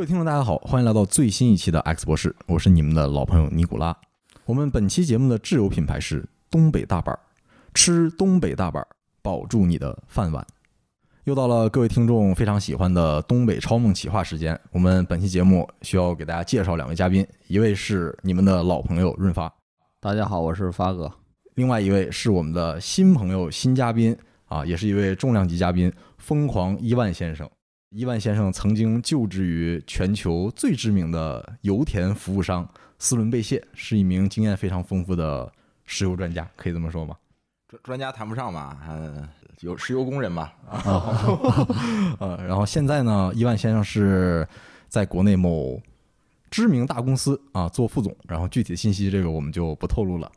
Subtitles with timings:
[0.00, 3.94] 各位听众，大家好，欢迎来到最新一期的 X 博士，我是你们的老朋友尼古拉。
[4.46, 7.20] 我们本期节目的挚友品牌是东北大板儿，
[7.74, 8.88] 吃东北大板儿，
[9.20, 10.42] 保住你的饭碗。
[11.24, 19.52] 又到了各位听众非常喜欢的东北超梦企划时间，我们本期节目需要给大家介绍两位嘉宾，一位是你们的老朋友润发，
[20.00, 21.12] 大家好，我是发哥。
[21.56, 27.46] 另外一位是我们的新朋友、新嘉宾啊，也是一位重量级嘉宾——疯狂伊万先生。
[27.90, 32.68] 伊万先生曾经就职于全球最知名的油田服务商
[33.00, 35.52] 斯伦贝谢，是一名经验非常丰富的
[35.86, 37.16] 石油专家，可以这么说吗？
[37.66, 40.54] 专专家谈不上吧，嗯，有石油工人吧。
[42.20, 44.46] 呃，然后现在呢，伊万先生是
[44.86, 45.82] 在国内某
[46.48, 50.30] 知名大公司啊做副总，然后具体的信息这个我们就不透露了。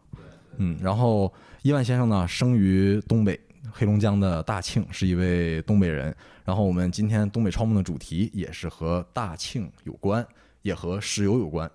[0.58, 3.40] 嗯，然后伊万先生呢，生于东北
[3.72, 6.16] 黑龙江的大庆，是一位东北人。
[6.44, 10.26] 然后我们今天东北超梦的主题也是和大庆有关，
[10.62, 11.70] 也和石油有关。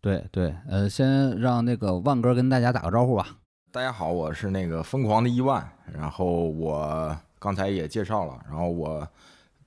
[0.00, 3.36] 对对，呃，先让那个万哥跟大家打个招呼吧。
[3.70, 5.70] 大家好，我是那个疯狂的伊万。
[5.92, 9.06] 然后我刚才也介绍了，然后我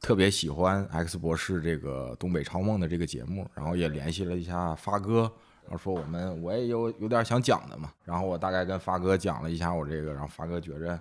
[0.02, 5.31] 特别喜欢 X 博士这个东北超梦的这个节目，然后也联系了一下发哥，
[5.64, 7.91] 然后说我们我也有有点想讲的嘛。
[8.03, 11.00] 然后我大概跟发哥讲了一下我这个，然后发哥觉着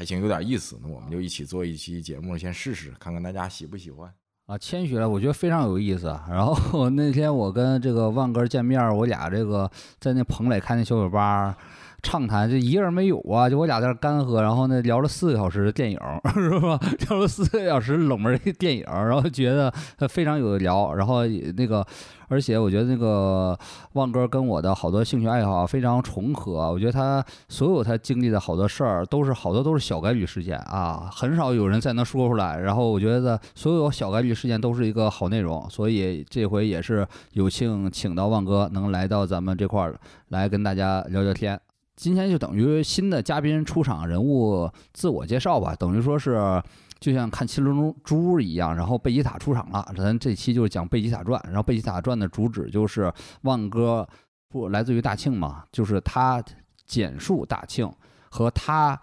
[0.00, 4.10] 还行，有点意思，那我们就一起做一期节目，先试试看看大家喜不喜欢。
[4.46, 6.06] 啊，谦虚了，我觉得非常有意思。
[6.26, 11.54] 然后那天我跟这个万哥见面，我俩这个在那彭磊开那小酒吧
[12.02, 15.98] 畅谈，就一个人没有啊，就我俩在那干喝，然后呢聊了四个小时的电影，
[16.32, 16.80] 是吧？
[17.10, 19.70] 聊了四个小时冷门的电影，然后觉得
[20.08, 20.94] 非常有聊。
[20.94, 21.86] 然后那个，
[22.30, 23.58] 而且我觉得那个
[23.94, 26.70] 旺哥跟我的好多兴趣爱好非常重合。
[26.72, 32.58] 我觉得他所有他经历的好多事儿，都是好多都是小概率事件啊，很少有人再能说出来。
[32.60, 39.98] 然后我觉得所有小概率事件都是一个好内容，所以这回也是有幸请到旺哥能来到咱们这块儿
[40.28, 41.60] 来跟大家聊聊天。
[41.96, 46.62] 今天就等于新的嘉宾出场，人物自我介绍吧，等于说是
[47.00, 49.90] 就像看《七龙珠》一样，然后贝吉塔出场了。
[49.96, 53.10] 咱这期就是讲贝吉塔传，然后贝吉塔传的主旨就是
[53.42, 54.06] 万哥
[54.48, 56.44] 不来自于大庆嘛，就是他
[56.84, 57.90] 简述大庆
[58.30, 59.00] 和他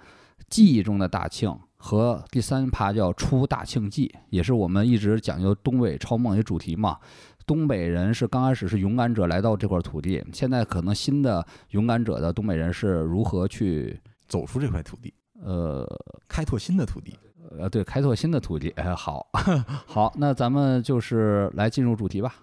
[0.47, 6.99] 记忆中的大庆，和第三趴叫出大庆记，也是我们一直讲究东北超梦一主题嘛。
[7.47, 15.87] 东北人是刚开始是勇敢者来到这块土地，现在可能新的勇敢者的东北人是如何去走出这块土地，呃，
[16.27, 17.17] 开拓新的土地。
[17.59, 18.69] 呃，对，开拓新的土地。
[18.71, 19.27] 哎，好，
[19.85, 22.35] 好，那咱们就是来进入主题吧。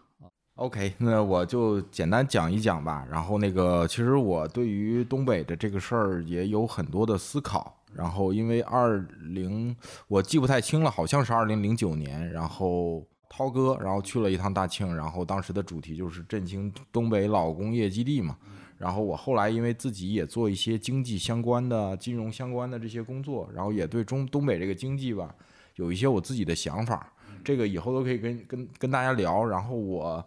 [0.56, 3.04] OK，那我就简单讲一讲吧。
[3.10, 7.76] 然后那个，其实我对于东北的这个事儿也有很多的思考。
[7.92, 9.75] 然后因为二零
[10.08, 18.36] 我记不太清了，好像是二零零九年，然后涛哥然后去了一趟大庆，然后当时的主题就是振兴东北老工业基地嘛。
[18.78, 25.34] 然后我后来因为自己也做一些经济相关的、金融相关的这些工作，然后也对中东北这个经济吧
[25.76, 27.12] 有一些我自己的想法。
[27.44, 29.44] 这个以后都可以跟跟跟大家聊。
[29.44, 30.24] 然后我。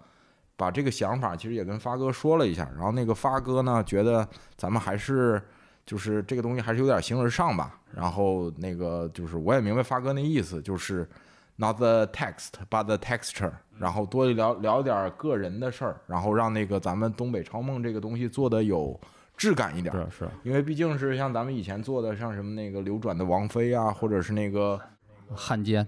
[0.59, 5.39] 把这个想法其实也跟发哥说了一下，然后那个发哥呢觉得咱们还是
[5.85, 11.07] 就是这个东西还是有点形而上吧，然后那个就是我也明白发哥那意思，就是
[11.57, 18.99] not the text but the texture，然后多聊聊点个人的事儿，然后让那个咱们东北超梦这个东西做的有
[19.35, 24.79] 质感一点，是是，因为毕竟是像咱们以前做的，像什么那个流转的王妃啊，或者是那个
[25.35, 25.87] 汉奸，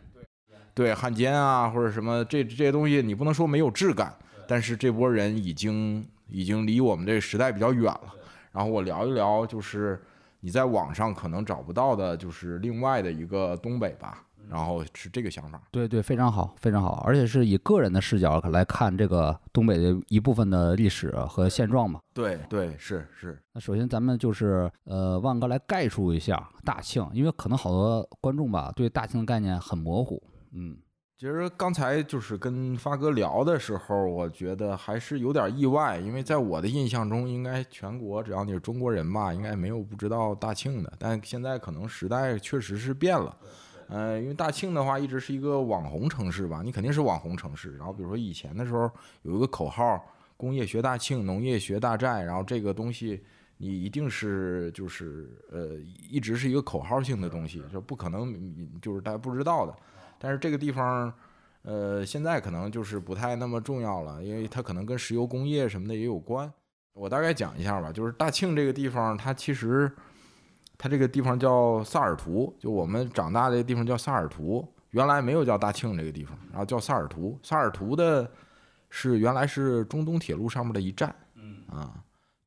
[0.74, 4.14] 对汉奸啊，或者什么这这些东西，你不能说没有质感。
[4.48, 8.16] 但是这波人已经已经离我们这个时代比较远了。
[8.52, 10.02] 然后我聊一聊，就是
[10.40, 14.24] 你在网上可能找不到的，就是另外的一个东北吧。
[14.50, 15.62] 然后是这个想法。
[15.72, 22.00] 对对，非常好，非常好，而且是以个人的视角来看这个东北的一部分的历史和现状嘛。
[22.14, 23.42] 对对，是是。
[23.54, 30.22] 那首先咱们就是呃，万哥来概述一下大庆，因为可能好多观众吧对大庆的概念很模糊。
[30.52, 30.78] 嗯。
[31.18, 40.94] 其实刚才就是跟发哥聊的时候，我觉得还是有点意外，因为在我的印象中，应该全国只要你是中国人吧，应该没有不知道大庆的。
[40.98, 43.36] 但现在可能时代确实是变了，
[43.90, 47.76] 呃，因为大庆的话一直是一个网红城市吧，你肯定是网红城市。
[47.76, 48.90] 然后比如说以前的时候
[49.24, 50.00] 有一个口号
[50.38, 53.24] “工业学大庆，农业学大寨”，然后这个东西
[53.58, 55.76] 你一定是就是呃
[56.10, 59.76] 一直是一个口号性的东西，就不可能就是大家不知道的。
[60.20, 61.12] 但是这个地方，
[61.64, 66.52] 呃，现在可能就是不太那么重要了，因为它可能跟石油工业什么的也有关。
[66.94, 69.92] 我大概讲一下吧，就是大庆这个地方，它其实
[70.80, 74.66] 它这个地方叫萨尔图，就我们长大的地方叫萨尔图。
[74.92, 77.38] 原来没有叫大庆这个地方，然后叫萨尔图。
[77.44, 78.28] 萨尔图的
[78.90, 81.94] 是原来是中东铁路上面的一站，嗯啊，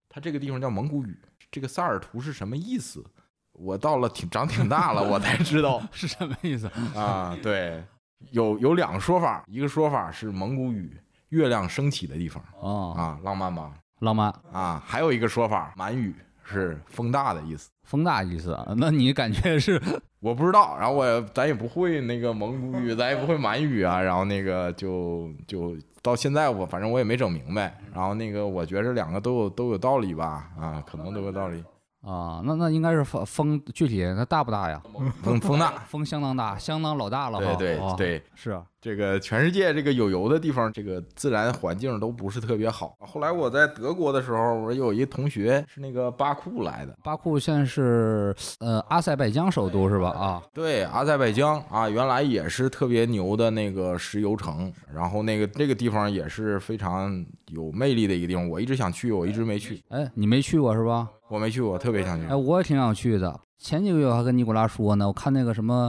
[0.08, 1.17] 它这个地方叫蒙古语。
[1.50, 3.05] 这个萨尔图是什么意思？
[3.52, 6.67] 我到了挺长挺大了，我才知道 是什么意思？
[6.96, 7.37] 啊。
[7.43, 7.85] 对，
[8.31, 13.75] 有有两个说法，一个说法是蒙古语“月亮升起的地方”，哦，啊，浪漫吧？
[14.00, 17.70] 浪漫，啊，还有一个说法，满语是风大的意思。
[17.84, 19.81] 风大意思啊，那你感觉是？
[20.20, 31.62] 我不知道，然后我咱也不会那个蒙古语，咱也不会满语啊，然后那个就就到现在我反正我也没整明白，然后那个我觉着两个都有都有道理吧，啊，可能都有道理。
[32.02, 34.81] 啊，那那应该是风风具体它大不大呀？
[35.23, 42.96] 风风大，风相当大，相当老大了对对哦对，是啊这个全世界这个有油的地方，这个自然环境都不是特别好。
[42.99, 50.11] 后来我在德国的时候，我有一同学是那个巴库来的，巴库现在是呃阿塞拜疆首都是吧？
[50.11, 61.08] 啊，对，阿塞拜疆啊，原来也是特别牛的那个石油城，然后那个这个地方也是非常有魅力的一个地方，我一直想去，我一直没去，哎，你没去过是吧？
[61.28, 62.35] 我没去过，特别想去哎，。
[62.35, 63.38] 我也挺想去的。
[63.58, 65.88] 前几个月我还跟尼古拉说呢，我看那个什么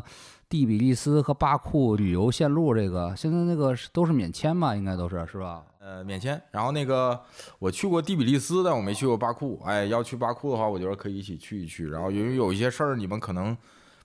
[0.54, 4.76] 第比利斯和巴库旅游线路，这个现在那个都是免签吧？
[4.76, 5.64] 应该都是是吧？
[5.80, 6.40] 呃，免签。
[6.52, 7.20] 然后那个
[7.58, 9.60] 我去过第比利斯，但我没去过巴库。
[9.66, 11.90] 哎，要去巴库的话，我觉得可以一起去一去。
[11.90, 13.58] 然后因为有一些事儿你们可能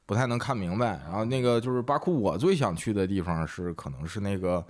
[0.06, 0.98] 不太能看明白。
[1.04, 4.64] 然后那个就是巴库，我最想去的地方是可能是那个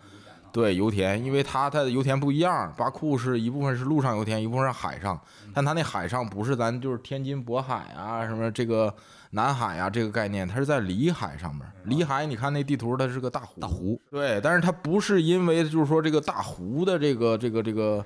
[0.51, 2.75] 对油田，因为它它的油田不一样。
[2.77, 5.17] 巴库是一部分是陆上油田，一部分是海上，
[5.55, 8.93] 但它那海上不是咱就是天津渤海啊什么这个
[9.31, 11.67] 南海啊这个概念，它是在里海上面。
[11.85, 13.61] 里海你看那地图，它是个大湖。
[13.61, 14.01] 大湖。
[14.11, 18.05] 对，但是它不是因为就是说这个大湖的这个这个这个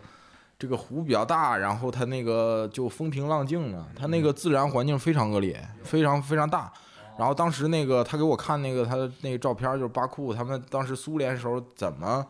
[0.59, 6.73] 这个湖比较大，然后它那个就风平浪静了，它那个自然环境非常恶劣，非常非常大。
[7.19, 12.27] 然后当时那个他给我看那个他的那个照片，就是巴库他们当时苏联时候怎么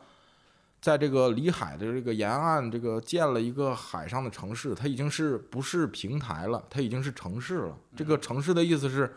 [0.82, 7.78] 在这个里海的这个沿岸这个建了一个海上的城市，它已经是不是平台了，它已经是城市了。
[7.96, 9.10] 这个城市的意思是。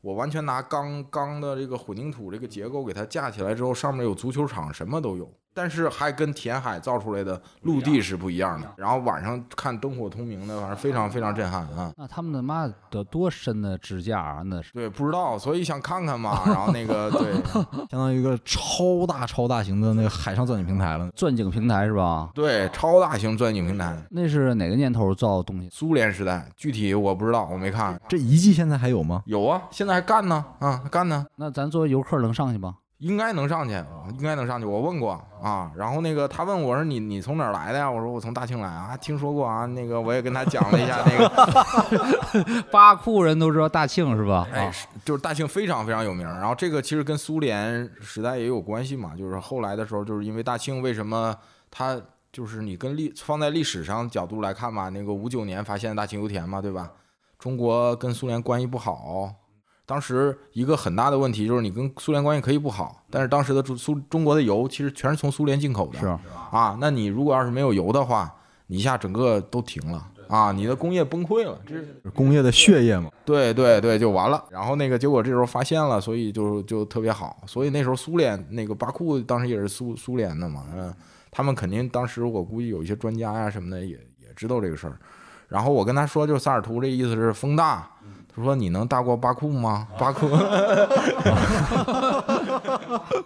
[0.00, 5.28] 我完全拿钢钢的这个混凝土这个结构给它架起来之后，上面有足球场，什么都有，
[5.58, 8.72] 但是还跟填海造出来的陆地是不一样的。
[8.76, 11.92] 然后晚上看灯火通明的，反正非常非常震撼啊！
[11.96, 14.42] 那他们的妈得多深的支架啊？
[14.44, 16.42] 那是对，不知道，所以想看看嘛。
[16.46, 17.32] 然后那个 对，
[17.90, 21.10] 相当于一个超大超大型的那个海上钻井平台了。
[21.16, 22.30] 钻井平台是吧？
[22.32, 25.68] 对，超大型钻井平台，那是哪个年头造的东西？
[25.72, 28.00] 苏联时代，具体我不知道，我没看。
[28.08, 29.24] 这遗迹现在还有吗？
[29.26, 31.26] 有啊，现在还干呢，啊，干呢。
[31.34, 32.76] 那咱作为游客能上去吗？
[32.98, 33.74] 应该能上去，
[34.18, 34.66] 应该能上去。
[34.66, 37.88] 我问过啊，然后那个他问我说你你从哪儿来的呀？
[37.88, 39.66] 我说我从大庆来啊，听说过啊。
[39.66, 41.16] 那个我也跟他讲了一下 那
[42.42, 44.48] 个， 巴库人都知道大庆是吧？
[44.52, 44.72] 哎啊，，
[45.04, 46.26] 就是大庆非常非常有名。
[46.26, 51.32] 然后这个其实跟苏联时代也有关系嘛，就是后来的时候，就是因为大庆为什么
[51.70, 52.00] 它
[52.32, 56.90] 就是你跟历放在历史上角度来看嘛，那个五九年发现大庆油田嘛，对吧？
[57.38, 59.32] 中国跟苏联关系不好。
[59.88, 66.06] 当时一个很大的问题就是你跟苏联关系可以不好，但是当时的中苏中国的油其实全是从苏联进口的，是
[66.52, 68.30] 啊，那你如果要是没有油的话，
[68.66, 73.10] 你一下整个都停了啊，你的工业崩溃了，这是工业的血液嘛。
[73.24, 74.44] 对对对，就完了。
[74.50, 77.42] 然后那个结果这时候发现了，所以就就特别好。
[77.46, 80.94] 所以那时候苏联那个巴库当时也是苏苏联的嘛，嗯，
[81.30, 84.98] 他们肯定当时我估计有一些专家呀什么的也也知道这个事儿。
[85.48, 87.90] 然后我跟他说，就是萨尔图这意思是风大。
[88.38, 89.88] 他说：“你能大过巴库吗？
[89.98, 90.28] 巴库？”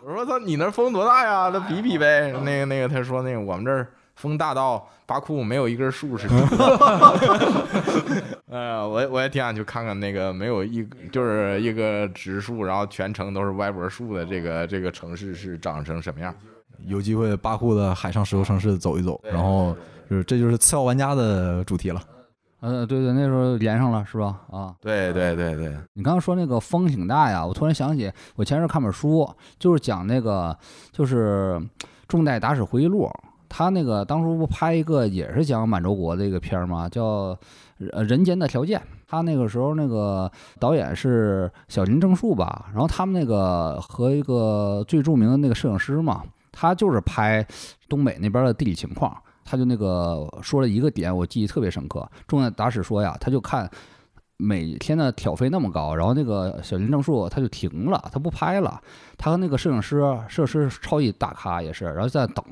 [0.02, 1.50] 我说：“他你那风多大呀？
[1.52, 6.47] 那比比呗。”那个那个，他说：“那个我们这儿风大到巴库没有一根树是直的。
[8.50, 16.35] ”哎呀，我也我也挺想去看看那个没有一就是一个植树，然后全程都是歪脖树的这个这个城市是长成什么样？
[16.87, 19.76] 有机会巴库的海上石油城市走一走，然后
[20.11, 22.00] 就是这就是次要玩家的主题了。
[22.62, 24.38] 呃，对对，那时候连上了是吧？
[24.49, 29.28] 啊，对对对对，你刚刚说那个风挺大呀，我突然想起，我前阵看本书，
[29.59, 30.57] 就是讲那个
[30.92, 31.61] 就是
[32.07, 33.11] 重代打史回忆录。
[33.49, 37.35] 他那个当初不拍一个也是讲满洲国的一个片儿嘛，叫
[37.90, 38.78] 《呃人间的条件》。
[39.09, 47.45] 他那个时候那个导演是小林正树吧，然后他们那个和一个最著名的那个摄影师嘛，他就是拍
[47.88, 49.14] 东北那边的地理情况。
[49.44, 52.08] 他就那个说了一个点，我记忆特别深刻。
[52.26, 53.70] 重代达史说呀，他就看
[54.37, 58.80] 每天的挑费那么高，然后那个小林正树他就停了，他不拍了。
[59.16, 62.44] 他和那个摄影师，摄影师超级大咖也是，然后在等。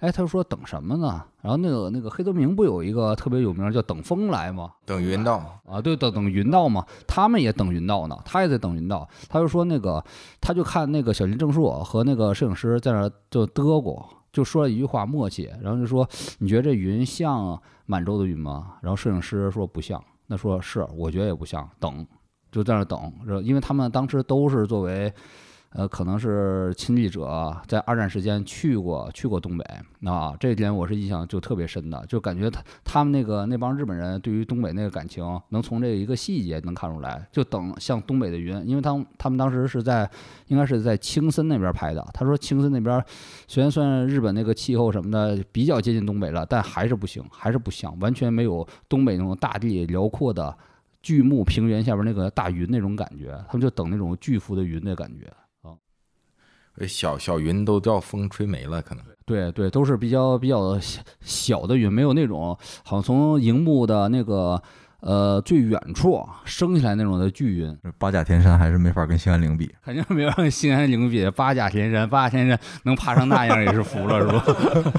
[0.00, 1.22] 哎，他就说等什么呢？
[1.40, 4.70] 然后那个那个黑泽明不有一个特别有名叫等风来吗？
[4.84, 6.84] 等云到啊，对，等等云到嘛。
[7.06, 9.08] 他们也等云到呢，他也在等云到。
[9.28, 10.04] 他就说那个，
[10.38, 16.06] 他就看那个小林正树和那个摄影师在那就嘚啵，就说了一句话默契，然后就说
[16.40, 18.74] 你觉得这云像满洲的云吗？
[18.82, 19.98] 然后摄影师说不像。
[20.26, 22.06] 那说是，我觉得也不像，等，
[22.52, 23.10] 就在那等，
[23.42, 25.10] 因为他们当时都是作为。
[25.76, 29.64] 呃，可能是亲历者在二战时间去过去过东北
[30.10, 37.28] 啊，这一点我是印象就特别深的，就感觉他他们那个那帮日本人对于东北那个感情，能从这一个细节能看出来。
[37.30, 40.10] 就等像东北的云，因为他们他们当时是在
[40.46, 42.02] 应该是在青森那边拍的。
[42.14, 43.04] 他说青森那边
[43.46, 50.56] 虽然算日本那个气候什么的比较接近东北了，但还是不行，还是不像，完全没有东北那种大地辽阔的
[51.02, 53.38] 巨木平原下边那个大云那种感觉。
[53.46, 55.30] 他们就等那种巨幅的云的感觉。
[56.86, 64.60] 小小云都叫风吹没了，可能对对，都是比较比较小小的云，没有那种好像从荧幕的那个
[65.00, 67.76] 呃最远处升起来那种的巨云。
[67.98, 71.28] 八甲天山还是没法跟兴安岭比，肯定没法跟兴安岭比。
[71.30, 74.92] 八甲天山，八甲天山能爬成那样也是服了，是吧？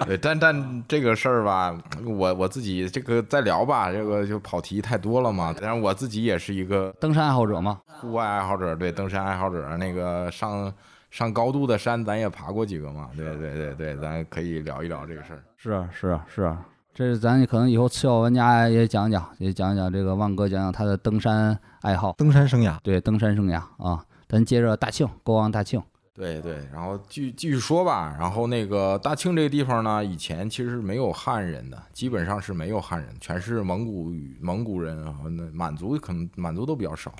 [0.06, 5.54] 对，但但这个事儿吧，我我自己这个再聊吧，这个就跑题太多了嘛。
[5.60, 10.72] 但是我自己也是一个登山爱好者嘛，户外爱好者，对，登山爱好者，那个上。
[11.16, 13.08] 上高度的山，咱也爬过几个嘛？
[13.16, 15.42] 对对对对，咱可以聊一聊这个事儿。
[15.56, 22.78] 是啊是啊是啊，这是咱可能以后次要玩家也讲讲，也讲讲这个万哥讲讲他的登山爱好、登山生涯。
[22.82, 25.82] 对，登山生涯啊，咱接着大庆，过往大庆。
[26.12, 28.14] 对对，然后继继续说吧。
[28.20, 37.14] 然后那个大庆这个地方呢，以前其实是没有汉人的，基本上是没有汉人，全是蒙古语、蒙古人啊那满族，可能满族都比较少。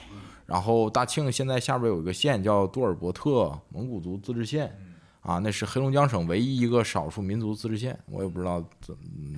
[0.47, 4.73] 然后大庆现在下边有一个县叫杜尔伯特蒙古族自治县，
[5.21, 8.97] 啊，那是黑龙江省唯一一个少数民族自治县，我也不知道怎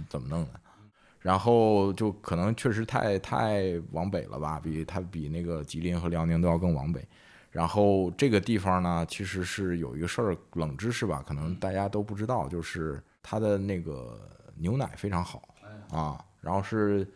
[0.08, 0.60] 怎么弄的。
[1.20, 3.62] 然后就可能确实太太
[3.92, 7.02] 往北了吧，比它比那个吉林和辽宁都要更往北。
[7.50, 14.20] 然后这个地方呢，其实是有一个事儿冷知识吧，可能大家都不知道，就是它的那个
[14.56, 15.48] 牛奶非常好
[15.90, 17.10] 啊，然后是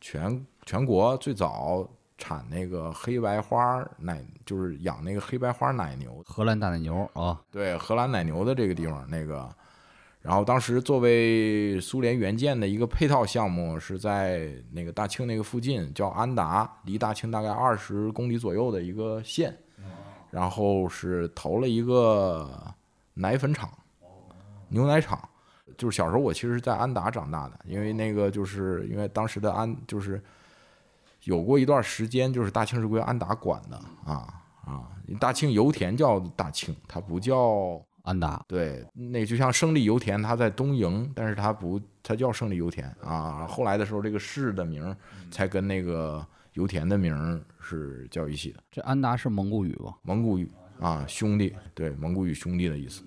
[0.00, 1.88] 全全国最早。
[2.18, 9.48] 产那个黑白花奶，就是养那个黑白花奶牛，荷兰大奶牛啊，对，荷兰奶牛的这个地方那个，
[10.22, 19.54] 然后当时作为苏联援建的一个配套项目，是在那个大庆那个附近，叫安达，离大庆大概二十公里左右的一个县，
[20.30, 22.50] 然后是投了一个
[23.12, 23.70] 奶粉厂，
[24.68, 25.28] 牛奶厂，
[25.76, 30.18] 就是小时候我其实是在安达长大的，因为那个就是因为当时的安就是。
[31.26, 34.32] 有过一段时间，就是大庆是归安达管的啊
[34.64, 34.86] 啊！
[35.18, 38.44] 大庆油田叫大庆，它不叫安达。
[38.46, 43.44] 对，那就像胜利油田，它在东营，但是它不，它叫胜利油田啊。
[43.44, 44.96] 后来的时候，这个市的名
[45.28, 48.62] 才跟那个油田的名是叫一起的。
[48.70, 49.96] 这安达是蒙古语吧？
[50.02, 53.02] 蒙古语啊，兄弟，对，蒙古语兄弟的意思。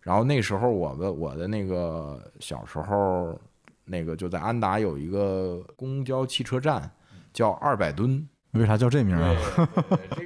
[0.00, 3.38] 然后那时候，我的我的那个小时候，
[3.84, 6.90] 那个就在安达有一个公交汽车站。
[7.32, 9.36] 叫二百吨，为啥叫这名啊？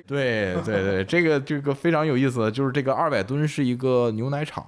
[0.07, 4.65] 对对对，这个这个非常有意思，就是这个二百吨是一个牛奶厂，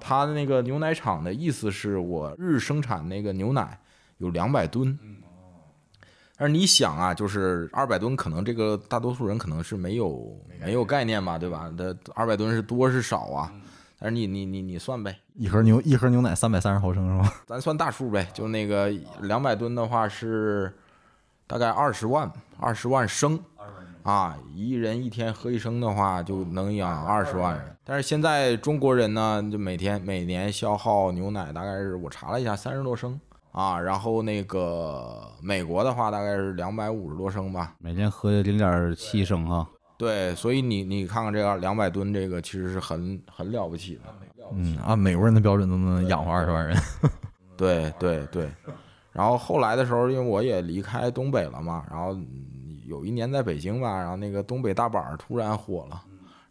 [0.00, 3.78] 它的那个牛奶厂的意思是我日生产那个牛奶
[4.18, 4.98] 有两百吨。
[6.36, 11.72] 但是你想啊，就是二百吨，可能这个大多数人可能是没有没有概念吧，对吧？
[11.78, 13.52] 这二百吨是多是少啊？
[13.98, 17.34] 但是你你你你算呗，一盒牛一盒牛奶三百三十毫升是吧？
[17.46, 20.72] 咱算大数呗，就那个两百吨的话是。
[21.46, 23.38] 大概二十万，二十万升，
[24.02, 27.76] 啊，一人一天喝一升的话，就能养二十万人。
[27.84, 33.20] 但是现在中国人呢，就每天每年消耗牛奶大概是我查了一下三十多升
[33.50, 39.68] 啊，然后那个美国的话大概是两百五十多升吧，每天喝零点七升啊。
[39.98, 44.02] 对，所以你你看看这个两百吨，这个其实是很很了不起的。
[44.52, 46.76] 嗯，按美国人的标准都能养活二十万人。
[47.56, 48.48] 对 对对。
[49.12, 52.16] 然后后来的时候，因为我也离开东北了嘛，然后
[52.86, 56.02] 有一年在北京吧，然后那个东北大板突然火了，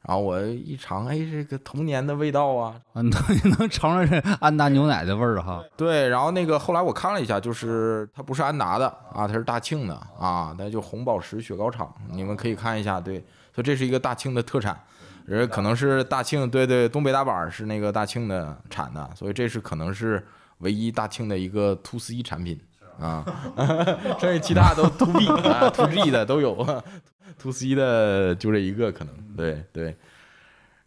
[0.03, 3.11] 然后我一尝，哎，这个童年的味道啊，能
[3.57, 5.63] 能尝尝这安达牛奶的味儿哈。
[5.75, 13.15] 对，然后那个后来我看了一下，就是它不是安达的啊，它是大庆的啊，那就红宝石雪糕厂，你们可以看一下，对，
[13.55, 14.79] 所以这是一个大庆的特产，
[15.27, 20.23] 呃，可能是大庆，对对，东北大板是那个大庆的产的，所以这是可能是。
[20.61, 22.59] 唯一大庆的一个 to C 产品
[22.99, 23.25] 啊，
[24.19, 26.55] 剩下其他都 to B 啊 to G 的都有，
[27.39, 29.95] to C 的就这一个可能，对对。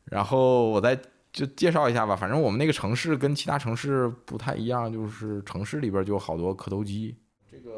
[0.05, 0.97] 然后我再
[1.33, 7.17] 就介绍一下吧，反正我们那个城市跟其他城市不太一样，就是城市里边就有好多磕头机，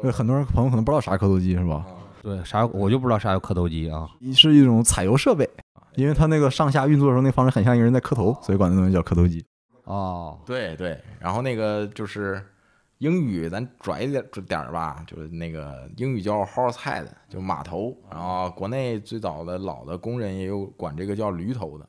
[0.01, 1.85] 对，很多人朋友可能不知道啥磕头机是吧？
[2.21, 4.07] 对，啥我就不知道啥叫磕头机啊。
[4.35, 5.49] 是一种采油设备，
[5.95, 9.43] 因为它那个上下运作的时候，那方式很像一个人在磕头，所以管那东西叫磕头机。
[9.87, 12.45] 哦，对对，然后那个就是
[12.97, 17.97] 英语，咱拽一点点儿吧，就是那个英语叫 horse head，就码头。
[18.11, 21.87] 然后国内最早的老的工人也有管这个叫驴头的。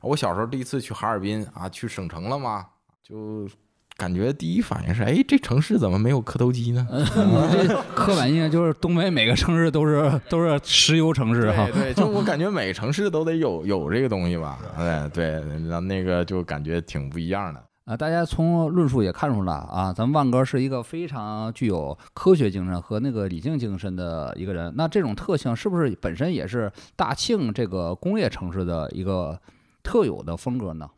[0.00, 2.66] 我小时候第一次去哈尔滨啊，去省城了嘛，
[3.00, 3.48] 就
[3.96, 6.86] 感觉第一反应是，哎，这城市怎么没有磕头机呢？
[7.50, 11.66] 这刻板印象就是东北每个城市都是 都是石油城市哈。
[11.72, 14.58] 对，就我感觉每个城市都得有 有这个东西吧。
[14.76, 17.62] 哎对，那那个就感觉挺不一样的。
[17.86, 24.74] 啊，大家从论述也看出来啊，咱们万哥是一个非常具有科学精神和那个理性精神的一个人。
[24.76, 29.40] 那这种特性是不是本身也是大庆这个工业城市的一个
[29.82, 30.90] 特有的风格呢？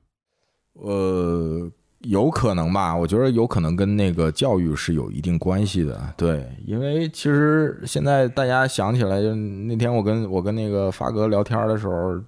[0.81, 6.01] 呃，有可能吧，我觉得有可能跟那个教育是有一定关系的。
[6.17, 12.19] 对，因为其实现在大家想起来，就那天我跟我跟那个发哥聊天的时候。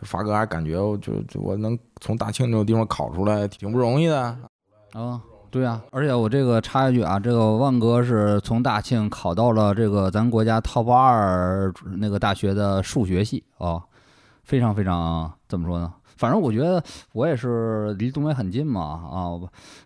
[0.00, 4.38] 就发哥还感觉，就就我能从大庆这种地方考出来，挺不容易的。
[4.92, 13.82] 啊，对啊，而且我这个插一句啊，这个万哥是从大庆考到了这个咱国家 top 二那个大学的数学系啊，
[14.44, 15.92] 非常非常怎么说呢？
[16.18, 16.82] 反正我觉得
[17.12, 19.30] 我也是离东北很近嘛啊，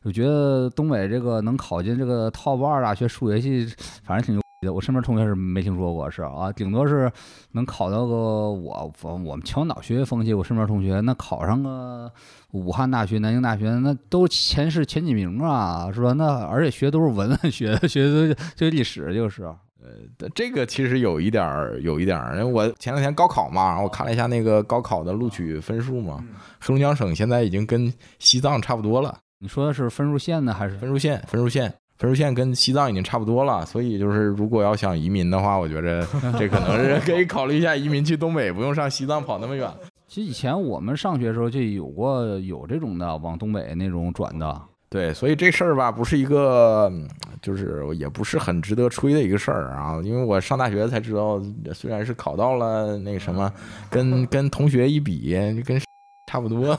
[0.03, 3.67] 我觉得东北这个能考进这个 top 二大学数学系，
[4.03, 4.73] 反正挺牛逼的。
[4.73, 7.13] 我身边同学是没听说过，是啊，顶多是
[7.53, 8.15] 能考到个
[8.51, 12.11] 我我我们青岛学学风气，我身边同学那考上个
[12.53, 16.15] 武汉大学、南京大学，那都前十前几名啊，是吧？
[16.15, 19.55] 那而且学都是文学， 学的就历史就是。
[19.83, 26.25] 呃，这个其实有一点儿，有一点儿，因为我前两天高考嘛，我看了一下那个高考的录取分数嘛，
[26.61, 29.19] 黑龙江省现在已经跟西藏差不多了。
[29.41, 31.21] 你说的是分数线呢，还是分数线？
[31.27, 31.75] 分数线。
[31.99, 36.05] 分数线跟西藏已经差不多了，所以就是如果要想移民的话，我觉着
[36.37, 39.71] 这可能是可以考虑一下移民去东北，不用上西藏跑那么远。
[40.09, 44.63] 其实以前我们上学的时候就有过有这种的往东北那种转的。
[44.93, 46.93] 对，所以这事儿吧，不是一个，
[47.41, 49.99] 就是也不是很值得吹的一个事儿啊。
[50.05, 51.41] 因为我上大学才知道，
[51.73, 53.51] 虽然是考到了那个什么，
[53.89, 55.81] 跟 跟同学一比，跟
[56.31, 56.77] 差不多。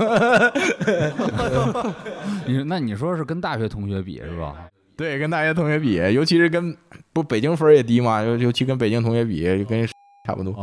[2.45, 4.67] 你那你说是跟大学同学比是吧？
[4.95, 6.77] 对，跟大学同学比，尤其是跟
[7.13, 9.83] 不北京分也低嘛，尤尤其跟北京同学比，跟
[10.27, 10.53] 差不多。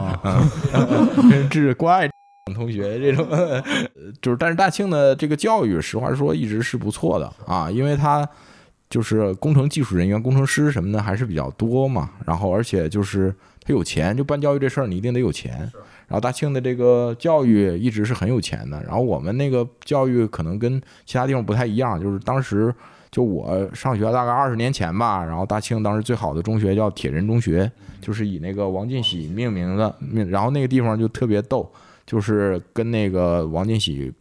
[1.28, 2.08] 跟志怪
[2.54, 3.26] 同学 这种，
[4.20, 8.28] 就是但是大庆的这个教育，实话说一直是不错的啊，因为他
[8.88, 12.10] 就是工程技术人员、工程师什么的还是比较多嘛。
[12.26, 15.58] 然后而且就是他有钱，就办教育这事儿，你一定得有钱。
[16.08, 18.82] 然后大庆的这个教育一直是很有钱的。
[18.82, 22.74] 然后我们那个教育可能跟其他地方不太一样，就是当时。
[23.12, 27.68] 就我上学大概二十年前吧，然后大庆当时最好的中学叫铁人中学，
[28.00, 29.92] 就是以那个王进喜命名的。
[29.98, 31.68] 命，然后那个地方就特别逗，
[32.10, 34.12] 就是跟那个王进喜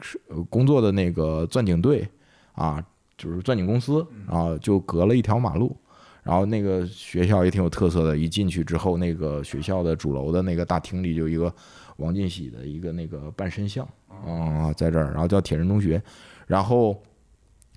[0.47, 2.08] 工作的那个钻井队
[2.54, 2.86] 啊，
[3.17, 5.75] 就是钻井公司，然后就隔了一条马路。
[6.21, 11.52] 然后那个学校也挺有特色的，一进去之后，那个学校的主楼的那个大厅里就一个
[11.97, 15.99] 王进喜的一个那个半身像啊，在这儿，然后叫铁人中学，
[16.45, 16.95] 然后。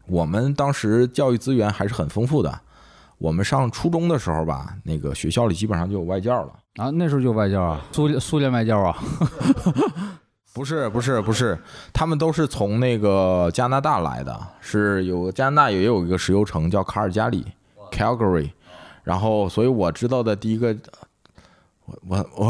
[0.09, 2.61] 我们当时教育资源还是很丰富的。
[3.19, 6.91] 我们上初中的时候吧，那个学校里基本上就有外教了啊。
[6.91, 8.97] 那时候就有外教啊，苏苏联外教啊？
[10.55, 11.59] 不是，不是，不是，
[11.93, 14.39] 他们都是从那个加拿大来的。
[14.61, 17.47] 是有加拿大也有一个石油城叫卡尔加里
[17.91, 18.51] （Calgary），
[19.03, 20.77] 然后，所以我知道的第一个。
[21.85, 22.47] 我我我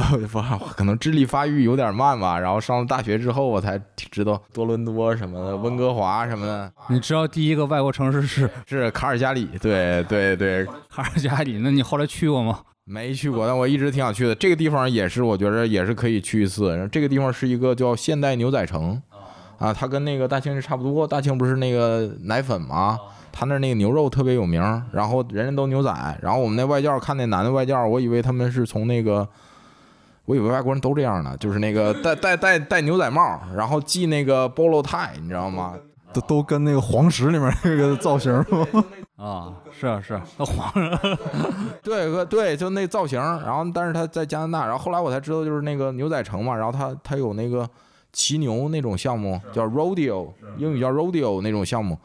[0.60, 6.70] 我可能智力发育有点慢吧，然后上了大学之后，我才知道多伦多什么的，温哥华什么的。
[6.88, 9.48] 你知道第一个外国城市是是卡尔加里？
[9.60, 11.58] 对对对，卡尔加里。
[11.58, 12.60] 那你后来去过吗？
[12.84, 14.34] 没去过，但我一直挺想去的。
[14.34, 16.70] 这个地方也是，我觉着也是可以去一次。
[16.70, 19.00] 然后这个地方是一个叫现代牛仔城，
[19.58, 21.06] 啊，它跟那个大庆是差不多。
[21.06, 22.98] 大庆不是那个奶粉吗？
[23.30, 24.60] 他那那个牛肉特别有名，
[24.92, 29.26] 然后人人都牛仔，然后我们那外教看那男的外教，我以为他们是从那个，
[30.26, 35.74] 我以为外国人都这样呢，就是那个戴戴戴戴牛仔帽，然后系那个 bolo tie，你知道吗？
[36.12, 38.30] 都都跟那个黄石里面那个造型
[39.16, 40.98] 啊，是啊是，那黄人，
[41.82, 43.20] 对 对，就那造型。
[43.20, 47.68] 然后但是他在加拿大，然后后来我才知道就是那个牛仔城嘛，然后他他有那个
[48.12, 51.96] 骑牛那种项目叫 rodeo，英语叫 rodeo 那种项目。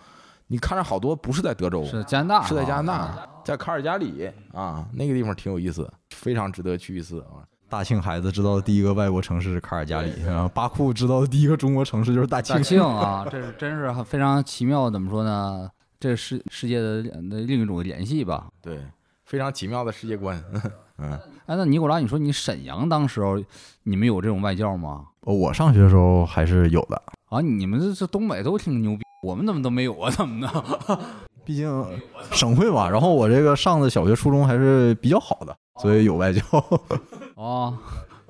[0.49, 7.43] 你看着好多不是在德州，是加拿大，是在加拿啊大，在卡尔加里啊，那个地方挺有意思，非常值得去一次啊。
[7.69, 12.55] 大庆孩子知道的第一个外国城市是卡尔加里，然后巴库知道的第一个中国城市就是大庆。
[12.55, 15.69] 大庆啊，这是真是很非常奇妙，怎么说呢？
[15.99, 18.47] 这是世界的的另一种联系吧。
[18.61, 18.79] 对，
[19.25, 20.41] 非常奇妙的世界观。
[20.99, 21.11] 嗯，
[21.45, 23.39] 哎，那尼古拉，你说你沈阳当时候
[23.83, 25.05] 你们有这种外教吗？
[25.21, 30.09] 哦我上学的时候还是有的，啊，你们这这东北都挺牛逼，我们怎么都没有啊？
[30.09, 30.99] 怎么的？
[31.45, 31.69] 毕竟
[32.31, 32.89] 省会嘛。
[32.89, 36.41] 然后我这个上的小学、初中还是比较好的，所以有外教。
[37.35, 37.77] 哦，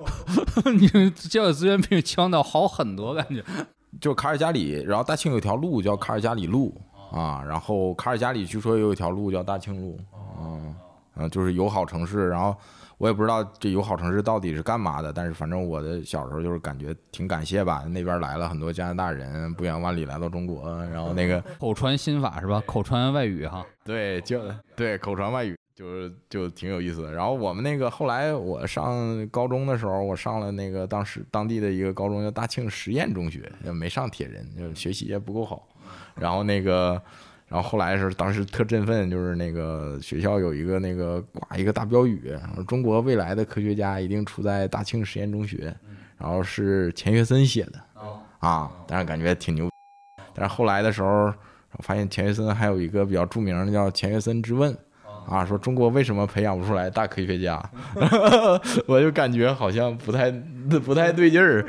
[0.78, 3.42] 你们教育资源比青岛好很多，感觉。
[4.00, 6.78] 就卡尔加里，然后大庆有条路叫卡尔加里路
[7.10, 9.98] 啊，然后卡尔加里据说也有一条路叫大庆路，
[10.40, 10.74] 嗯
[11.16, 12.28] 嗯，就是友好城市。
[12.28, 12.54] 然后
[12.98, 22.62] 我也不知道这友好城市到底是干嘛的，但是反正我的小时候就是感觉挺感谢吧，那边来了很多加拿大人，不远万里来到中国，然后那个 口传心法是吧？
[22.66, 23.64] 口传外语哈。
[23.84, 24.42] 对，就
[24.76, 27.12] 对口传外语，就是就挺有意思的。
[27.12, 35.66] 然后我们那个后来我上高中的时候，我上了那个当时当地的一个高中叫大庆实验中学，就没上铁人，就是学习也不够好。
[36.20, 37.00] 然后那个，
[37.48, 45.74] 然后后来是当时特振奋，就是那个学校有一个那个挂一个大标语，说中国未来的科学家一定出在大庆实验中学，
[46.16, 47.80] 然后是钱学森写的
[48.38, 49.70] 啊，但是感觉挺牛。
[50.34, 51.32] 但是后来的时候。
[51.80, 54.74] 发现钱学森还有一个比较著名的叫钱学森之问，
[55.28, 57.62] 啊，说中国为什么培养不出来大科学家？
[58.88, 60.30] 我就感觉好像不太
[60.82, 61.62] 不太对劲儿。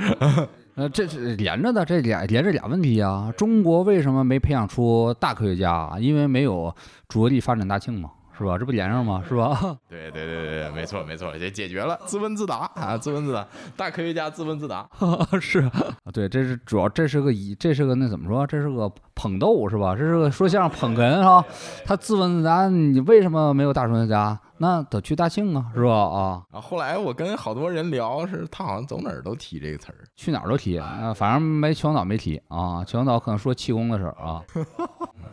[0.79, 3.29] 呃，这是连着的，这俩连着俩问题啊。
[3.35, 5.99] 中国为什么没培养出大科学家啊？
[5.99, 6.73] 因为没有
[7.09, 8.57] 着力发展大庆嘛，是吧？
[8.57, 9.21] 这不连上吗？
[9.27, 9.59] 是吧？
[9.89, 14.87] 对对对对，没错没错，也解决了，自问自答啊，自问自答，大科学家自问自答。
[15.41, 15.71] 是啊，
[16.13, 18.47] 对，这是主要，这是个以，这是个那怎么说？
[18.47, 19.93] 这是个捧逗是吧？
[19.97, 21.43] 这是个说相声捧哏啊。
[21.83, 24.39] 他自问自答，你为什么没有大科学家？
[24.61, 25.89] 那得去大庆啊，是吧？
[25.93, 32.83] 啊，然后后来我跟好多人聊，是他好像走哪儿都提这个词儿，去哪儿都提啊，反正没秦皇岛没提啊。
[32.83, 34.43] 秦皇岛可能说气功的事儿啊。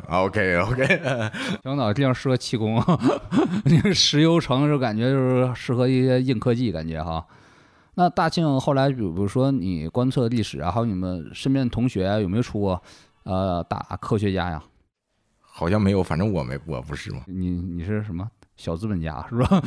[0.08, 2.80] OK OK，秦皇岛地方适合气功，
[3.66, 7.26] 那个石油城就感觉就是适合一些硬科技感觉哈。
[7.94, 12.80] 那大庆后来，比如说你观测历史啊，还有你们身边的同学啊有没有出过
[13.24, 14.62] 呃大科学家呀？
[15.40, 17.22] 好像没有，反正我没我不是嘛。
[17.26, 19.62] 你你是什么小资本家是吧？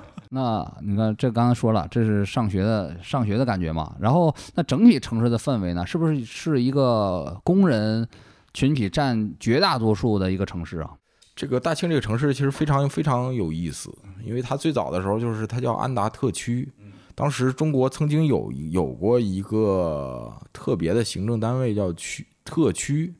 [0.30, 3.96] 那你看这刚才说了，这是上学的上学的感觉嘛。
[3.98, 8.06] 然后那整体城市的氛围呢，是不是是一个工人
[8.54, 10.90] 群体占绝大多数的一个城市啊？
[11.34, 13.90] 这个大庆这个城市其实非常非常有意思，
[14.22, 16.70] 因为它最早的时候就是它叫安达特区，
[17.14, 23.14] 当时中国曾经有有过一个特别的行政单位叫区特区，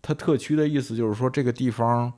[0.00, 2.10] 它特区的意思就是说这个地方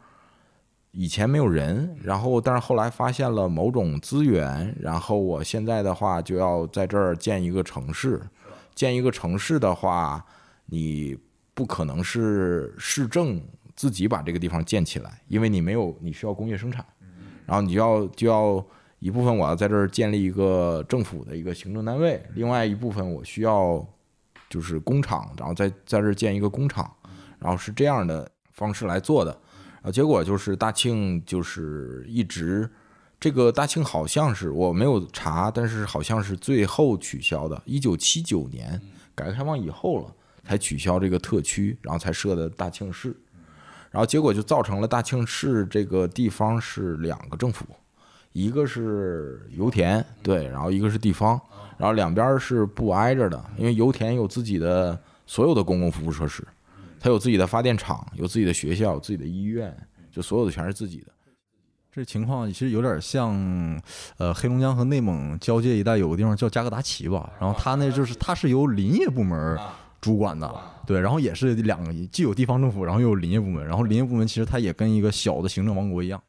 [0.98, 8.18] 以前没有人，然后但是后来发现了某种资源，然后我现在的话就要在这儿建一个城市，
[8.74, 10.24] 建一个城市的话，
[10.64, 11.14] 你
[11.52, 13.38] 不可能是市政
[13.74, 16.82] 自己把这个地方建起来，因为你没有，你需要工业生产，
[17.44, 18.64] 然后你就要就要
[18.98, 23.86] 一部分我要在这儿建立一个政府的一个行政单位，另外一部分我需要
[24.48, 26.90] 就是工厂，然后在在这儿建一个工厂，
[27.38, 29.38] 然后是这样的方式来做的，
[29.86, 32.68] 然后结果就是大庆就是一直。
[33.20, 38.82] 这个大庆好像是我没有查，但是好像是最后取消的，一九七九年
[39.14, 40.12] 改革开放以后了
[40.44, 43.14] 才取消这个特区，然后才设的大庆市。
[43.92, 47.64] 然后结果就造成了大庆市这个地方是两个政府，
[48.32, 51.40] 一个是油田，对，然后一个是地方，
[51.78, 56.44] 然后两边是不挨着的，因为油田有自己的所有的公共服务设施，
[57.06, 59.72] 它有自己的发电厂，有自己的学校，有自己的医院，
[60.10, 61.12] 就所有的全是自己的。
[61.92, 63.80] 这情况其实有点像，
[64.18, 69.56] 呃，黑龙江和内蒙交界一带有个地方叫加格达奇吧，然后它那就是它是由林业部门
[70.00, 70.52] 主管的，
[70.84, 76.20] 对，然后也是两个既有地方政府，然后又有林业部门，然后林业部门其实它也跟一个小的行政王国一样。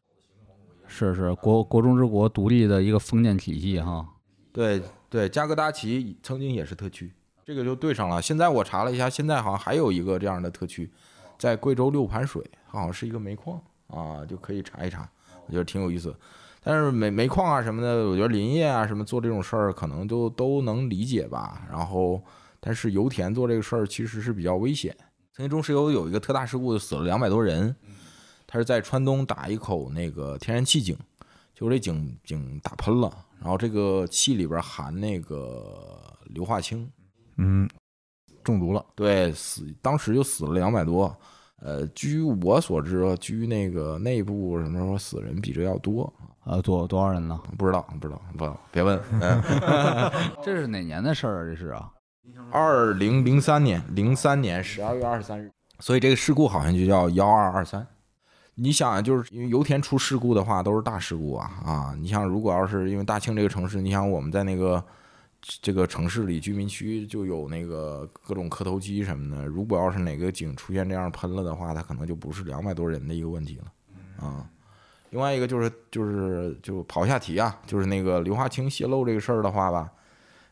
[0.86, 4.08] 是是国国中之国独立的一个封建体系哈。
[4.54, 7.12] 对对，加格达奇曾经也是特区，
[7.48, 8.22] 这个就对上了。
[8.22, 10.92] 现在我查了一下，现在好像还有一个这样的特区，
[11.40, 13.58] 在贵州六盘水，好像是一个煤矿
[13.88, 15.10] 啊，就可以查一查，
[15.46, 16.14] 我觉得挺有意思。
[16.62, 21.66] 但是煤煤矿啊什么的，我觉得林业啊什么做这种事儿，可能就都能理解吧。
[21.72, 22.22] 然后，
[22.60, 24.94] 但是油田做这个事儿其实是比较危险。
[25.32, 27.74] 曾经中石油有一个特大事故，死了两百多人，
[28.46, 30.98] 他是在川东打一口那个天然气井，
[31.56, 36.92] 结果这井井打喷了，然后这个气里边含那个硫化氢，
[37.38, 37.68] 嗯，
[38.44, 38.86] 中毒了。
[38.96, 41.16] 对，死当时就死了两百多。
[41.60, 46.14] 呃，据我所知，据那个内部什么说死人比这要多，
[46.46, 47.40] 呃，多多少人呢？
[47.58, 49.00] 不知道，不知道，不知道，别问。
[49.20, 49.42] 嗯，
[50.44, 51.50] 这是哪年的事儿啊？
[51.50, 51.92] 这是啊，
[52.52, 57.86] 二零零三年，零三年十二月二十三日，所以这个事故好像就叫幺二二三。
[58.54, 61.96] 你想，就是因为油田出事故的话，都是大事故啊啊！
[62.00, 64.84] 你像，如果要是因为大庆这个城市，你想我们在那个
[65.62, 74.50] 这个城市里居民区就有那个各种磕头机什么的，如果要是哪个井出现这样喷了的话，它可能就不是两百多人的一个问题了啊。
[75.12, 79.90] 另外一个就是就是就跑一下题啊，就是那个硫化氢泄漏这个事儿的话吧，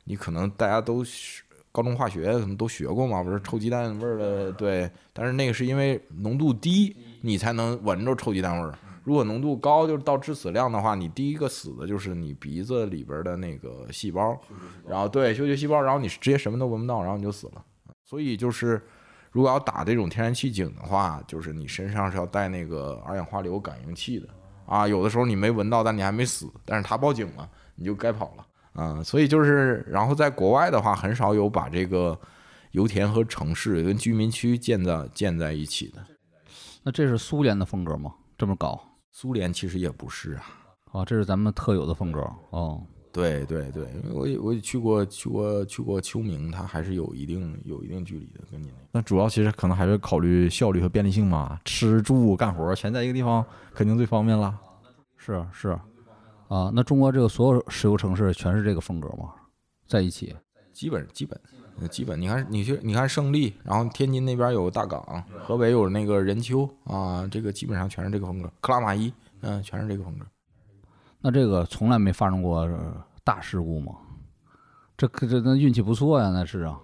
[0.06, 8.74] 你可能大家都是高中化学可能都学过嘛，不是臭鸡蛋味儿的对，但是那个是因为浓度低，你才能闻着臭鸡蛋味儿。
[9.06, 14.36] 如果浓度高，就是到致死量的话，你第一个死的就是你鼻子里边的那个细胞，
[14.86, 17.64] 然后对嗅觉细胞，然后你直接什么都闻不到，然后你就死了。
[18.04, 18.82] 所以就是，
[19.32, 24.28] 如果要打这种天然气井的话，就是你身上是要带那个二氧化硫感应器的
[24.66, 24.88] 啊。
[24.88, 29.04] 有的时候你没闻到，但你还没死，但是他报警了，你就该跑了啊。
[29.04, 32.20] 所以就是，然后在国外的话，很少有把这个
[32.72, 36.04] 油田和城市跟居民区建在建在一起的。
[36.82, 38.12] 那这是苏联的风格吗？
[38.38, 40.44] 这么搞苏联其实也不是啊。
[40.92, 41.06] 啊？
[41.06, 42.84] 这是咱们特有的风格哦。
[43.14, 48.74] 对对对，因为我也我也去过去过去过秋明，它还是有一定有一定距离的，跟你那。
[48.92, 54.60] 那主要其实可能还是考虑效率和便利性嘛，吃住干活全在一个地方，肯定最方便了。
[55.16, 55.70] 是是
[56.50, 59.34] 啊，那中国这个所有石油城市全是这个风格吗？
[59.88, 60.36] 在一起
[60.74, 68.52] 基本基本呃基本，你看你去你看胜利，然后天津那边有大港，河北有那个任丘啊，这个基本上全是这个风格。
[68.62, 70.26] 克拉玛依，嗯、全是这个风格。
[71.22, 73.94] 那这个从来没发生过呃大事故吗？
[74.98, 76.80] 这可这那运气不错呀，那是啊。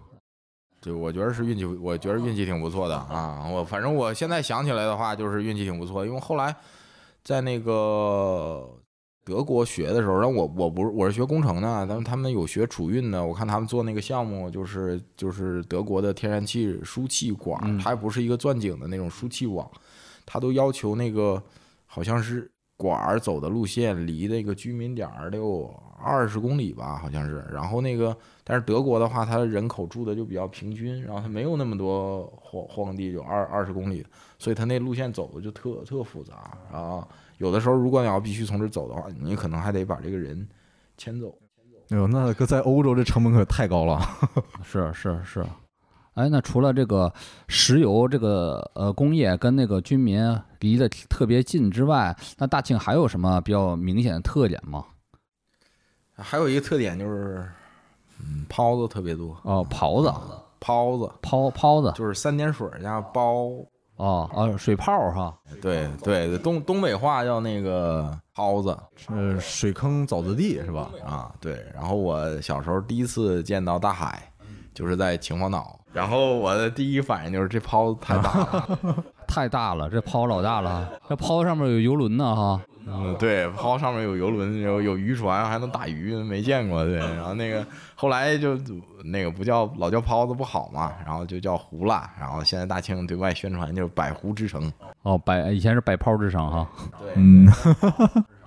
[0.82, 3.48] 对，我觉得是运气，我觉得运气挺不错的啊。
[3.48, 6.56] 我反正我现在想起来的话，就是运气挺不错，因为后来
[7.24, 8.68] 在那个
[9.24, 17.78] 德国学的时候，然后我我不是我是学工程的，但是他们有学储运的，我看他们做那个项目，就是就是德国的天然气输气管，嗯。
[17.78, 19.70] 它还不是一个钻井的那种输气网，
[20.26, 21.42] 它都要求那个
[21.86, 25.72] 好像是管儿走的路线离那个居民点儿得有
[26.04, 27.46] 二十公里吧，好像是。
[27.52, 34.06] 然后那个，但是德国的话，它人口住的就比较平均，然后它没有那么多荒荒地，就二二十公里，
[34.40, 37.08] 所以它那路线走的就特特复杂然后。
[37.38, 40.48] 有的时候，如果你要必须从这儿走的话，你可能还得把这个人
[40.96, 41.36] 牵走。
[41.90, 44.00] 哎呦，那个在欧洲这成本可太高了。
[44.64, 45.44] 是是是，
[46.14, 47.12] 哎，那除了这个
[47.48, 50.24] 石油这个呃工业跟那个居民
[50.60, 54.86] 离得特别近之外，那大庆还有什么比较明显的特点吗？
[56.22, 57.46] 还有一个特点就是，
[58.20, 60.14] 嗯，泡子特别多，哦，狍子，
[60.60, 61.12] 泡子。
[61.22, 63.50] 泡泡子，就是三点水儿加包。
[63.98, 65.32] 哦哦，水泡哈，
[65.62, 68.76] 对对对，东东北话叫那个泡子。
[68.96, 70.90] 是水坑沼泽地是吧？
[71.06, 71.64] 啊，对。
[71.74, 74.32] 然后我小时候第一次见到大海，
[74.74, 82.60] 就是在秦皇岛，然后我的第一反应就是这泡子太大了， 太大了，这泡老大了，这泡上面有游轮呢哈。
[82.86, 86.96] 嗯，对，抛上面有游轮，有有渔船，还能打鱼，没见过，对。
[86.96, 87.66] 然后那个
[87.96, 88.58] 后来就
[89.06, 94.72] 那个不叫老叫泡子不好嘛，然后就叫湖了，然后现在大庆对外宣传就是百湖之城，
[95.04, 96.68] 哦，百以前是百泡之城哈。
[97.00, 97.48] 对，嗯，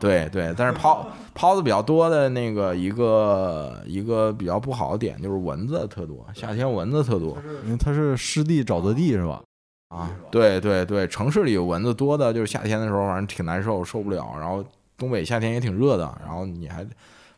[0.00, 9.40] 对对，但是泡泡子比较多的那个一个一个比较不好的点就是蚊子特多，夏天蚊子特多因为它是湿地沼泽地是吧？
[9.88, 10.10] 啊。
[10.30, 14.34] 对对对，城市里蚊子多的，就是夏天的时候反正挺难受，受不了。
[14.38, 14.64] 然后
[14.96, 16.84] 东北夏天也挺热的，然后你还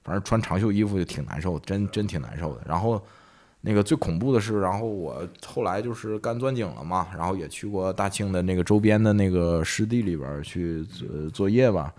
[0.04, 2.60] 反正穿长袖衣服就挺难受，真真挺难受的。
[2.66, 3.00] 然后
[3.60, 11.92] 那个最恐怖的是，然后我后来就是干钻井了嘛，然后也去过大庆的那个周边的那个湿地里边儿去作作业吧。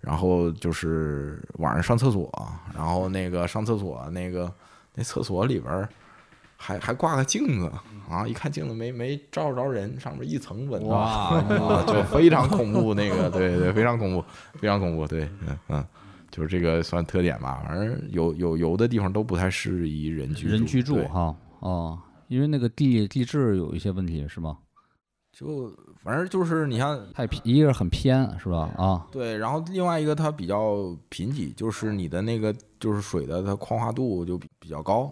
[0.00, 2.32] 然后就是晚上上厕所，
[2.74, 4.50] 然后那个上厕所那个
[4.94, 5.86] 那厕所里边儿
[6.62, 7.72] 还还挂个镜子
[8.06, 14.22] 啊，一看镜子没没照着人，上面一层蚊子，啊，就非常恐怖，那个对对，非常恐怖，
[14.58, 15.84] 非常恐怖，对，嗯嗯，
[16.30, 24.58] 就是这个算特点吧，反正有有有的地方都不太适宜人居住，人居住对哈哦，因为那个地地质有一些问题是吗？
[25.32, 28.68] 就反正就是你像太偏，一个是很偏是吧？
[28.76, 35.10] 啊，对，然后另外一个它比较贫瘠，就是你的那个就是水的它矿化度就比比较高，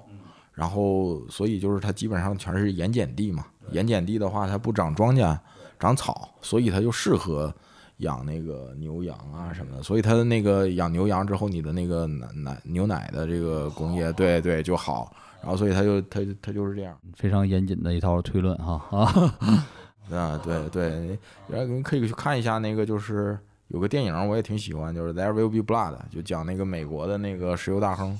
[0.58, 3.46] 然后所以就是它基本上全是盐碱地嘛。
[3.70, 5.38] 盐碱地的话，它不长庄稼，
[5.78, 7.54] 长草，所以它就适合
[7.98, 16.98] 养那个牛羊啊什么的，所以它的那个养牛羊之后，你的那个奶奶牛奶的这个工业，对对就好，然后所以它就它它就是这样。
[17.14, 19.36] 非常严谨的一套推论哈啊，
[20.10, 28.18] 啊，对对，然后你可以去看一下那个，就是有个电影我也挺喜欢，就是《There Will Be Blood》，就讲那个美国的那个石油大亨。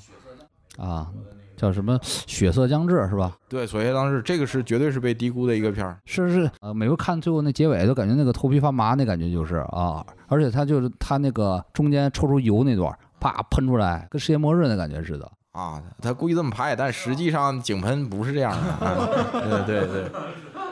[0.77, 1.11] 啊，
[1.59, 3.35] 叫什么血色将至是吧？
[3.49, 5.97] 对，所以当至这个是绝对是被低估的一个片儿。
[6.05, 15.29] 是是，呃，每回看最后那结尾，都感觉那个头皮发麻，那感觉就是啊，而且他就是他那个中间抽出油那段，啪喷出来，跟世界末日那感觉似的。
[15.51, 18.57] 啊，他故意这么拍，但实际上井喷不是这样的。
[18.85, 19.09] 啊、
[19.65, 20.11] 对对对，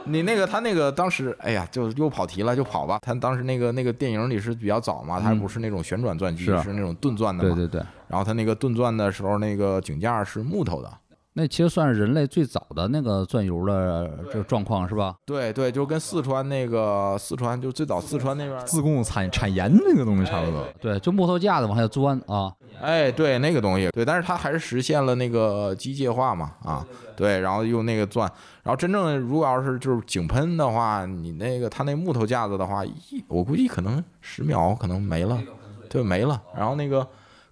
[0.09, 2.99] 你那个他那个当时，哎呀，就又跑题了，就跑吧。
[3.01, 7.55] 他当时那个那个电影里是比较早嘛，他不是那种旋转钻机，是是那种钝钻的嘛。
[7.55, 10.91] 对对对，然后他那个钝钻的时候，那个井架是木头的。
[11.37, 15.15] 那其实算是人类最早的那个钻油的这个状况是吧？
[15.23, 20.67] 对对，就跟四川那个四川就最早四川那边自贡产产盐那个东西差不多。
[20.81, 22.51] 对，就木头架子往下钻啊。
[22.81, 26.83] 哎，对那个东西，对，但是它还是实现了那个机械化嘛，啊，
[27.15, 28.27] 对，然后用那个钻，
[28.63, 35.39] 然后真正如果要是就是井喷的话，你那个它那木头架子的话，一我估计可能十秒可能没了，
[35.87, 36.41] 对没了。
[36.55, 37.07] 然后那个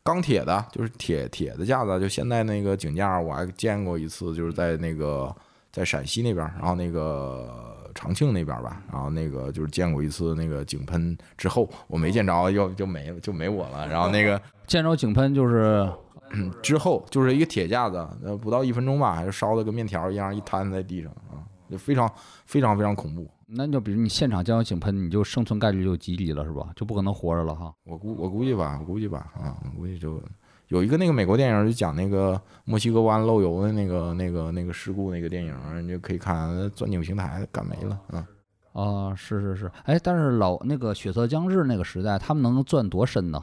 [0.06, 5.36] 钢铁的，就是铁铁的架子，就现在那个井架，我还见过一次，就是在那个
[5.72, 14.40] 在陕西那边，然后那个长庆那边吧，然后那个就是见过一次那个井喷之后，我没见着，又就没就没我了，然后那个。
[14.68, 15.92] 见着井喷就是，
[16.34, 22.08] 嗯，之后就是一个铁架子，呃，不到一分钟吧，就烧的跟面条一样，一摊在地上啊，就非常
[22.46, 23.28] 非常非常恐怖。
[23.48, 26.70] 那就比如你现场见到井喷，你就生存概率就极低了是吧？
[26.76, 27.74] 就不可能活着了哈。
[27.84, 30.22] 我估我估计吧，我估计吧，啊，我估计就
[30.70, 38.28] 有一个那个美国电影就讲那个墨西哥湾漏油的那个那个那个事故那个电影，你就可以看钻井平台干没了啊。
[38.74, 43.42] 啊，是是是，哎，但是老那个血色将至那个时代，他们能钻多深呢？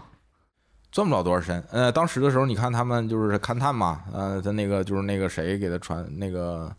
[0.90, 6.70] 钻不了多少深，呃，当时的时候，你看他们就是勘探嘛，呃，他那个就是那个谁给他传那个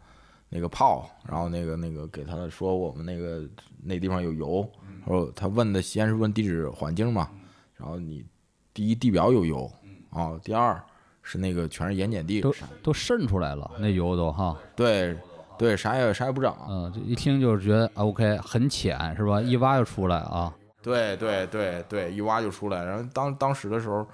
[0.54, 3.44] 那个炮，然后那个那个给他说我们那个
[3.84, 7.28] 那地方有油，然后他问的先是问地质环境嘛，
[7.76, 8.24] 然后你
[8.72, 9.72] 第一地表有油
[10.12, 10.80] 啊，第二
[11.24, 15.18] 是那个全是盐碱地，都都渗出来了，那油都哈，对
[15.58, 19.42] 对，啥也啥也不长，嗯，就一听就是觉得啊 OK 很浅是吧？
[19.42, 20.56] 一挖就出来啊。
[20.84, 24.06] 对对对对，一挖就出来，然后当当时的时候，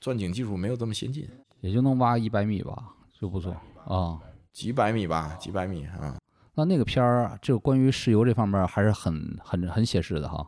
[0.00, 1.28] 钻井技术没有这么先进，
[1.62, 2.76] 也就能挖一百米吧，
[3.18, 4.20] 就不错啊。
[4.52, 6.16] 几百米吧，几百米啊。
[6.54, 10.46] 那那个片儿，这个关于石油这方面还是很很很写实的哈。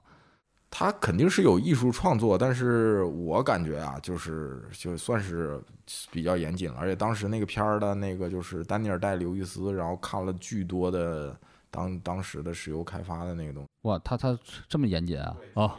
[0.74, 5.62] 他肯定是有艺术创作，但是我感觉啊，就是就算是
[6.10, 11.36] 比较严谨了，而且当时那个片儿的那个就是丹尼尔戴刘易斯，然后看了巨多的
[11.70, 15.36] 当当时的石油开发的那个东西，哇，他他这么严谨啊？
[15.54, 15.78] 啊，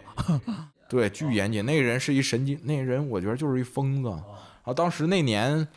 [0.87, 1.65] 对，巨严谨。
[1.65, 4.09] 那个人是一神经，那个人我觉得就是一疯子。
[4.09, 5.67] 然后当时那年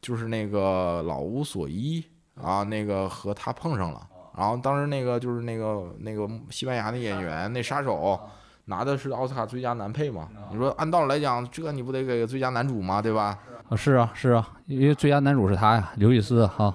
[0.00, 2.04] 就是那个老无所依
[2.40, 4.00] 啊，那个和他碰上了。
[4.36, 8.18] 然后当时那个就是那个那个西班牙的演员那杀手
[8.66, 10.28] 拿的是奥斯卡最佳男配嘛？
[10.52, 13.02] 你说按道理来讲，这你不得给最佳男主吗？
[13.02, 13.38] 对吧？
[13.68, 16.74] 啊是啊是啊，因为最佳男主是他呀，刘易斯哈。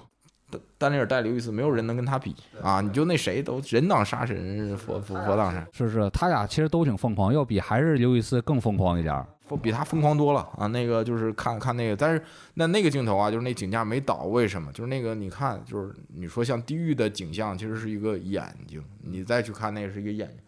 [0.84, 2.82] 丹尼尔戴刘易斯没有人能跟他比啊！
[2.82, 9.26] 你就那谁都人挡杀神，佛佛佛当杀，是是，他俩其实都挺疯狂，要比还是刘易斯更疯狂一点儿。
[9.62, 10.66] 比他疯狂多了啊！
[10.68, 12.24] 那个就是看看那个，但是
[12.56, 14.72] 那那个镜头啊，就是那井架没倒，为什么？
[14.74, 20.40] 就是那个你看，就是你说像地狱的景象，其实是一个眼睛，你再去看那个是一个眼睛，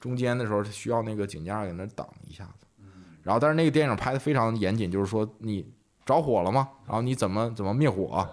[0.00, 2.66] 中间的时候它需要那个井架给那挡一下子。
[3.22, 5.66] 然后，但是那个电影拍的非常严谨，就是说你
[6.06, 6.68] 着火了吗？
[6.86, 8.26] 然后你怎么怎么灭火？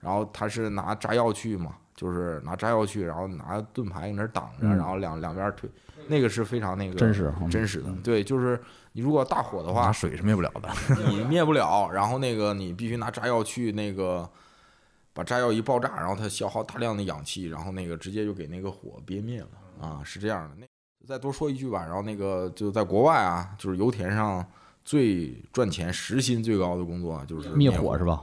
[0.00, 5.68] 然后他是拿炸药去嘛，就是拿炸药去，然后拿盾牌搁那儿挡着，嗯然后两两边推，
[6.06, 7.92] 那个是非常那个真实嗯真实的。
[8.04, 8.60] 对，就是
[8.92, 10.68] 你如果大火的话，水是灭不了的。
[11.10, 14.28] 你灭不了，然后那个你必须拿炸药去那个
[15.12, 19.48] 把炸药一爆炸，然后它消耗大量的氧气，然后那个直接就给那个火憋灭了
[19.80, 20.56] 啊，是这样的。
[20.60, 20.66] 那
[21.06, 24.44] 再多说一句吧，然后那个就在国外啊，就是油田上
[24.84, 28.22] 最赚钱、时薪最高的工作啊就是灭火火是吧？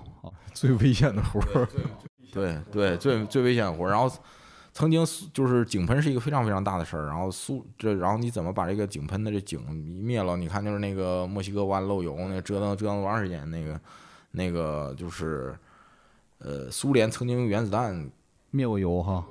[0.56, 1.68] 哦最危险的活儿，
[2.32, 3.90] 对对，最 最危险的活儿。
[3.92, 4.10] 然后
[4.72, 10.38] 曾经苏就是井喷是一个非常非常大的事儿，然后苏这然后你怎么把这个井喷的这井灭了？
[10.38, 13.50] 你看就是那个墨西哥湾漏油，那折腾折腾多长时间？
[13.52, 13.80] 那个
[14.32, 15.54] 那个就是
[16.40, 18.10] 呃，苏联曾经用原子弹
[18.52, 19.24] 灭过油哈。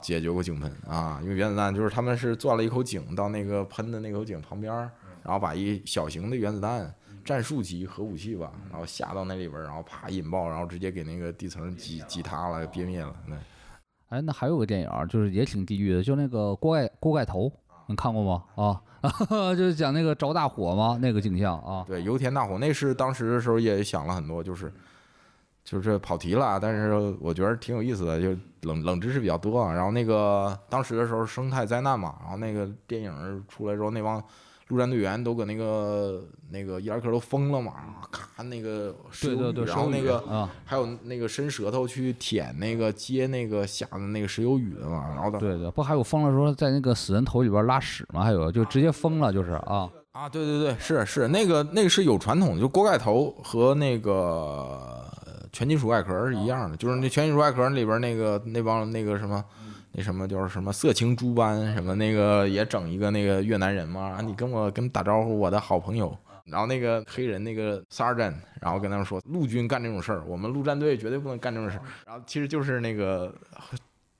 [0.00, 4.90] 解决过井喷啊，因为原子弹就是他们是钻了一口井到那个喷的那口井旁边儿，
[5.22, 6.92] 然后把一小型的原子弹。
[7.24, 13.14] 战术级核武器吧，然后下到那里边儿，然后啪引爆，然后直接给那个地层挤挤塌了，憋灭了。
[13.26, 13.36] 那
[14.08, 17.50] 哎，那还有个电影儿，就是也挺地狱的，就那个锅盖锅盖头，
[17.86, 18.44] 你看过吗？
[18.56, 18.82] 啊，
[19.56, 20.98] 就是讲那个着大火吗？
[21.00, 24.70] 那个景象啊，对，油田大火，那是当时的时候也想了很多，就是
[25.64, 29.72] 就是跑题了啊，但是我觉得挺有意思的，就冷冷知识比较多啊。
[29.72, 34.22] 然后那个当时的时候生态灾难嘛，然后那个电影出来之后，那帮
[34.72, 37.74] 陆战队员都搁那个那个伊拉克都疯了嘛，
[38.10, 48.24] 咔那个对对对，雨然后那个啊，还有那个伸舌头去舔那个接那个下的那个石油雨的嘛，然后的对对，不还有疯了说在那个死人头里边拉屎吗？
[48.24, 55.04] 还有就直接疯了，就是啊，啊，对对对，是是那个那个是有传统的，就锅盖头和那个
[55.52, 59.44] 全金属外壳是一样的，就是那全金属外壳里边那个那帮那个什么。
[59.92, 66.16] 那什么就是什么色情猪班什么那个也整一个那个越南人嘛，你跟我跟打招呼，我的好朋友。
[66.44, 71.82] 然后那个黑人那个 sergeant，然后跟他们说，陆军干这种事儿，我们陆战队绝对不能干这种事儿。
[72.04, 73.32] 然后其实就是那个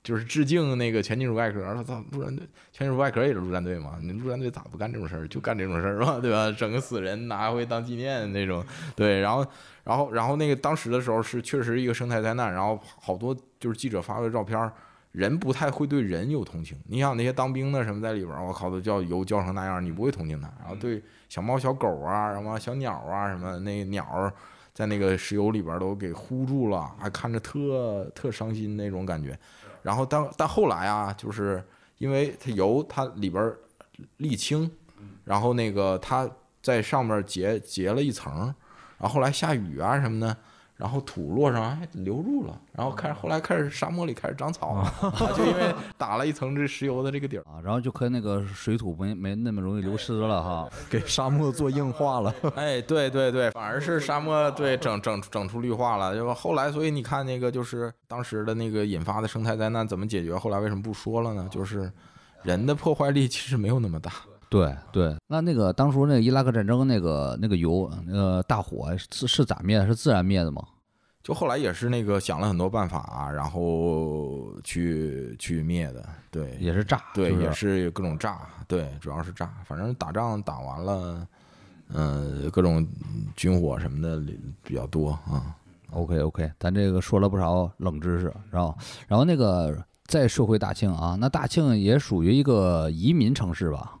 [0.01, 3.97] 就是致敬那个全金属外壳，他操，陆战队全金属外壳也是陆战队嘛？
[4.01, 5.27] 你陆战队咋不干这种事儿？
[5.27, 6.49] 就干这种事儿嘛，对吧？
[6.51, 8.63] 整个死人拿回当纪念那种，
[8.95, 9.19] 对。
[9.19, 9.45] 然后，
[9.83, 14.71] 然后，然后那个当时的时候是确实一个生态灾难，然后好多就是记者发的照片儿，
[15.13, 16.77] 人不太会对人有同情。
[16.87, 20.51] 你想那些当兵的什么在里边儿，我靠，都叫油浇成那样，你不会同情他。
[20.59, 24.33] 然后对小猫小狗啊，什么小鸟啊，什么那鸟儿
[24.73, 29.37] 在那个石油里边儿都给糊住了，还看着特特伤心那种感觉。
[29.83, 31.63] 然后但但后来啊，就是
[31.99, 33.57] 因为它油它里边儿
[34.17, 34.69] 沥青，
[35.23, 36.27] 然后那个它
[36.61, 38.45] 在上面结结了一层，
[38.97, 40.35] 然后后来下雨啊什么的，
[40.75, 47.43] 然后土落上还留住了，然后开始后来开始沙漠里开始长草了，啊就因为打了一层这石油的这个底儿。
[47.47, 50.69] 啊，然后就跟那个水土没没那么容易流失了哈。
[50.89, 52.33] 给沙漠做硬化了。
[52.55, 60.35] 哎，对对对，反而是沙漠对整整整出绿化了，就后来，所以你看那个就是当时的那个引发的生态灾难怎么解决？
[60.35, 61.47] 后来为什么不说了呢？
[61.51, 61.91] 就是
[62.41, 64.11] 人的破坏力其实没有那么大。
[64.53, 69.87] 对对，那那个当初那个伊拉克战争那个那个油那个大火是是咋灭的？
[69.87, 70.63] 是自然灭的吗？
[71.23, 79.51] 就后来也是那个想了很多办法、啊然后去去灭的，对，也是炸，对，也是各种炸，对，主要是炸。
[79.65, 81.27] 反正打仗打完了，
[81.93, 82.85] 嗯、各种
[83.35, 84.21] 军火什么的
[84.63, 85.55] 比较多啊。
[85.91, 88.77] OK OK，咱这个说了不少冷知识，然后
[89.07, 93.95] 然后那个再说回大庆啊，那大庆也属于一个移民城市吧？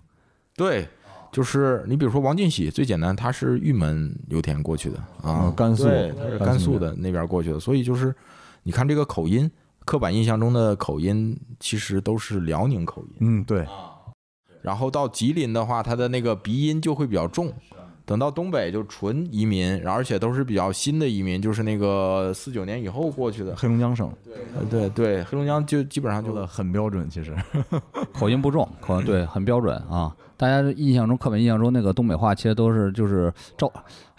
[0.55, 0.87] 对，
[1.31, 8.13] 就是你比如说王进喜，最简单，他是玉门油田过去的啊，嗯甘肃他是甘甘肃肃的那边过去的，所以就是
[8.63, 9.49] 你看这个口音，
[9.85, 13.15] 刻板印象中的口音其实都是辽宁口音。
[13.19, 13.67] 嗯，对，
[14.61, 17.51] 然后到吉林的话，他的那个鼻音就会比较重。
[18.05, 23.55] 等到东北就纯移民，而且都是比较新的移民，就是那个四九年以后过去的。
[23.55, 24.11] 黑龙江省
[24.55, 27.33] 呃对对，黑龙江就基本上就很标准，其实
[28.11, 30.13] 口音不重，口音对很标准啊。
[30.43, 33.71] 大家印象中刻板印象中那个东北话，其实都是就是赵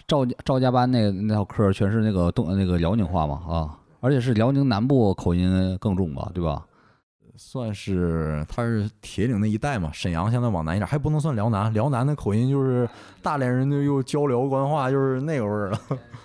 [0.07, 6.65] 赵赵家班那那套嗑，全是那个东那个辽宁话嘛啊，而且是辽宁南部口音更重吧，对吧？
[7.37, 12.89] 算是他是铁岭那一带嘛，沈阳现在往南一点，还不能算辽南，辽南的口音就是
[13.21, 15.79] 大连人就又交辽官话，就是那个味儿了。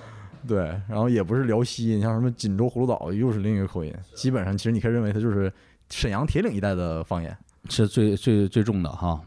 [0.48, 5.52] 对，然后也不是辽西，你像什么锦州葫芦岛又是另一个口音，基本上其实你可以认为它就是
[5.90, 7.36] 沈阳铁岭一带的方言。
[7.68, 9.20] 是最最最重的哈。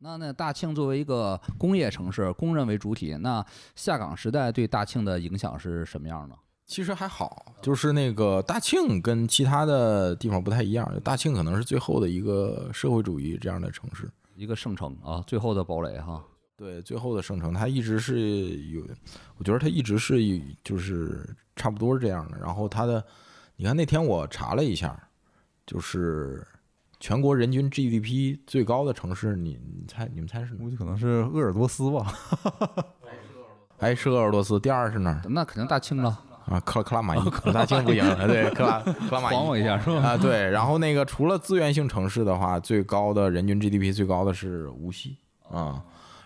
[0.00, 3.44] 那那大庆作为一个工业城市，工人为主体，那
[3.74, 6.36] 下岗时代对大庆的影响是什么样的？
[6.66, 14.10] 其实还好，就是那个大庆跟其他的地方不太一样，大庆可能是最后的一个社会主义这样的城市。
[14.34, 16.22] 一个圣城啊，最后的堡垒哈。
[16.56, 18.82] 对，最后的圣城，它一直是有，
[19.36, 21.24] 我觉得它一直是有就是
[21.54, 22.38] 差不多是这样的。
[22.38, 23.04] 然后它的，
[23.56, 24.98] 你看那天我查了一下，
[25.66, 26.44] 就是
[27.06, 30.58] 全国人均 GDP 最高的城市，你你猜你们猜是哪？
[30.58, 32.12] 估计可能是鄂尔多斯吧。
[33.78, 35.22] 哎，是鄂尔多斯，第二是哪儿？
[35.28, 37.20] 那肯定大庆了，啊，克克拉玛依，
[37.54, 39.36] 大庆不行， 对，克拉克拉玛依。
[39.36, 40.02] 晃我一下是吧？
[40.02, 45.16] 啊，对，然后那个除了资源性城市的话，最高的人均 GDP 最高的是无锡
[45.48, 45.80] 啊，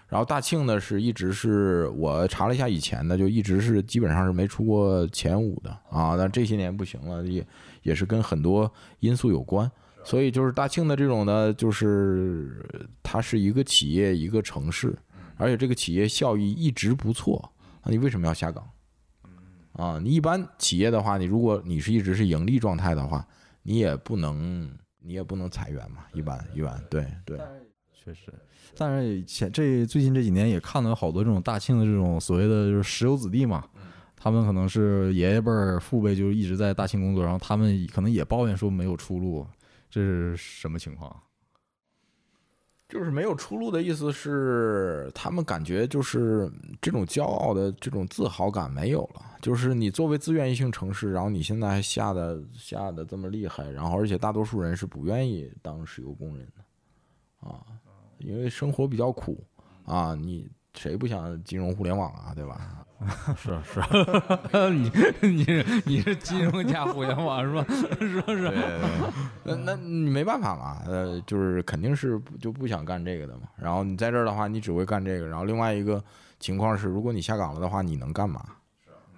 [0.08, 7.46] 然后大庆呢是一直是我查了一下以前的，就一直是基本上是没出过前五的啊，但这些年不行了，也
[7.82, 9.70] 也是跟很多因素有关，
[10.04, 12.64] 所以就是大庆的这种呢，就是
[13.02, 14.96] 它是一个企业一个城市，
[15.36, 17.52] 而且这个企业效益一直不错，
[17.84, 18.68] 那你为什么要下岗？
[19.72, 23.26] 啊，你一般企业的话，你如果你是一直是盈利状态的话，
[23.62, 24.70] 你也不能
[25.00, 27.38] 你也不能裁员嘛，一般一般，对对。
[28.02, 28.32] 确实，
[28.74, 33.62] 但是前这最近这几年也看到好多这种大庆的这种所谓的就是石油子弟嘛，
[34.16, 39.46] 他们可能是爷爷辈儿、父辈就一直在大庆工作，然后他们可能也抱怨说没有出路，
[39.90, 41.20] 这是什么情况？
[42.88, 49.22] 就是没有出路的意思是，他们感觉就是这种骄傲的这种自豪感没有了。
[49.40, 57.64] 就是你作为资源性城市，然后你现在还下的下的这么厉害，然后而且大多数人是不愿意当石油工人的，啊，
[58.18, 59.42] 因为生活比较苦
[59.84, 62.84] 啊，你谁不想金融互联网啊，对吧？
[63.36, 63.80] 是 是，
[64.70, 64.90] 你
[65.34, 67.64] 你是你是金融加互联网是吧？
[67.98, 68.52] 是不是？
[69.42, 73.42] 那那你没办法嘛，呃，就是肯定是就不想干这个的嘛。
[73.56, 75.26] 然后你在这儿的话，你只会干这个。
[75.26, 76.02] 然后另外一个
[76.38, 78.44] 情况是，如果你下岗了的话，你能干嘛？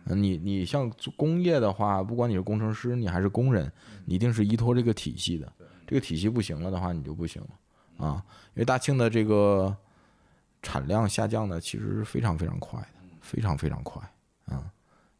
[0.05, 3.71] 你你像做工业的话，不管你是工程师，你还是工人，
[4.05, 5.53] 你一定是依托这个体系的。
[5.87, 8.23] 这个体系不行了的话，你就不行了啊。
[8.55, 9.77] 因为大庆的这个
[10.61, 12.87] 产量下降的其实是非常非常快的，
[13.33, 14.03] 非常非常快
[14.45, 14.71] 啊。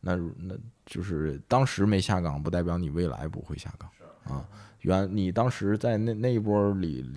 [0.01, 0.55] 那那
[0.85, 3.91] 就是当时没下岗，不代表你未来不会下岗
[4.25, 4.47] 啊。
[4.81, 7.11] 原你当时在那那一波里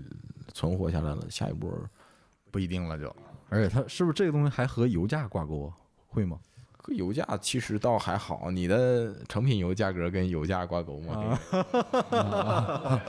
[0.54, 1.70] 存活下来了，下一波
[2.50, 3.14] 不一定了就。
[3.50, 5.76] 而且它是不是这个东西还和油价挂钩啊？
[6.08, 6.40] 会吗？
[6.86, 11.40] 和油价其实倒还好，你的成品油价格跟油价挂钩吗？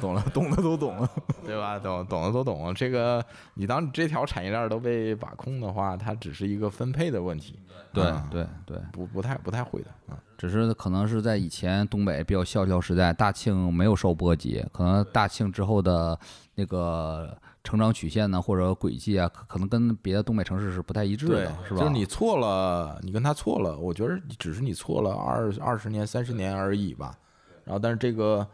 [0.00, 1.08] 懂了，懂的都懂了，
[1.44, 1.78] 对吧？
[1.78, 2.74] 懂懂的都懂。
[2.74, 7.60] 这个你当这条产业链都被把控的话，它只是一个分配的问题。
[7.92, 10.18] 对啊对对，不不太不太会的啊。
[10.36, 16.18] 只是可能是在以前东北比较萧条时代，大庆没有受波及，可能大庆之后的
[16.56, 21.80] 那个成长曲线呢，或者轨迹啊，可可能跟别的东北城市是不太一致的，，是吧？
[21.80, 27.18] 就是你错了，你跟他错了，我觉得只是你错了二二十年、三十年而已吧。
[27.64, 28.46] 然后，但是这个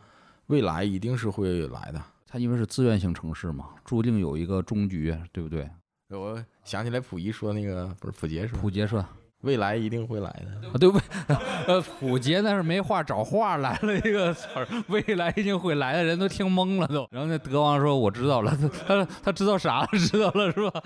[0.46, 2.02] 未来一定是会来的。
[2.26, 5.68] 它因为是资源型城市嘛，注定有一个终局，对不对？
[6.08, 9.04] 我想起来溥仪说那个不是溥杰说，溥杰说
[9.42, 10.68] 未来一定会来的。
[10.68, 10.98] 啊，对不？
[11.66, 17.06] 呃，普杰那是没话找话来了一个词儿，未来一定会来的人都听懵了都。
[17.10, 19.88] 然后那德王说：“我知道了， 他他他知道啥了？
[19.98, 20.82] 知道了是吧？”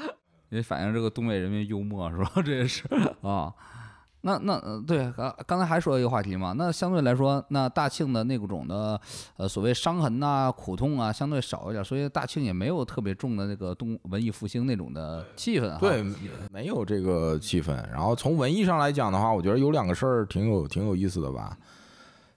[0.50, 2.30] 也反映这个东北人民幽默是吧？
[2.44, 2.84] 这也是
[3.22, 3.52] 啊。
[4.26, 9.00] 那那呃对，刚刚才还说一个话题嘛，那相对来说，那大庆的那种的
[9.36, 15.78] 呃所谓伤痕呐、苦痛啊，相对少一点，所以大庆也没有特别重的那个动文艺复兴那种的气氛哈。
[15.78, 16.04] 对，
[16.50, 17.72] 没有这个气氛。
[17.88, 21.56] 然后从文艺上来讲的话，我觉得有两个事儿挺有挺有意思的吧，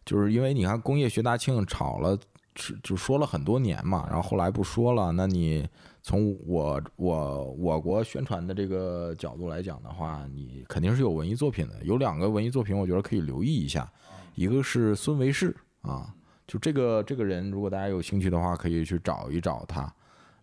[0.06, 2.16] 就是因为你看工业学大庆吵了，
[2.56, 5.68] 是就说了很多年嘛，然后后来不说了，那你
[6.02, 11.76] 从我我我国宣传的这个角度来讲的话，你肯定是有文艺作品的。
[11.84, 13.90] 有两个文艺作品，我觉得可以留意一下，
[14.36, 16.14] 一个是孙维世啊，
[16.48, 19.94] 就这个这个人，如果大家有兴趣的话，可以去找一找他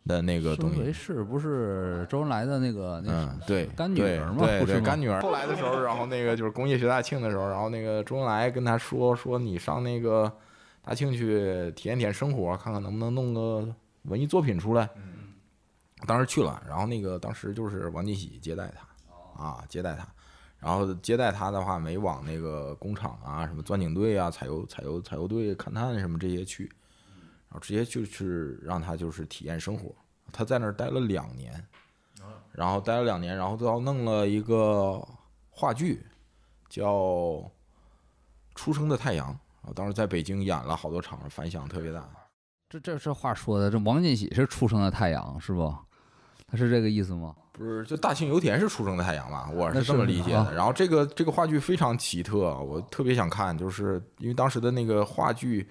[0.07, 0.77] 的那个东西。
[0.77, 5.21] 孙维世不是周恩来的那个那嗯，对，干女儿嘛对对，不是干女儿。
[5.23, 10.31] 后来的时候，然后那个就是工业学大庆的时候，然后那个周恩来跟他说说你上那个
[10.85, 13.67] 大庆去体验体验生活，看看能不能弄个
[14.03, 14.89] 文艺作品出来。
[16.05, 20.07] 当时去了，然后那个当时就是王进喜接待他，啊，接待他。
[20.59, 26.65] 然后接待他的话，没往那个工厂啊、什么钻井队啊、采油、采油、采油队勘探什么这些去，
[27.49, 29.95] 然后直接就是让他就是体验生活。
[30.33, 31.65] 他在那儿待了两年，
[32.53, 35.01] 然后待了两年，然后最后弄了一个
[35.51, 36.05] 话剧，
[36.69, 36.95] 叫
[38.55, 39.33] 《出生的太阳》。
[39.63, 42.09] 我当时在北京演了好多场，反响特别大。
[42.69, 45.73] 这这这话说的，这王进喜是出生的太阳是不？
[46.51, 47.35] 他是这个意思吗？
[47.53, 50.55] 不是，就大庆油田是出生的太阳嘛，我是这么理解的。
[50.55, 55.67] 然后这个这个话剧非常奇特，我特别想看，就是因为当时的那个话剧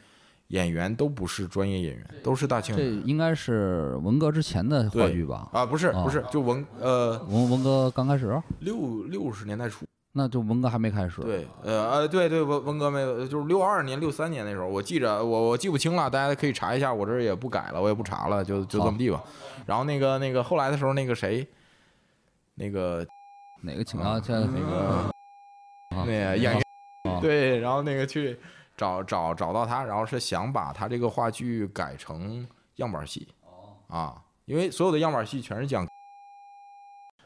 [0.47, 5.47] 演员都不是专业演员，都是大庆这应该是文革之前的话剧吧？
[5.53, 11.21] 啊，不是啊不是，就文呃文文革刚开始，六六十年代初，那就文革还没开始。
[11.21, 19.23] 对，呃呃对对文文革没有，就是六二年六三年那时候，我记着我我记不清了，大家可以查一下，我这儿也不改了，我也不查了，就就这么地吧。
[19.65, 21.47] 然后那个那个后来的时候，那个谁，
[22.55, 23.05] 那个
[23.61, 24.19] 哪个请啊？
[24.19, 24.77] 这那个
[25.89, 26.57] 啊那个演员。
[26.57, 28.37] 啊对，然后那个去
[28.75, 32.45] 找找找到他，然后是想把他这个话剧改成
[32.77, 33.27] 样板戏，
[33.87, 35.87] 啊，因为所有的样板戏全是讲，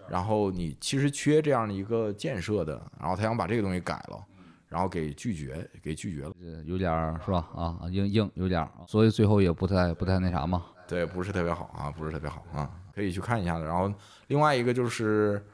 [0.10, 4.24] 然后你其实缺这样的一个建设的，然后他想把这个东西改了，
[4.68, 7.48] 然后给拒绝，给拒绝了，这有点儿是吧？
[7.56, 10.66] 啊，硬硬有点儿，所以最后也不太不太那啥嘛。
[10.90, 13.66] 对，不是特别好啊，不是特别好啊，可以去看一下的。
[13.66, 13.94] 然后
[14.28, 15.46] 另外一个就是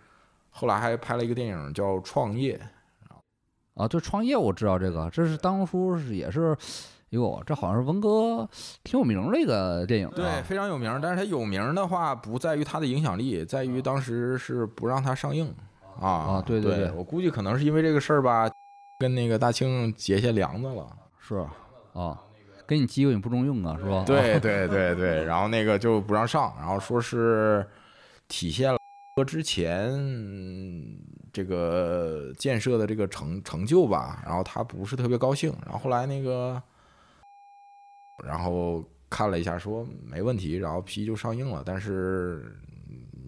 [0.50, 2.58] 后来还拍了一个电影叫《创业》，
[3.76, 6.56] 啊，就创业我知道这个，这是当初是也是，
[7.10, 8.48] 哟，这好像是文哥
[8.84, 10.14] 挺有名的一个电影、啊。
[10.16, 11.02] 对，非常有名儿。
[11.02, 15.54] 但是它有名儿的话，不在于它的影响力，在于当时是不让它上映
[16.00, 16.08] 啊。
[16.08, 18.50] 啊对对对对我估计可能是因为这个事儿吧，
[19.02, 20.88] 跟那个大庆结下梁子了。
[21.20, 21.46] 是
[21.94, 22.22] 啊，
[22.68, 24.04] 给你机会你不中用啊，是吧？
[24.06, 27.66] 对对对 对， 然后那个就不让上，然后说是
[28.28, 28.78] 体现了
[29.26, 29.92] 之前
[31.32, 36.62] 这个建设的这个成成就吧，然后他不是特别高兴，然后后来那个，
[38.24, 42.56] 然后看了一下说没问题，然后 P 就上映了，但是。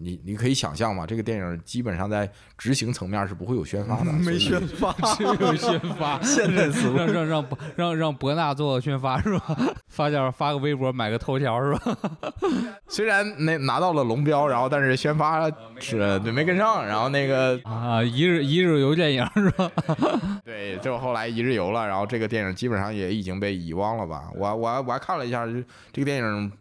[0.00, 6.20] 你你可以想象嘛，这个电影基本上在执行层面是不会有宣发的，没宣发， 只有宣发。
[6.22, 7.44] 现在词让让让
[7.76, 9.56] 让让博纳做宣发是吧？
[9.88, 11.96] 发条发个微博买个头条是吧？
[12.88, 19.70] 虽然那拿到了龙标，然后但是宣发是对没跟上，然后那个啊一日一日游电影是吧？
[20.44, 24.30] 对，就后来一日游了，然后这个电影基本上也已经被遗忘了吧？
[24.34, 25.46] 我我我还看了一下，
[25.92, 26.52] 这个电影。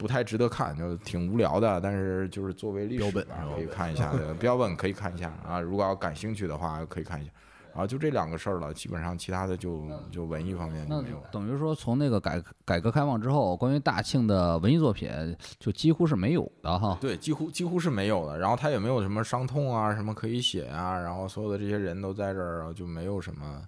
[0.00, 1.78] 不太值得看，就挺无聊的。
[1.78, 5.60] 但是就是作为历史本可以看一下 的，标本可以看一下啊。
[5.60, 7.30] 如果要感兴趣的话，可以看一下。
[7.72, 11.22] 然后就这两个事儿了，基本上其他的就就文艺方面就没有。
[11.30, 15.10] 等于说从那个改改革开放之后，关于大庆的文艺作品
[15.58, 16.96] 就几乎是没有的哈。
[16.98, 18.38] 对，几乎几乎是没有的。
[18.38, 20.98] 然后他也没有什么伤痛啊，什么可以写啊。
[20.98, 23.62] 然后所有的这些人都在这儿，就没有什么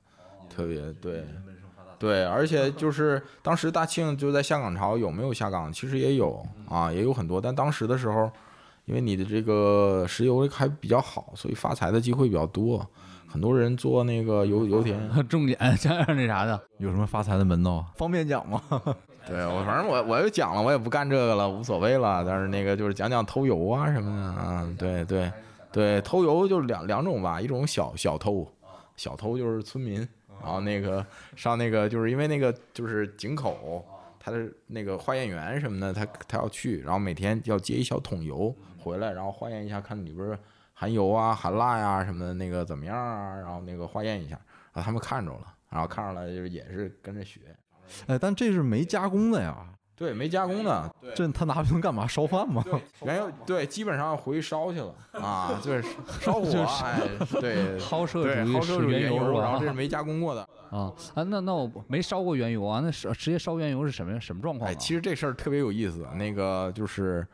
[0.49, 1.25] 特别对。
[2.03, 5.73] 对，而且就 是当时大庆就在下岗潮有没有下岗？
[5.73, 7.41] 其实也有啊，也有很多。
[7.41, 8.29] 但当时的时候，
[8.87, 12.85] 因为你的这个石油还比较好，所以发财的机会比较多。
[13.29, 14.99] 很多人做那个油油田，
[15.29, 17.87] 重点讲讲那啥的，有什么发财的门道？
[17.97, 18.61] 方便讲吗？
[19.25, 22.25] 对我反正我我又讲了，我也不干这个了，无所谓了。
[22.27, 25.31] 但是那个就是讲讲偷油啊什么的啊，对对
[25.71, 28.45] 对，偷油就两两种吧，一种小小偷，
[28.97, 30.07] 小偷就是村民。
[30.43, 31.05] 然后那个
[31.37, 33.85] 上那个就是因为那个就是井口，
[34.19, 40.39] 他的那个化验员什么的，他他要去，然后每天要接一小桶油回来，然后化验一下，看里边
[40.75, 43.37] 含油啊、含蜡呀什么的，那个怎么样啊？
[43.37, 44.37] 然后那个化验一下，
[44.73, 47.41] 然后他们看着了，然后看上了就是也是跟着学。
[48.07, 49.69] 哎，但这是没加工的呀。
[50.03, 52.09] 对，没加工的，这他拿不用干嘛？
[52.09, 52.61] 烧饭吗？
[53.07, 54.93] 原油对，基本上回去烧去了
[55.23, 55.85] 啊，就是
[56.21, 56.51] 烧火，
[56.83, 57.01] 哎，
[57.41, 60.41] 对，抛射主义原油，然后这是没加工过的
[60.71, 64.69] 啊啊，那那我没烧过原油啊，那是直接烧原油是什么什么状况？
[64.69, 67.25] 哎，其实这事儿特别有意思，那个就是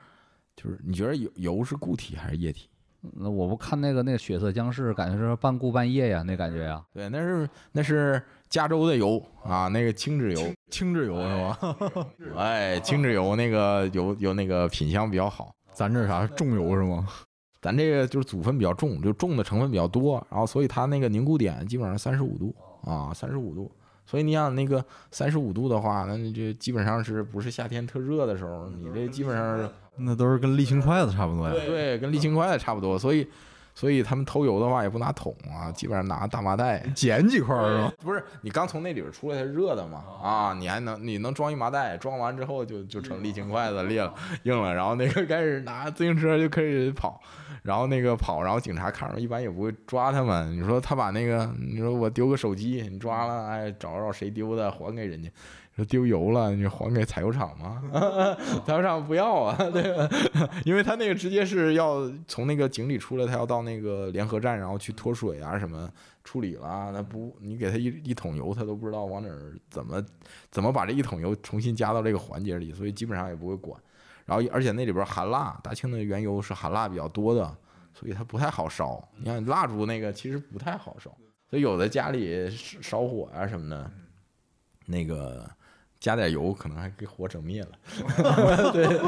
[0.55, 2.69] 就是你觉得油油是固体还是液体？
[3.01, 6.85] 那我不看那个那个血色僵尸，感觉是半固半液呀，那感觉呀。
[6.93, 10.41] 对，那是那是加州的油啊，那个轻质油，
[10.71, 12.09] 轻质油是吧？
[12.37, 15.55] 哎，轻质油那个油有那个品相比较好。
[15.73, 17.07] 咱这啥重油是吗？
[17.63, 23.71] 咱这个就是组分比较重，就重的成分比较多，然后所以它那个凝固点基本上三十五度啊，三十五度。
[24.07, 28.67] 所以你想那个三十五度的话，那你这基本上是不是夏天特热的时候？
[28.71, 31.55] 你这基本上那都是跟沥青筷子差不多呀。
[31.67, 32.99] 对，跟沥青筷子差不多。
[32.99, 33.27] 所以，
[33.75, 37.93] 所以他们偷油的话也不拿桶啊，基本上拿大麻袋捡几块是吧？
[38.03, 47.21] 不是，你刚从那里边出来，它热的嘛啊，你还能你能装一麻袋，装完之后就就成沥青筷子裂了硬了，然后那个开始拿自行车就开始跑。
[47.65, 50.57] 然后那个跑，然后警察看着一般也不会抓他们。
[50.57, 55.29] 你说他把那个，你说我丢个手机，你抓了，哎，找找谁丢的，还给人家。
[55.79, 57.81] 说丢油了，你还给采油厂吗？
[58.67, 60.11] 采油厂不要啊， 对吧？
[60.67, 65.89] 因为他那个直接是要从那个井里出来，他要到那个联合站，然后去脱水啊什么
[66.25, 66.91] 处理了。
[66.93, 70.05] 那不，你给他一一桶油，他都不知道往哪儿怎么
[70.51, 73.81] 怎么把这一桶油重新加到这个环节里，所以基本上也不会管。
[74.27, 77.57] 然后，而且那里边含蜡，大庆的原油是含蜡比较多的，
[77.95, 79.01] 所以它不太好烧。
[79.17, 81.17] 你看蜡烛那个其实不太好烧，
[81.49, 83.91] 所以有的家里烧火啊什么的，
[84.85, 85.49] 那个
[86.01, 87.71] 加点油可能还给火整灭了。
[88.73, 89.01] 对，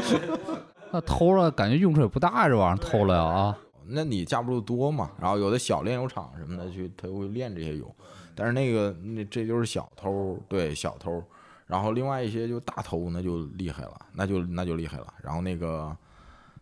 [0.93, 3.59] 那偷了感觉用处也不大，这玩意儿偷了呀啊？
[3.87, 5.11] 那你架不住多嘛？
[5.21, 7.93] 然后有的小炼油厂什么的去，他会炼这些油，
[8.35, 11.23] 但是那个那这就是小偷，对小偷。
[11.67, 15.07] 然后另外一些就大偷那就厉害了，那就那就厉害了。
[15.23, 15.97] 然后那个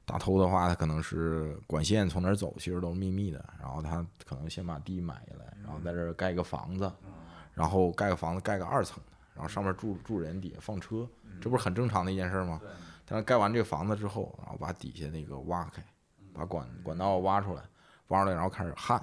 [0.05, 3.43] 大偷的话，他可能是管线从哪儿走，其实都是秘密的。
[3.59, 6.93] 然后他可能先把地买下来，然后在这儿盖个房子，
[7.55, 9.08] 然后盖个房子盖个二层的，
[9.39, 11.09] 然后上面住住人，底下放车，
[11.41, 12.61] 这不是很正常的一件事吗？
[13.07, 15.83] 但是盖完这个房子之后，然后把底下那个挖开，
[16.35, 17.63] 把管管道挖出来，
[18.09, 19.01] 挖出来然后开始焊，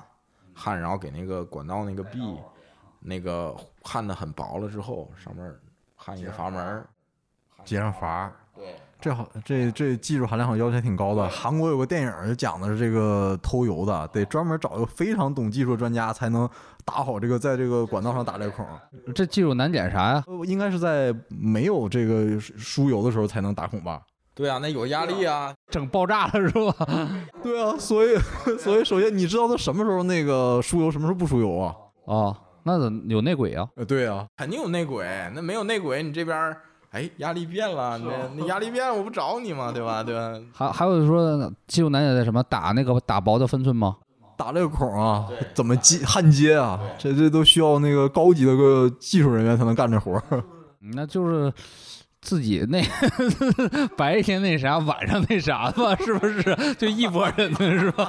[0.54, 2.38] 焊然后给那个管道那个壁，
[3.00, 5.56] 那个焊的很薄了之后，上面。
[5.98, 6.86] 焊一个阀门，
[7.64, 8.32] 接上阀。
[8.54, 11.28] 对，这好，这这技术含量好像要求还挺高的。
[11.30, 16.48] 韩国有个电影就讲的是这个偷油的，得专门找一个非常懂技术专家才能
[16.86, 18.66] 打好这个，在这个管道上打这个孔。
[19.14, 20.24] 这技术难点啥呀？
[20.46, 24.02] 应该是在没有这个输油的时候才能打孔吧？
[24.34, 26.88] 对啊，那有压力啊，整爆炸了是吧？
[27.42, 28.18] 对啊，所以
[28.60, 31.76] 所以首先你知道它什么时候那个输油，什么时候不输油啊？
[32.06, 32.38] 啊。
[32.68, 33.70] 那怎有内鬼啊？
[33.76, 35.06] 呃，对啊，肯定有内鬼，
[35.36, 36.58] 那没有内鬼，你这边儿
[36.90, 39.72] 哎压力变了，那那压力变了，我不找你吗？
[39.72, 40.02] 对吧？
[40.02, 40.34] 对吧？
[40.52, 43.98] 还还有说技术难点在什么打那个打薄的分寸吗？
[44.38, 46.80] 打这个孔啊，怎么接焊接啊？
[46.98, 50.24] 这这都需要那个高级的个技术人员才能干这活儿。
[50.82, 51.52] 嗯那就是
[52.22, 52.80] 自己那
[53.98, 56.76] 白天那啥，晚上那啥吧， 是不是？
[56.76, 58.08] 就一拨人呢，是吧？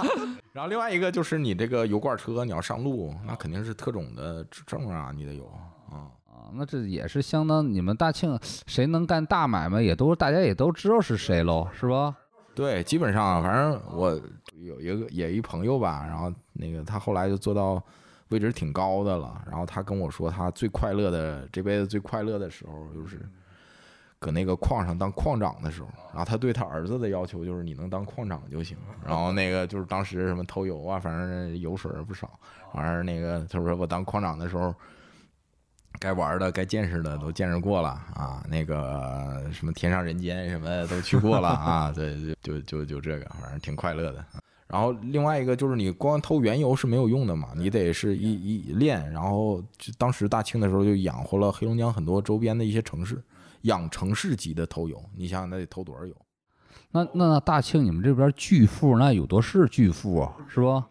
[0.52, 5.96] 然后另外一个就是你这个油罐车，你要上路，那肯定是特种的证啊，你得有啊。
[6.26, 12.14] 啊，那这也是相当你们大庆谁能干大买卖，也都大家也都知道是谁喽，是吧？
[12.58, 14.20] 对，基本上反正我
[14.56, 17.80] 有一个也一朋友吧，然后那个他后来就做到
[18.30, 23.20] 位置挺高的了，然后他跟我说，他最快乐的这辈子最快乐的时候就是
[24.18, 32.28] 搁那个矿上当矿长的时候，然后他对他儿子的要求就是你能当矿长就行，然后那个就是当时什么偷油啊，反正油水儿不少，
[32.72, 34.74] 完事儿那个他说我当矿长的时候。
[35.98, 44.24] 该玩的、该见识的都见识过了啊，那个什么天上人间什么都去过了 啊，对，就就就这个，反正挺快乐的。
[44.68, 49.10] 然后另外一个就是你光偷原油是没有用的嘛，你得是一一练。
[49.10, 53.22] 然后就当时大庆的时候就养活了黑龙江很多周边的一些城市，
[53.62, 56.14] 养城市级的偷油，你想想那得偷多少油？
[56.90, 60.86] 那那那大庆你们这边巨富那有多是巨富啊，是吧？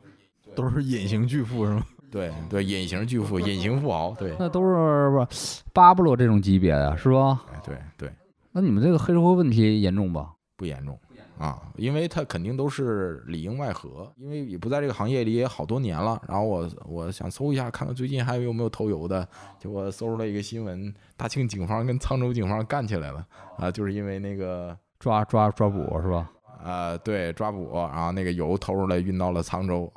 [0.56, 1.86] 都是隐形巨富是吗？
[2.12, 5.28] 对对，隐形巨富、隐形富豪，对， 那都是不
[5.74, 7.44] 巴布罗这种级别的，是吧？
[7.54, 8.12] 哎对对，
[8.52, 10.32] 那你们这个黑社会问题严重吧？
[10.56, 10.98] 不严重
[11.38, 16.20] 啊，因为他肯定都是里应外合，因为也不在这个行业里也好多年了。
[16.28, 19.28] 然后我我想搜一下，看看最近还有没有偷油的，
[19.60, 23.24] 结果搜出来一个新闻，大庆警方跟沧州警方干起来了
[23.58, 26.32] 啊，就是因为那个抓抓抓捕是吧？
[26.64, 29.94] 呃对抓捕，然后那个油偷出来运到了沧州，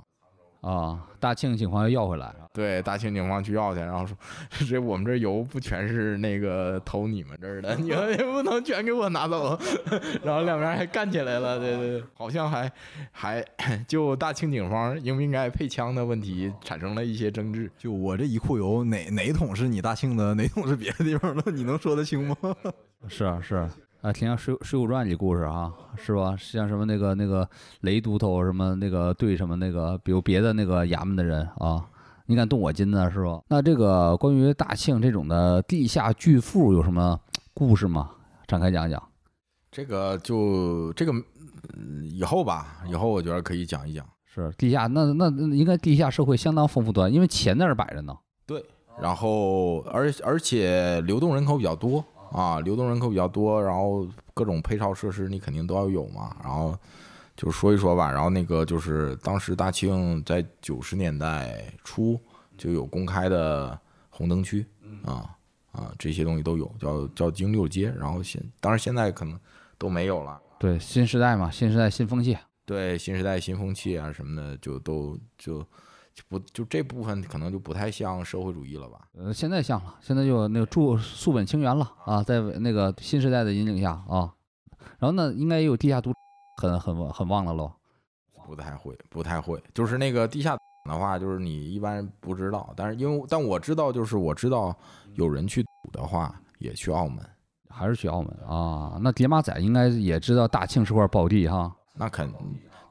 [0.61, 4.17] 啊，大庆警方要要回来，对大庆警方去要去，然后说
[4.69, 9.59] 这我们这油不全是那个投你们这儿的，你们也不能全给我拿走，
[10.23, 12.71] 然后两边还干起来了，对对对，好像还
[13.11, 13.43] 还
[13.89, 17.71] 就大庆警方应不应该配枪的问题产生了一些争执。
[17.79, 22.37] 就我这一库油，哪哪桶是你大庆的，哪桶是别的地方的，你能说得清吗？
[23.09, 23.71] 是 啊是啊，
[24.03, 26.35] 啊，挺像《水水浒传》里故事啊，是吧？
[26.39, 27.47] 像什么那个那个
[27.83, 31.85] 雷都头什么那个对什么那个，比如别的那个衙门的人啊，
[32.25, 33.43] 你敢动我金子，是吧？
[33.49, 37.21] 那这个关于大庆这种的地下巨富有什么
[37.53, 38.11] 故事吗？
[38.47, 39.03] 展开讲讲。
[39.71, 41.13] 这个就这个
[41.77, 44.07] 嗯以后吧，以后我觉得可以讲一讲。
[44.25, 48.17] 是地下，那那那应该地下社会相当丰富多，因为钱在那儿摆着呢。
[48.47, 48.65] 对
[48.99, 56.37] 然后而而且流动人口比较多啊，流动人口比较多，然后各种配套设施你肯定都要有嘛。
[56.43, 56.77] 然后
[57.37, 62.21] 就说一说吧，然后那个就是当时大庆在九十年代初
[62.57, 63.79] 就有公开的
[64.09, 64.67] 红灯区
[65.05, 65.37] 啊
[65.73, 67.93] 啊这些东西都有，叫叫京六街。
[67.99, 69.39] 然后现当然现在可能
[69.79, 70.41] 都没有了。
[70.59, 72.37] 对，新时代嘛，新时代新风气。
[72.67, 75.67] 对新时代新风气啊什么的，就都就就
[76.29, 79.01] 不就这部分可能就不太像社会主义了吧？
[79.15, 84.33] 呃，现在像了，现在就那个住素本清源了啊，在那个新时代的引领下啊，
[84.99, 86.13] 然后呢，应该也有地下赌
[86.61, 87.73] 很很很旺了喽。
[88.47, 89.63] 不太会，不太会。
[89.73, 94.77] 就是那个地下的话，就是你一般不知道，但是因为但我知道，就是我知道
[95.15, 97.25] 有人去赌的话，也去澳门。
[97.73, 98.99] 还是去澳门啊？
[99.01, 102.29] 那叠马仔应该也知道大庆是块宝地哈那肯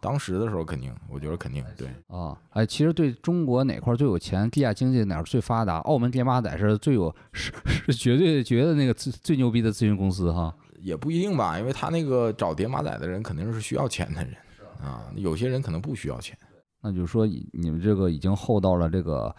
[0.02, 1.88] 当时的时候肯定，我觉得肯定对。
[2.08, 2.38] 啊！
[2.52, 10.54] 哎，其实对中国哪块最有钱，地下经济哪儿最发达，澳门叠马仔是最有是是绝对觉得那个最最牛逼的咨询公司哈。
[10.82, 14.34] 也不一定吧，因为他那个找叠马仔的人肯定是需要钱的人
[14.82, 16.38] 啊，有些人可能不需要钱。
[16.82, 19.36] 那就是说，以你们这个已经厚到了这个，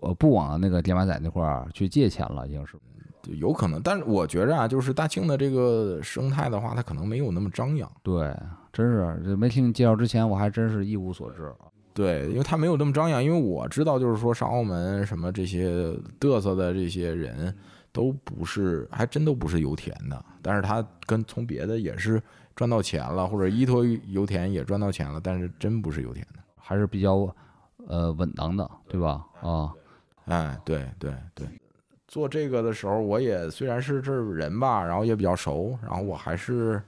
[0.00, 2.76] 呃，不往那个叠马仔那块儿去借钱了，已经是。
[3.22, 7.90] 就有可能，但是我觉着啊，就是大庆的这个生态的话，它可能没有那么张扬。
[8.02, 8.34] 对，
[8.72, 11.52] 真是这没听你介绍之前，我还真是一无所知。
[11.94, 17.54] 对，因为它没有那么张扬，因为我知道，就是说上澳门什么这些嘚瑟的这些人，
[17.92, 22.20] 都不是，还真都不是油田的，但是他跟从别的也是
[22.56, 26.40] 赚到钱了，或者依托于油田也赚到钱了，但是真不是油田的。
[26.56, 27.28] 还是比较
[27.86, 29.26] 呃稳当的，对吧？
[29.42, 29.70] 啊，
[30.24, 31.46] 哎，对对对，
[32.12, 36.78] 做这个的时候，我也虽然是这儿人吧，然后也比较熟，然后我还是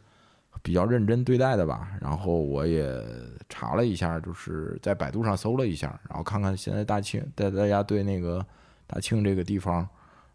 [0.63, 1.89] 比较认真对待的吧。
[1.99, 3.03] 然后我也
[3.49, 8.45] 查了一下，就是在百度上搜了一下，然后看看现在大庆，大大家对那个
[8.87, 9.89] 大庆这个地方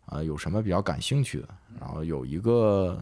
[0.08, 1.48] 啊、有什么比较感兴趣的。
[1.80, 3.00] 然后有一个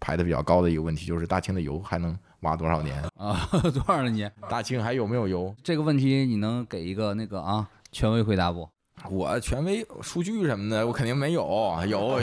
[0.00, 3.04] 排的比较高的一个问题，就是大庆的油还能挖多少年？
[3.18, 4.32] 啊， 多少年？
[4.48, 5.54] 大庆还有没有油？
[5.62, 8.66] 这个问题你能给一个那个啊权威回答不？
[9.10, 11.42] 我权威数据什么的，我肯定没有，
[11.88, 12.20] 有。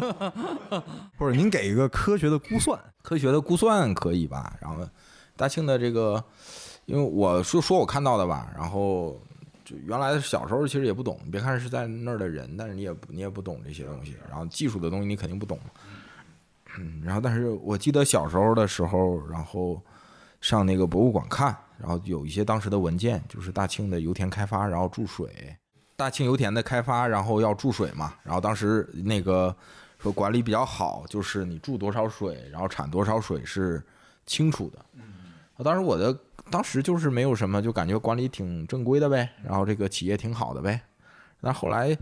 [1.18, 4.56] 或者您给一个科学的估算，科学的估算可以吧？
[4.60, 4.86] 然后
[5.36, 6.22] 大庆的这个，
[6.86, 9.20] 因为我说说我看到的吧，然后
[9.64, 15.58] 就原来小时候其实也不懂，别看是在那儿的人，但是你也不你也不懂这些东西，然后技术的东西你肯定不懂，
[16.78, 19.80] 嗯，然后但是我记得小时候的时候，然后
[20.40, 25.56] 上那个博物馆看，然后有一些当时的文件，就是大庆的油田开发，然后注水，
[25.98, 29.52] 大庆油田的开发，然后要注水嘛，然后当时那个
[29.98, 33.82] 说管理比较好，就是你注多少水，然后产多少水是
[34.24, 34.78] 清楚的。
[35.56, 36.16] 啊，当时我的
[36.52, 40.80] 当时就是没有什么，就感觉管理挺正规的呗，然后这个企业挺好的呗。
[41.40, 41.98] 但后来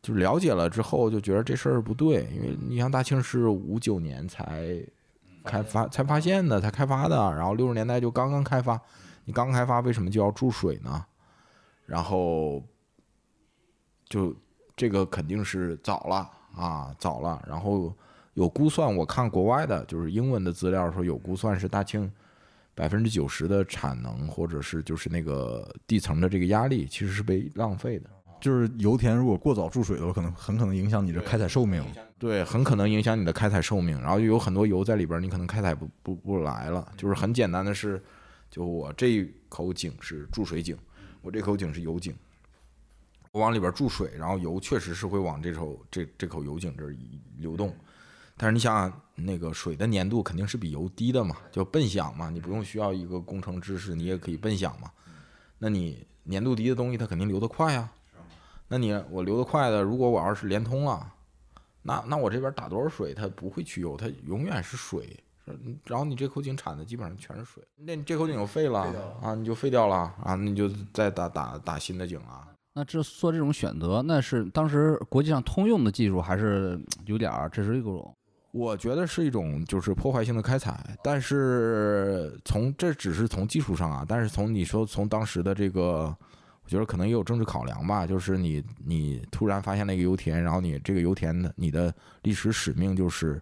[0.00, 4.80] 就了解了之后，就觉得这事儿不对，因为你像大庆是五九年才
[5.42, 8.80] 开发才发现的，才开发的，然后六十年代就刚刚开发，
[9.24, 11.04] 你刚开发为什么就要注水呢？
[11.86, 12.62] 然后
[14.12, 14.36] 就
[14.76, 17.42] 这个肯定是早了啊，早了。
[17.48, 17.90] 然后
[18.34, 22.12] 有估算，我看国外的就是英文的资料说有估算是大庆
[22.74, 28.10] 百分之九十的产能，或者是就是那个地层的这个压力其实是被浪费的。
[28.38, 31.82] 就是油田如果过早注水的话，可能很可能影响你的开采寿命。
[32.18, 36.86] 对，很可能影响你的开采寿命，然后有很多油在里边，你可能开采不不不来了。
[36.98, 38.02] 就是很简单的是，
[38.50, 40.76] 就我这一口井是注水井，
[41.22, 42.12] 我这口井是油井，
[43.32, 46.94] 我往里边注水，然后油确实是会往这口这这口油井这儿
[47.38, 47.74] 流动。
[48.36, 54.90] 但是你想想，那个水的粘度肯定是比油低的嘛，就笨想嘛，你不用需要一个工程知识，你也可以笨想嘛。
[55.58, 57.90] 那你粘度低的东西，它肯定流得快呀。
[58.68, 61.10] 那你我流得快的，如果我要是连通了，
[61.82, 65.18] 那那我这边打多少水，它不会去油，它永远是水。
[65.84, 68.80] 然后你这口井产的基本上全是水，那你这口井就废了
[69.22, 72.46] 啊，你就废掉了啊，你就再打打打新的井啊。
[72.74, 78.14] 那这做这种选择，那是当时国际上通用的技术，还是有点儿这是一种。
[78.52, 86.14] 我觉得是一种就是破坏性的开采，但是从这只是从技术上啊，但是从你说从当时的这个，
[86.62, 93.40] 我觉得可能也有政治考量吧，就是你你突然发现了一个油田，然后你这个油田的你的历史使命就是，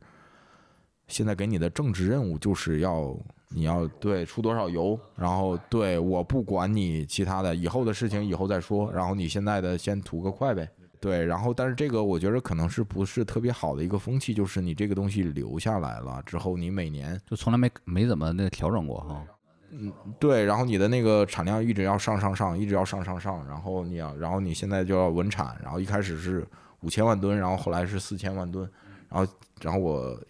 [1.11, 3.15] 现在给你的政治任务就是要
[3.49, 10.67] 你要对出多少油，然后对我不管你其他的，以后的事情以后再说，然后你现在的先图个快呗。
[11.01, 19.25] 对，然后但是这个我觉得可能是不是特别好的一个风气，就是你这个东西留下来了之后，你每年就从来没没怎么那调整过哈。
[19.73, 26.47] 嗯对，然后你的那个产量一直要上上上，一直要上上上，然后你要，然后你现在就要稳产，然后一开始是
[26.83, 28.69] 五千万吨，然后后来是四千万吨，
[29.09, 29.33] 然后
[29.63, 30.21] 然后我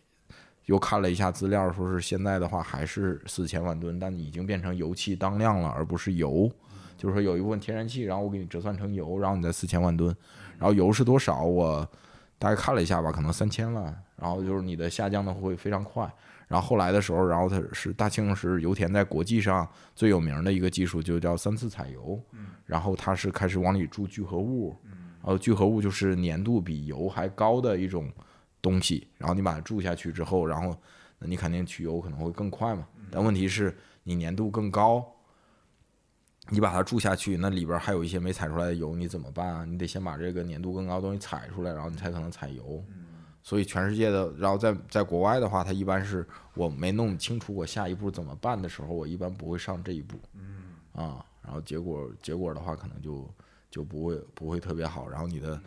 [0.71, 6.49] 又看了一下资料，说是现在的话还是四千万吨，但已经变成油气当量了，而不是油，
[6.97, 10.14] 就是说有一部分天然气，然后我给你折算成油，然后你再四千万吨，
[10.59, 11.43] 然后油是多少？
[11.43, 11.85] 我
[12.39, 16.09] 大概看了一下吧，可能三千万，然后就是你的下降的会非常快。
[16.47, 22.16] 然后后来的时候，然后它是大庆是油田在国际上最有名的一个技术，就叫三次采油。
[22.64, 24.77] 然后它是开始往里注聚合物，
[25.21, 28.09] 然后聚合物就是粘度比油还高的一种
[28.61, 29.09] 东西。
[29.19, 30.77] 然后你把它注下去之后，然后
[31.19, 32.87] 那你肯定取油可能会更快嘛。
[33.11, 35.05] 但问题是你粘度更高，
[36.49, 39.65] 你把它注下去，那里边还有一些没采出来的油，你怎么办啊？
[39.65, 42.85] 你得先把这个粘度更高的东西采出来，然后你才可能采油。
[43.43, 50.19] 所以全世界的，然后在在国外的话，它一般是我没弄清楚我下一步怎么办的时候，我一般不会上这一步。
[50.35, 53.29] 嗯啊，然后结果结果的话，可能就
[53.71, 55.61] 就不会不会特别好，然后你的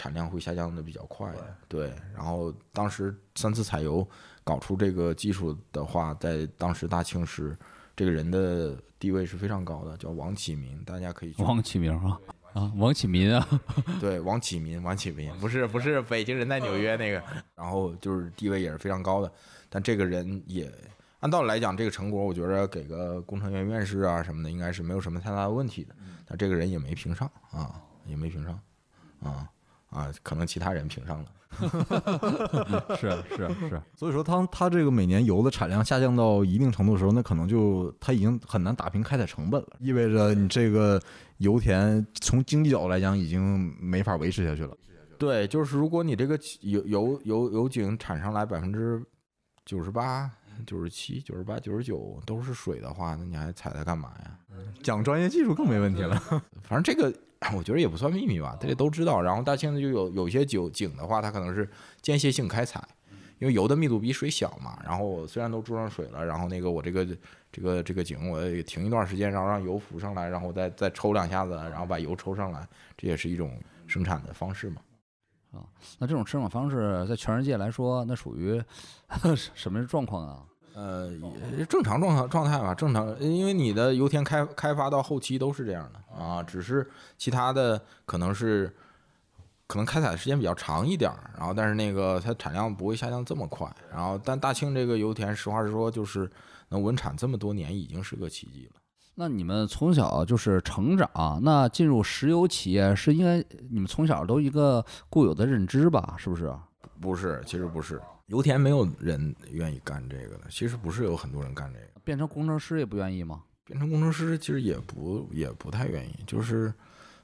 [0.00, 1.30] 产量会下降的比较快。
[1.68, 4.08] 对，然后当时三次采油
[4.42, 7.54] 搞出这个技术的话，在当时大庆是
[7.94, 12.18] 这个人的地位是非常高的，叫王启明，大家可以去王启明啊
[12.54, 13.46] 啊，王启民啊，
[14.00, 17.22] 对，王启民，王启民不是不是北京人在纽约那个，
[17.54, 19.30] 然后就是地位也是非常高的，
[19.68, 20.72] 但这个人也
[21.20, 25.94] 按道理来讲，这个成果我觉着给个工程院院士啊什么的，应该是没有什么太大的问题的，
[26.26, 28.58] 但这个人也没评上啊，也没评上
[29.22, 29.46] 啊
[29.90, 31.26] 啊，可能其他人评上了。
[32.96, 41.00] 是是是，所以说当它这个每年油的产量下降到一定程度的时候，那可能就它已经很难打平开采成本了，意味着你这个
[41.38, 44.76] 油田从经济角度来讲已经没法维持下去了。
[45.18, 49.04] 对，就是如果你这个油油油油井产上来百分之
[49.66, 50.30] 九十八、
[50.64, 54.38] 九十七、九十八、九十九都是水的话，那你还采它干嘛呀？
[54.82, 56.16] 讲专业技术更没问题了。
[56.62, 57.12] 反正这个
[57.56, 59.20] 我觉得也不算秘密吧，大家都知道。
[59.20, 61.68] 然后大庆就有有些酒井的话，它可能是
[62.02, 62.86] 间歇性开采，
[63.38, 67.06] 因为油的密度比水小嘛，然后我虽然都注上水了，然后那个我这个
[67.50, 74.82] 这个这个井我也停一段时间，然后让油浮上来，然后再再抽两下子，然后把油抽上来，这也是一种生产的方式嘛。
[75.52, 75.64] 啊
[75.98, 78.62] 那这种生产方式在全世界来说，那属于
[79.54, 80.44] 什么状况啊？
[80.74, 81.10] 呃，
[81.58, 88.74] 也正常状态状态吧，正常，因为你的油田开开发到后期都是这样的啊，只是其他的可能是
[89.66, 96.30] 可能开采的时间比较长一点儿，然后但是那个它产量不会下降这么快，然后但大庆这个油田，实话实说，就是
[96.68, 98.80] 能稳产这么多年，已经是个奇迹了。
[99.16, 106.14] 那你们从小就是成长，那进入石油企业是应该你们从小都一个固有的认知吧？
[106.16, 106.54] 是不是？
[107.00, 108.00] 不是，其实不是，
[108.30, 111.86] 油田没有人愿意干这个的，其实不是有很多人干这个。
[112.04, 113.42] 变成工程师也不愿意吗？
[113.64, 116.72] 变成工程师其实也不也不太愿意，就是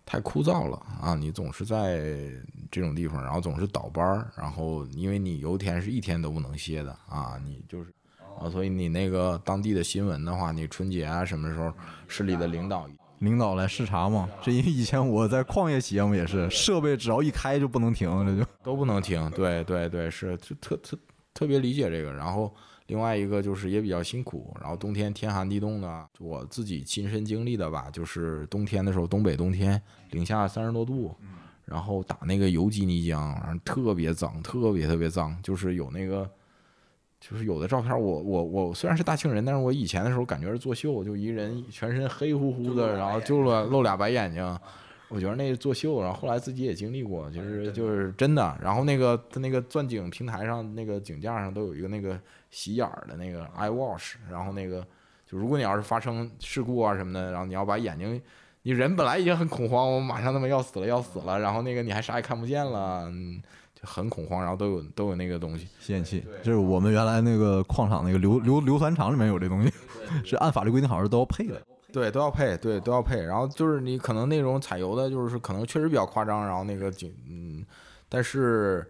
[0.05, 1.15] 太枯燥了啊！
[1.15, 2.29] 你总是在
[2.73, 7.93] 这种地方，然后总是倒班儿，然后因为你油田是一天都不能歇的啊，你就是
[8.41, 11.73] 啊，所以你那个当地的新闻的话，你春节啊什么时候
[12.09, 12.89] 市里的领导
[13.21, 20.99] 领导来视察嘛，这因为以前我在矿业企业嘛，也是设备只要一开就不能停，这就都不能停，对对对，是就特特
[21.33, 22.13] 特别理解这个。
[22.13, 22.55] 然后
[22.87, 31.17] 另外一个就是也比较辛苦，然后冬天天寒地冻的，我自己亲身经历的吧，就是冬天的时候，东北冬天零下三十多度，
[31.65, 36.29] 然后打那个油基泥浆，然后特别脏，特别特别脏，就是有那个。
[37.19, 44.59] 就是有的照片，我我我虽然是大庆人，但是我以前的时候感觉是作秀，就一人全身黑乎乎的，然后就露露俩白眼睛，
[45.09, 46.03] 我觉得那是作秀。
[46.03, 48.57] 然后后来自己也经历过，就是就是真的。
[48.63, 54.87] 然后那个他那个钻井平台上那个井架上都有一个那个洗眼儿的那个 eye wash，然后那个
[55.27, 58.21] 就如果你要是发生事故啊什么的，然后你要把眼睛，
[58.63, 63.11] 你人本来已经很恐慌，我马上他妈要死了要死了，然后那个你还啥也看不见了。
[63.87, 69.73] 就很恐慌，然后都有都有那个东西吸烟器，就是我们原来那个矿场那个硫硫硫酸厂里面有这东西，
[70.25, 71.63] 是按法律规定好像都要配的，
[71.93, 73.23] 对，都要配，对，都要配。
[73.23, 77.65] 然后就是你可能那种采油的，就是可能确实比较夸张，然后那个就，嗯，
[78.09, 78.89] 但是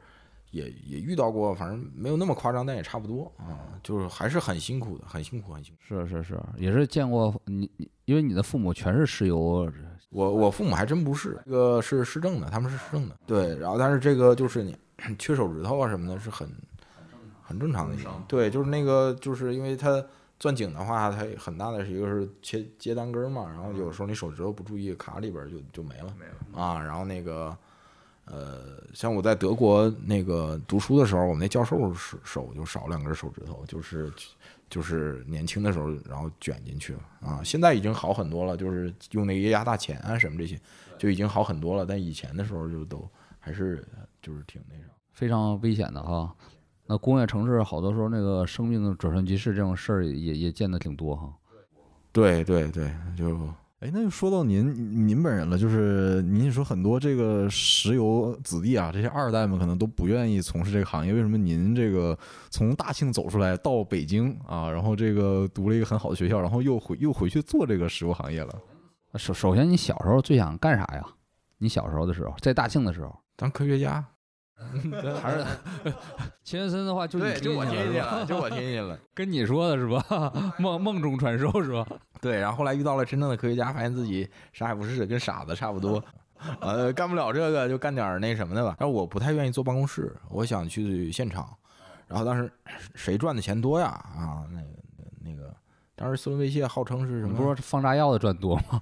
[0.50, 5.80] 也也遇到过，反正没有那么夸张，但也差不多啊，就是还是很辛苦的，很辛苦，很辛苦。
[5.86, 7.70] 是是是，也是见过你，
[8.04, 9.70] 因为你的父母全是石油。
[10.10, 13.58] 我我父母还真不是，这个是市政的，他们是市政的，对。
[13.58, 14.74] 然后但是这个就是你
[15.18, 16.48] 缺手指头啊什么的，是很
[17.42, 17.96] 很正常的。
[18.26, 20.04] 对，就是那个就是因为它
[20.38, 26.82] 钻井的话，它很大的是一个是切接单根嘛，然后有时候你手指头不注意卡里边就就没了，没了啊。
[26.82, 27.56] 然后那个
[28.24, 34.12] 呃，像我在德国那个读书的时候，我们那教授手手就少两根手指头，就是。
[34.68, 37.40] 就是年轻的时候，然后卷进去了啊！
[37.44, 40.58] 现在已经好很多了，就是用那个液压大钳啊什么这些，
[40.98, 41.86] 就已经好很多了。
[41.86, 43.86] 但以前的时候就都还是
[44.26, 46.34] 就是挺那啥，非常危险的哈。
[46.86, 51.32] 那工业城市好多时候那个生命转瞬即逝这种事儿也也见得挺多哈。
[52.10, 53.38] 对对对，就。
[53.80, 61.12] 哎，那就说到您您本人了，就是您说很多这个石油子弟啊，这些二代们可能都不愿意从事这个行业。
[61.12, 62.18] 为什么您这个
[62.48, 68.58] 从大庆走出来到北京啊，然后这个读了一个很好的学校，然后又回又回去做这个石油行业了？
[69.16, 71.06] 首首先，你小时候最想干啥呀？
[71.58, 74.02] 你小时候的时候，在大庆的时候，当科学家。
[75.22, 75.44] 还是
[76.42, 80.32] 钱森的话，就就我听进了，就我听进了， 跟你说的是吧？
[80.58, 81.86] 梦梦中传授是吧？
[82.20, 86.02] 对，然后后来遇到了真正的科学家，发现自己啥也不是，跟傻子差不多。
[86.60, 88.74] 呃，干不了这个，就干点那什么的吧。
[88.78, 91.48] 但是我不太愿意坐办公室，我想去现场。
[92.06, 92.50] 然后当时
[92.94, 93.88] 谁赚的钱多呀？
[93.88, 94.68] 啊，那个
[95.22, 95.54] 那个，
[95.94, 97.36] 当时斯伦威谢号称是什么？
[97.36, 98.80] 不是放炸药的赚多吗？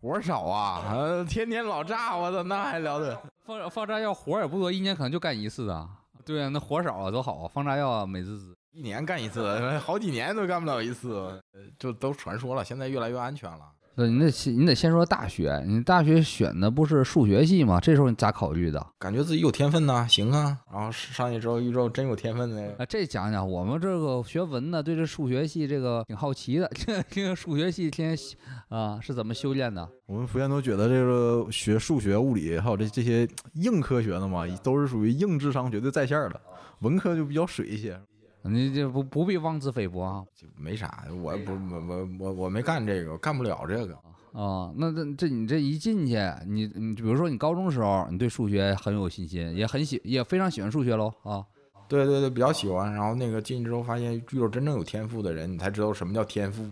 [0.00, 3.20] 活少啊，呃天天老炸，我操，那还了得？
[3.58, 5.88] 放放炸药活也不多，一年可能就干一次啊。
[6.24, 7.50] 对啊，那活少啊，多好啊！
[7.52, 11.42] 放炸药美滋滋，一年干一次， 好几年都干不了一次，
[11.78, 12.64] 就都传说了。
[12.64, 13.72] 现在越来越安全了。
[13.96, 15.62] 对，你得先，你得先说大学。
[15.66, 17.78] 你大学选的不是数学系吗？
[17.80, 18.84] 这时候你咋考虑的？
[18.98, 20.56] 感觉自己有天分呐，行啊。
[20.72, 22.74] 然后上去之后，遇到真有天分的。
[22.78, 26.70] 啊，这讲讲，我们这个学文的对这数学系这个挺好奇的。
[27.10, 28.18] 这个数学系天天
[28.68, 29.86] 啊是怎么修炼的？
[30.06, 36.40] 我们福建都觉得这个学数学、物理还有这这些硬科学的嘛，都是属于硬智商绝对在线的。
[36.80, 38.00] 文科就比较水一些。
[38.42, 40.24] 你这不不必妄自菲薄啊，
[40.56, 43.94] 没啥，我不我我我我没干这个，干不了这个
[44.32, 44.72] 啊。
[44.76, 46.16] 那这这你这一进去，
[46.46, 51.44] 你你比如说你高中时候，你对数学很有信心，也很喜也非常喜欢数学喽啊。
[51.88, 52.92] 对对对，比较喜欢。
[52.92, 56.64] 然后那个进去之后，发现遇到真正有天赋的人，你才知道什么叫天赋。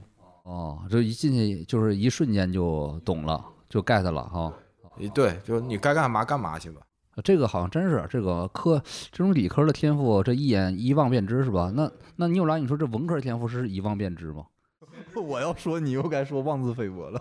[0.45, 4.53] 哦，这一进去就是一瞬间就懂了，就 get 了哈。
[5.13, 6.81] 对，就你该干嘛干嘛去吧。
[7.23, 11.73] 这个好像真是这个科这种理科的天赋，这一眼一望便知是吧？
[11.75, 14.45] 那那牛郎，你说这文科天赋是一望便知吗？
[15.15, 17.21] 我要说你又该说妄自菲薄了，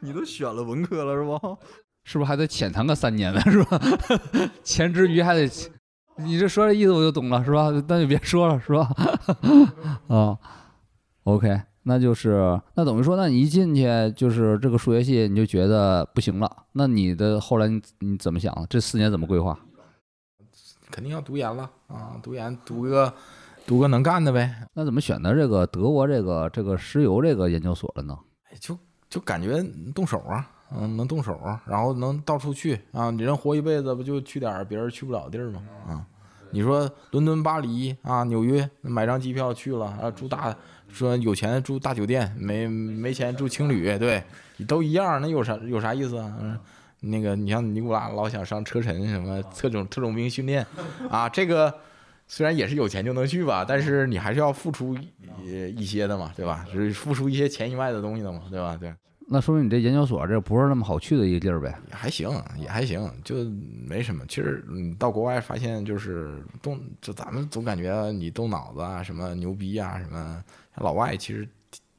[0.00, 1.58] 你都选了文科了是吧？
[2.04, 3.40] 是不是还得浅谈个三年呢？
[3.42, 3.80] 是吧？
[4.64, 5.48] 前之余还得，
[6.16, 7.70] 你这说这意思我就懂了是吧？
[7.88, 8.88] 那就别说了是吧？
[10.08, 10.38] 啊，
[11.24, 16.50] OK，那就是那等于说，那你一进去就是这个数学系，你就觉得不行了。
[16.72, 18.54] 那你的后来你你怎么想？
[18.68, 19.58] 这四年怎么规划？
[20.90, 23.12] 肯定要读研了啊，读研读个
[23.64, 24.66] 读个能干的呗。
[24.74, 28.18] 那怎么选择这个德国这个这个石油这个研究所了呢？
[28.50, 28.76] 哎就
[29.08, 29.62] 就感觉
[29.94, 33.10] 动手啊，嗯，能动手，然后能到处去啊。
[33.10, 35.62] 你人活一辈子，不就去点别人去不了的地儿吗？
[35.86, 36.06] 啊，
[36.50, 40.54] 你说伦敦、巴黎啊、纽约，买张机票去了啊，住大
[40.92, 44.22] 说有钱住大酒店，没没钱住青旅，对，
[44.66, 46.36] 都一样，那有啥有啥意思啊？
[46.40, 46.58] 嗯，
[47.00, 50.66] 那个你像尼古拉老想上车臣什么特种特种兵训练
[51.08, 51.74] 啊，这个
[52.28, 54.96] 虽然也是有钱就能去吧，但是你还是要付出
[55.42, 56.66] 一一些的嘛，对吧？
[56.72, 58.76] 就是付出一些钱以外的东西的嘛，对吧？
[58.78, 58.92] 对。
[59.32, 61.72] 那说明你这研究所这不是那么好去的一个地儿呗？
[61.88, 62.28] 也还行，
[62.58, 63.36] 也还行，就
[63.86, 64.24] 没什么。
[64.26, 70.44] 其实你到国外发现，就是动，就咱们总感觉你动脑子啊，什么牛逼啊，什么
[70.76, 71.48] 老外其实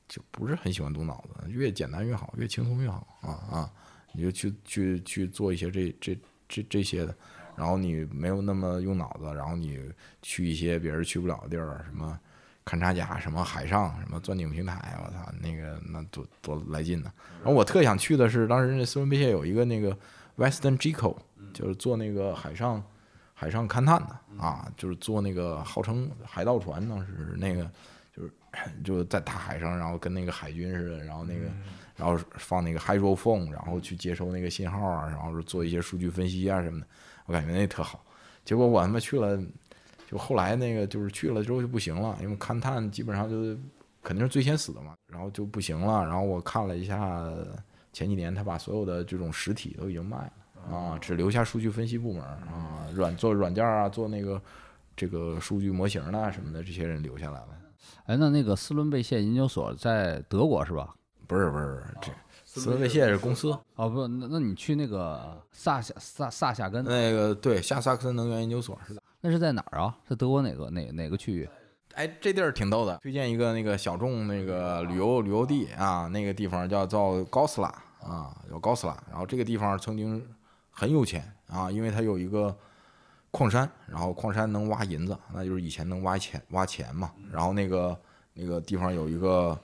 [0.07, 3.73] 就不是很喜欢动脑子，越简单越好，越轻松越好啊啊！
[4.13, 7.15] 你就去去去做一些这这这这些的，
[7.55, 9.79] 然后你没有那么用脑子，然后你
[10.21, 12.19] 去一些别人去不了的地儿，什么。
[12.63, 17.11] 勘察甲什么海上什么钻井平台，我操，那个那多多来劲呢。
[17.39, 19.97] 然后我特想去的是，当时那斯文贝谢有一个那个
[20.37, 21.17] Western Geco，
[21.51, 22.81] 就是做那个海上
[23.33, 27.69] 海上勘探的啊，就是做那个号称海盗船，当时那个
[28.83, 31.45] 就在大海上，然后跟那个海军似的，然后那个
[31.95, 36.87] 然后放那个 hydro phone，然后去接收那个信号啊，然后做一些数据分析啊什么的，
[37.25, 38.03] 我感觉那特好。
[38.43, 39.41] 结果我他妈去了。
[40.07, 43.57] 就后来那个就是去了之后就不行了，因为勘探基本上就
[44.03, 46.03] 肯定是最先死的嘛，然后就不行了。
[46.03, 47.25] 然后我看了一下
[47.93, 54.41] 前几年他把所有的这种实体都已经卖了啊，只留下数据分析部门啊，软做软件啊，做那个
[54.97, 57.60] 这个数据模型啊什么的，这些人留下来了。
[58.05, 60.93] 哎，那那个斯伦贝谢研究所在德国是吧？
[61.27, 62.11] 不是不是，这
[62.45, 63.57] 斯伦贝谢是公司。
[63.75, 69.01] 哦不，那那你去那个萨夏萨萨夏根那个对下萨克森能源研究所是的。
[69.21, 69.95] 那是在哪儿啊？
[70.09, 71.47] 在德国哪个哪哪个区域？
[71.93, 77.67] 哎，这地儿挺逗的，推荐一个那个小众那个旅游旅游地啊，那个地方叫叫高斯拉
[78.01, 78.97] 啊，叫高斯拉。
[79.09, 80.25] 然后这个地方曾经
[80.69, 82.55] 很有钱啊，因为它有一个
[83.31, 87.11] 矿山，然后矿山能挖银子，那就是以前能挖钱挖钱嘛。
[87.31, 87.97] 然后那个
[88.33, 89.57] 那个地方有一个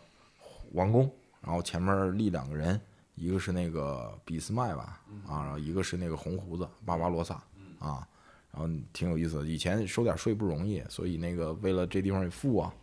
[0.72, 1.12] 王宫，
[1.42, 2.80] 然后前面立两个人，
[3.16, 7.36] 一个是那个俾斯麦吧，啊，然后一个是那个红胡子巴巴罗萨
[7.80, 8.08] 啊。
[8.50, 12.74] 然后挺有意思的，以前收点税不容易，所以那个为了这地方富啊，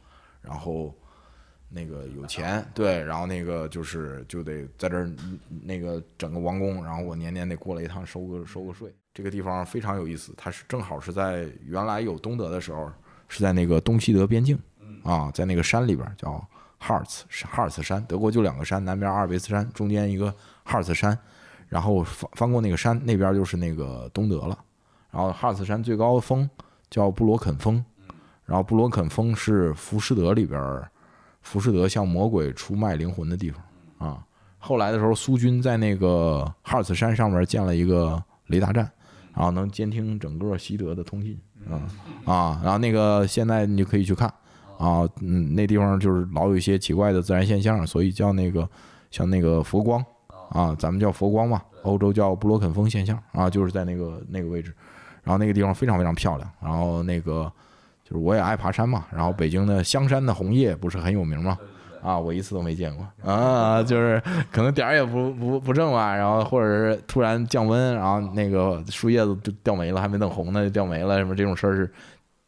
[0.41, 0.95] 然后
[1.69, 5.11] 那个有钱， 对，然后那个就是就得在这儿
[5.49, 8.95] 那个整个王宫，然后我年年得过来一趟收个收个税。
[9.15, 12.91] 这个地方非常有意思，它是正好是在原来有东德的时候，
[13.29, 14.59] 是在那个东西德边境
[15.05, 16.33] 啊，在那个山里边叫
[16.79, 20.35] 哈尔茨哈尔茨山，德国就两个山，南边阿尔卑斯山，中间一个
[20.65, 21.17] 哈尔茨山，
[21.69, 24.59] 然后翻翻过那个山，那边就是那个东德了。
[25.13, 26.51] 然后哈尔茨山最高的峰
[26.91, 27.83] 叫布罗肯峰，
[28.45, 30.91] 然后布罗肯峰是浮士德里边儿，
[31.41, 33.63] 浮士德向魔鬼出卖灵魂的地方
[34.09, 34.27] 啊。
[34.59, 38.91] 后来的时候，苏军在那个哈尔茨山上面建了一个雷达站，
[39.35, 41.83] 然后能监听整个西德的通信啊
[42.25, 42.61] 啊。
[42.63, 44.29] 然后那个现在你就可以去看
[44.79, 48.69] 啊，嗯，那地方就是老有一些奇怪的自然现象，所以叫那个
[49.11, 50.05] 像那个佛光
[50.51, 54.75] 啊，咱们叫佛光嘛，欧洲叫布罗肯峰现象啊，就是在那个那个位置。
[55.23, 57.51] 然后那个地方非常非常漂亮，然后那个
[58.03, 61.57] 就是我也爱爬山嘛，然后北京的香山的红叶不是很有名吗？
[62.05, 64.23] 啊，我一次都没见过啊， 就是
[64.53, 71.91] 可能点儿也不不不正吧，然后或者是突然降温，然后那个树叶子就掉没了，还没等红呢就掉没了，什么这种事儿是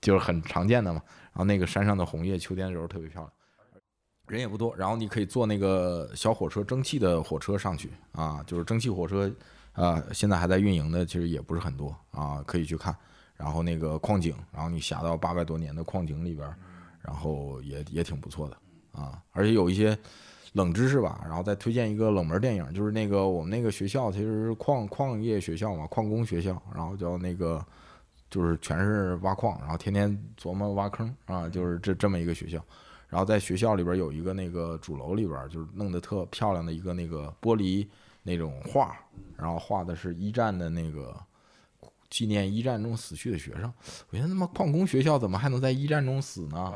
[0.03, 1.01] 就是很常见的嘛。
[1.33, 3.33] 然后那个山上的红叶秋天的时候特别漂亮，
[4.29, 9.33] 人也不多，然后你可以坐那个小火车蒸汽的火车上去啊，就是蒸汽火车。
[9.73, 12.97] 啊，现在还在运营的其实也不是很多啊，可以去看。
[13.37, 16.49] 然后那个矿井，然后你下到八百多年的矿井里边，
[17.03, 18.57] 然后也也挺不错的
[18.97, 19.23] 啊。
[19.33, 19.97] 而且有一些
[20.55, 27.65] 冷知识吧，然后再推荐一个冷门电影，就是那个我们那个学校其实是矿矿业学校嘛，矿工学校，然后叫那个
[28.31, 32.61] 就是全是挖矿，然后天天琢磨挖坑啊，就是这这么一个学校。
[33.09, 37.87] 然后在学校里边有一个那个主楼里边，就是弄得特漂亮的一个那个玻璃。
[38.29, 38.99] 那种画，
[39.37, 41.17] 然后画的是一战的那个
[42.09, 43.73] 纪念一战中死去的学生。
[44.11, 46.73] 我寻思他妈矿工学校怎么还能在一战中死呢？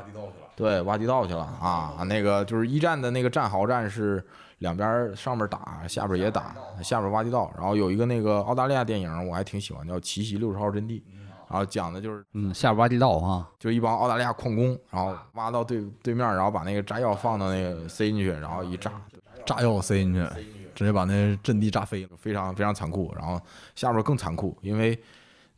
[0.56, 2.02] 对，挖地道去了啊！
[2.06, 4.22] 那个就是一战的那个战壕战是
[4.58, 7.50] 两边儿上面打，下边儿也打，下边儿挖地道。
[7.56, 11.00] 然后有一个那个澳大利亚电影我还挺喜欢，叫《奇袭六十号阵地》，
[11.48, 18.92] 然后讲的就是嗯，下边挖地道哈，就是一帮澳大利亚矿工，然后挖到对对面，然后把那个炸药放到那个塞进去，然后一炸，
[19.46, 20.20] 炸药塞进去，
[20.74, 22.10] 直接把那阵地炸飞了。
[22.18, 23.10] 非常非常残酷。
[23.16, 23.40] 然后
[23.74, 24.98] 下边更残酷，因为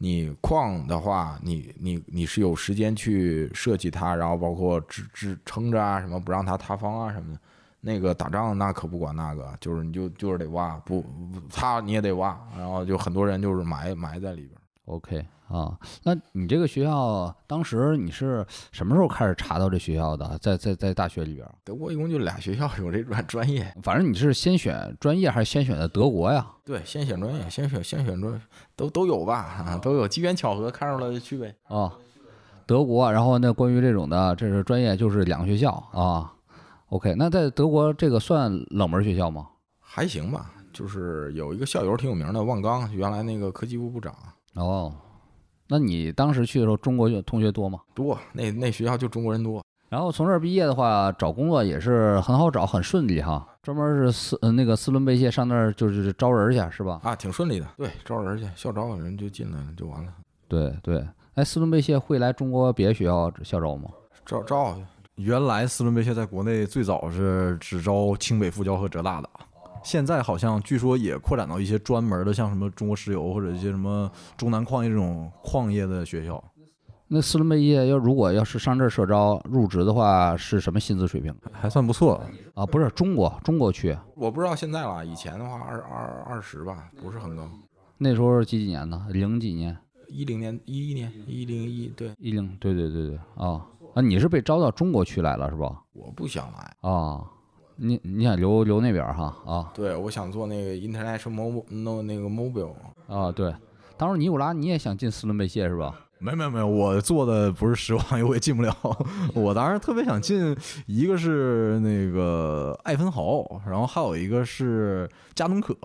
[0.03, 7.41] 你矿的话，你你你是有时间去设计它，然后包括支支撑着啊，什么不让它塌方啊什么的。
[7.81, 14.51] 那个打仗那可不管那个，就是你就就是得挖，不不塌你也得挖，然后就很多人就是埋埋在里边。
[14.87, 20.39] OK 啊，那你这个学校当时你是什么时候开始查到这学校的？
[20.39, 26.51] 在在在大学里边儿，德国一共就俩学校有这专专业，反正你是先选专业还是先选的德国呀？
[26.65, 28.41] 对，先选专业，先选先选专，
[28.75, 31.55] 都都有吧，啊，都有，机缘巧合看上了就去呗。
[31.65, 31.93] 啊，
[32.65, 36.33] 德国，然后那关于这种的，这是专业就是两个学校啊。
[36.87, 39.49] OK，那在德国这个算冷门学校吗？
[39.81, 44.15] 还行吧，就是有一个校友挺有名的，万刚，原来那个科技部部长，
[44.55, 44.95] 哦，
[45.69, 47.81] 那你当时去的时候，中国同学多吗？
[47.95, 49.63] 多，那那学校就中国人多。
[49.89, 53.47] 然后从这儿毕业的话，找工作也是很好找，很顺利哈。
[53.63, 56.99] 专门是斯呃那个斯伦贝谢上那儿就是招人去是吧？
[57.03, 57.67] 啊，挺顺利的。
[57.77, 60.13] 对，招人去，校招人就进来了，就完了。
[60.49, 63.91] 对对，哎，斯伦贝谢会来中国别的学校校招吗？
[64.25, 64.77] 招招
[65.17, 69.29] 原来斯伦贝谢在国内最早是只招清北复交和浙大的，
[69.83, 76.43] 现在好像据说也扩展到一些专门的，像什么中国石油或者一些什么中南矿业这种矿业的学校。
[77.09, 82.65] 那斯伦贝业要如果要是上这儿社招入职的话，是什么薪资水平还算不错，啊？
[82.65, 87.47] 不是中国，中国区我不知道现在了，以前的话二二二十吧，不是很高。
[87.99, 89.07] 那时候是几几年呢？
[89.11, 89.77] 零几年？
[90.09, 92.57] 一零年、一一年、一零一，对，一零？
[92.59, 93.65] 对对对对啊
[93.95, 94.01] 啊！
[94.01, 95.83] 你是被招到中国区来了是吧？
[95.93, 97.23] 我不想来，啊，
[97.77, 102.75] 你你想留留那边儿哈啊对我想做那个 international mobile 弄那个 mobile，
[103.07, 103.55] 啊对，
[103.97, 105.95] 当时尼古拉你也想进斯伦贝谢是吧？
[106.19, 108.73] 没没没有，我做的不是石化，因为我也进不了。
[109.35, 115.77] 我当时特别想进，一个是那个艾芬豪，然后还有一个是加农可。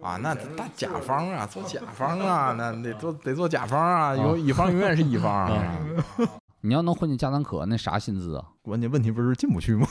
[0.00, 5.76] 啊，那大甲方啊，做甲方啊，那得做得做甲方啊，有乙方永远是乙方啊。
[6.66, 8.44] 你要能混进加南可，那啥薪资啊？
[8.62, 9.86] 关键问题不是进不去吗？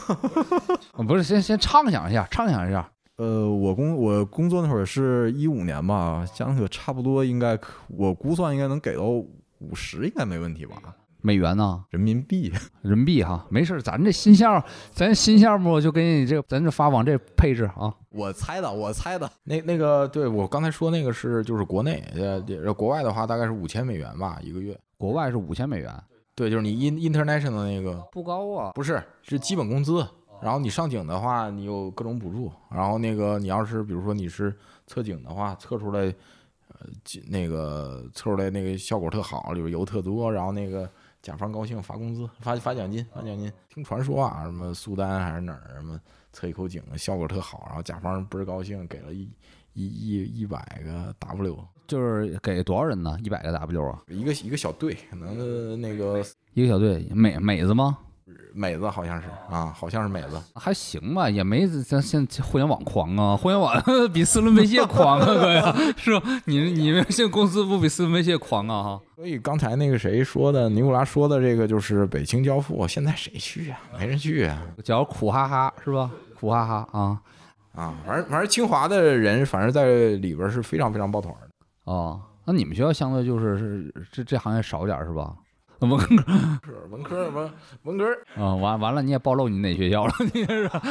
[0.93, 2.89] 啊 不是，先先畅想一下，畅想一下。
[3.17, 10.75] 呃，我工我工作那会儿是一五年吧，加农可差不多应该可，我估算应该能给到五十，应该没问题吧？
[11.21, 11.85] 美元呢？
[11.91, 12.51] 人民币。
[12.81, 17.93] 人民币哈，没事儿，咱这新项目，咱新项目就给你这，咱这发往这配置啊。
[18.09, 19.29] 我猜的，我猜的。
[19.43, 22.41] 那那个，对我刚才说那个是就是国内，呃，
[22.73, 24.75] 国外的话大概是五千美元吧一个月。
[24.97, 25.93] 国外是五千美元，
[26.35, 28.71] 对，就是你 in international 那个，不高啊。
[28.73, 30.07] 不是是基本工资。
[30.41, 32.51] 然后你上井的话，你有各种补助。
[32.69, 34.53] 然后那个你要是比如说你是
[34.87, 36.01] 测井的话，测出来，
[36.67, 36.87] 呃，
[37.29, 40.89] 那个测出来那个效果特好，里边油特多，然后那个
[41.21, 43.49] 甲方高兴发工资，发发奖金，发奖金。
[43.69, 45.97] 听传说啊，什么苏丹还是哪儿，什么
[46.33, 49.29] 测一口井效果特好，然后甲方倍儿高兴，给了一
[49.73, 53.17] 一一一百个 W，就是给多少人呢？
[53.23, 54.01] 一百个 W 啊？
[54.07, 56.23] 一个一个小队，可能那个
[56.53, 57.97] 一个小队，美美子吗？
[58.55, 63.75] 美子好像是啊，好像是美子，还行吧，也没咱现在互联网狂啊，互联网
[64.13, 66.41] 比斯伦贝谢狂啊，哥呀，是吧？
[66.45, 68.83] 你你们这公司不比斯伦贝谢狂啊？
[68.83, 69.01] 哈。
[69.15, 73.79] 所以刚才那个谁说的，尼古拉说的这个就是北京交付，现在谁去啊？
[73.97, 74.61] 没人去啊！
[74.83, 76.11] 叫苦哈哈是吧？
[76.39, 77.19] 苦哈哈啊
[77.73, 77.93] 啊！
[78.05, 81.49] 反正反正清华的人，反正在里边是非常非常抱团的。
[81.83, 85.35] 哦，那你们学校相对就是是这这行业少点是吧？
[85.79, 86.15] 文科
[86.63, 87.51] 是文科文
[87.83, 88.05] 文科
[88.41, 90.81] 啊，完完了你也暴露你哪学校了，你是啊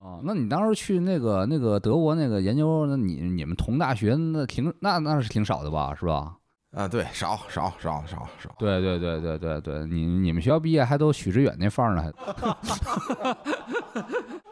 [0.00, 0.20] 啊？
[0.22, 6.36] 那你当时去那个那个德国那个研究，那你你们同大学那挺那那是挺少的吧，是吧？
[6.72, 8.54] 啊，对，少少少少少。
[8.58, 12.02] 对对对对对对，你你们学校毕业还都许志远那范儿呢，
[12.62, 13.36] 还。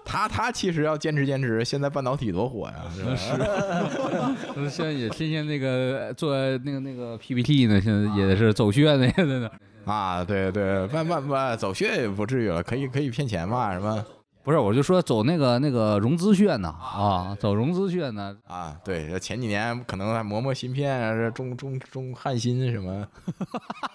[0.05, 3.16] 他他其实要坚持坚持，现在半导体多火呀，是吧？
[4.55, 9.51] 是，现在也天天那个做那个那个 PPT 呢，现在也是走穴那个的。
[9.84, 14.02] 啊，对对，慢慢慢，走穴也不至于了，可以可以骗钱嘛，是吧？
[14.47, 23.05] 不是，我就说走那个那个融资穴呢，啊，走融资穴呢，啊，对，前几年可能还磨磨芯片啊，这中中中汉芯什么，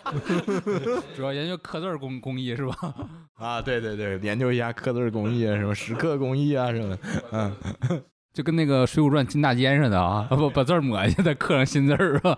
[1.15, 2.75] 主要研究刻字工工艺是吧？
[3.35, 6.99] 啊，对对对，研究一下刻字工艺啊，什么石刻工艺啊什么的，
[7.31, 7.55] 嗯。
[8.33, 12.37] 就跟那个《水浒传》金大坚似的啊，不把字儿抹下去，再刻上新字儿是吧？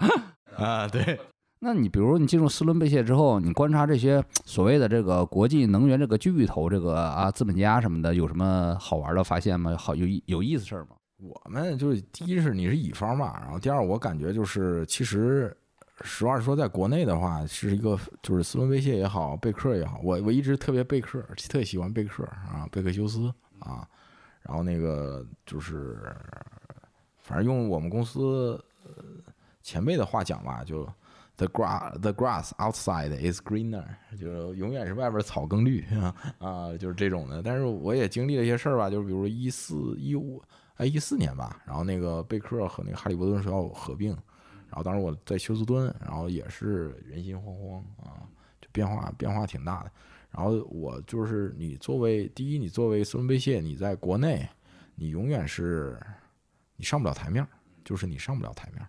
[0.58, 1.20] 啊，对，
[1.66, 9.74] 那你比如你进入斯伦贝谢之后，你观察这些所谓的这个国际能源这个巨头这个啊资本家什么的，有什么好玩的发现吗？
[9.78, 10.98] 好有有意思事儿吗？
[11.20, 15.56] 我们就是第一是你是乙方嘛，然后第二我感觉就是其实
[16.02, 23.88] 实话实说，在国内的话是一个就是斯伦贝谢也好，贝克也好，我我一直特别贝克，特喜欢贝克啊，贝克休斯啊，
[24.42, 25.98] 然后那个就是
[27.22, 28.62] 反正用我们公司
[29.62, 30.86] 前辈的话讲吧，就
[31.44, 33.86] the grass the grass outside is greener，
[34.18, 35.84] 就永远是外边草更绿
[36.40, 37.42] 啊，就是这种的。
[37.42, 40.42] 但是我也经历了一些事儿吧，就是比如一四一五。
[40.78, 48.28] 哎，一四年吧，然后那个贝克和那个哈利波顿学校合并，然后当时我在休斯敦，然后也是人心惶惶啊，
[48.60, 49.92] 就变化变化挺大的。
[50.32, 54.50] 然后我就是你作为第一，你作为斯伦贝谢，你在国内，
[54.96, 55.96] 你永远是
[56.76, 57.48] 你上不了台面，
[57.86, 58.84] 就是你上不了台面，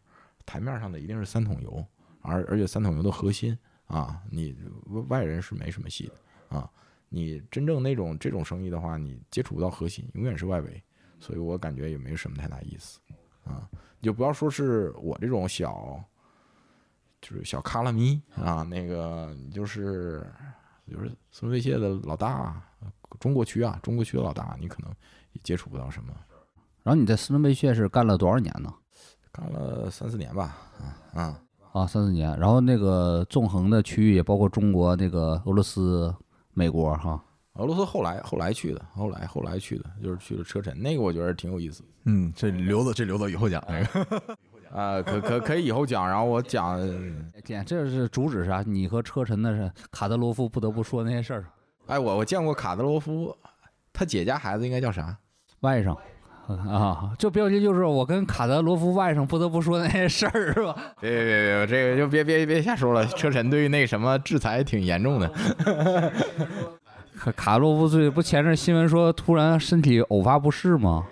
[0.46, 1.84] 台面上的一定是三桶油，
[2.24, 3.56] 而而且三桶油的核心
[3.86, 4.56] 啊，你
[5.08, 6.68] 外人是没什么戏的啊。
[7.08, 10.82] 你真正那种这种生意的话，你接触不到核心，永远是外围。
[11.20, 12.98] 所以我感觉也没什么太大意思，
[13.44, 13.66] 啊，
[13.98, 15.98] 你就不要说是我这种小，
[17.22, 20.26] 就是小卡拉咪啊，那个你就是
[20.86, 22.62] 就是孙维谢的老大，
[23.20, 24.92] 中国区啊，中国区的老大，你可能
[25.32, 26.12] 也接触不到什么。
[26.82, 28.74] 然后你在斯伦贝谢是干了多少年呢？
[29.32, 31.42] 干了三四年吧，啊啊
[31.74, 32.38] 啊，三四年。
[32.38, 36.14] 然后那个纵横的区域也包括中国、那个俄罗斯、
[36.52, 37.20] 美国，哈。
[37.54, 41.82] 俄罗斯后来后来去的，后来后来去的，就是去了车臣，那个我觉得挺有意思。
[42.04, 44.22] 嗯，这留着这留到以后讲那个。
[44.72, 46.80] 啊，可可可以以后讲，然后我讲。
[47.44, 48.62] 姐，这是主旨啥？
[48.64, 51.46] 你和车臣的是卡德罗夫不得不说那些事儿。
[51.86, 53.36] 哎，我我见过卡德罗夫，
[53.92, 55.16] 他姐家孩子应该叫啥？
[55.60, 55.96] 外甥。
[56.68, 60.76] 啊，这标题就是我跟卡德罗夫外甥不得不说那些事儿，是吧？
[61.00, 63.06] 别别别别，这个就别别别瞎说了。
[63.06, 65.30] 车臣对于那什么制裁挺严重的。
[67.16, 71.04] 卡卡洛夫最不前阵新闻说突然身体偶发不适吗？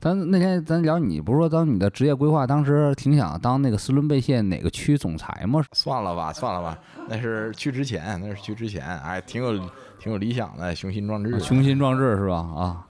[0.00, 5.64] 咱那天咱聊你不是说当你的职业规划当时挺想当那个斯伦贝谢哪个区总裁吗？
[5.72, 6.78] 算了吧，算了吧，
[7.08, 9.58] 那是去之前，那是去之前，哎，挺有
[9.98, 12.36] 挺有理想的，雄心壮志，雄心壮志是吧？
[12.36, 12.86] 啊，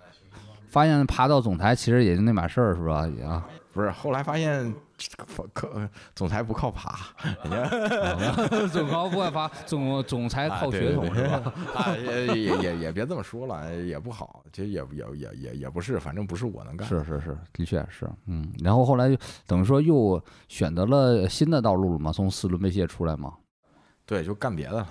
[0.74, 3.09] 发现爬到总裁其实也就那码事儿是吧？
[3.24, 4.74] 啊， 不是，后来发现。
[5.52, 5.68] 靠，
[6.14, 6.96] 总裁不靠爬，
[7.42, 7.51] 人
[8.20, 11.52] 家总高不靠爬，总总裁靠血统是吧？
[11.74, 16.88] 啊，也也也也别这么说了，也不好，其实也也也也也不是，反正不是我能干。
[16.88, 18.48] 是是是，的确是，嗯。
[18.62, 19.16] 然后后来就
[19.48, 23.32] 等于说又选择了新的道路了嘛，从四轮贝谢出来嘛。
[24.06, 24.88] 对，就干别的了。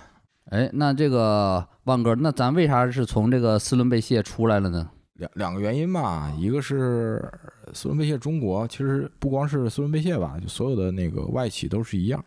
[0.50, 4.90] 哎，那这个万哥，那咱为啥是从这个四轮贝谢出来了呢？
[5.14, 7.32] 两两个原因吧，一个是
[7.72, 12.22] 苏伦贝谢中国，其实不光是苏伦贝谢吧，就所有的那个外企都是一样。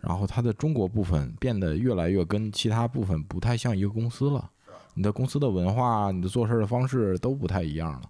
[0.00, 4.48] 然后它的中国部分变得越来越跟其他部分不太像一个公司了，
[4.94, 8.02] 你的公司的文化、你的做事的方式都不太一样了。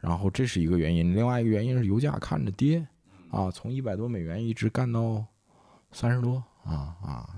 [0.00, 2.84] 然后这是一个原因，另外一个原因是油价看着跌
[3.30, 5.24] 啊，从一百多美元一直干到
[5.92, 7.28] 三十多啊啊，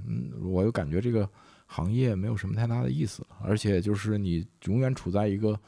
[0.43, 1.29] 我又感觉这个
[1.67, 5.61] 行业没有什么太大的意思，而且就是你永远处在一个。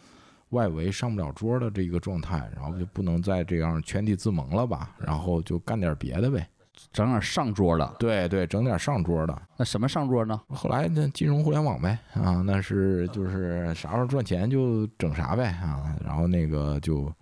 [0.50, 4.94] 外围上不了桌的这个状态，然后就不能再这样圈地自萌了吧？
[4.98, 6.48] 然后就干点别的呗，
[6.92, 7.96] 整点上桌的。
[7.98, 9.42] 对对，整点上桌的。
[9.56, 10.40] 那什么上桌呢？
[10.48, 15.96] 后来那金融互联网呗啊，那是就是啥时候赚钱就整啥呗啊。
[16.04, 17.12] 然后那个就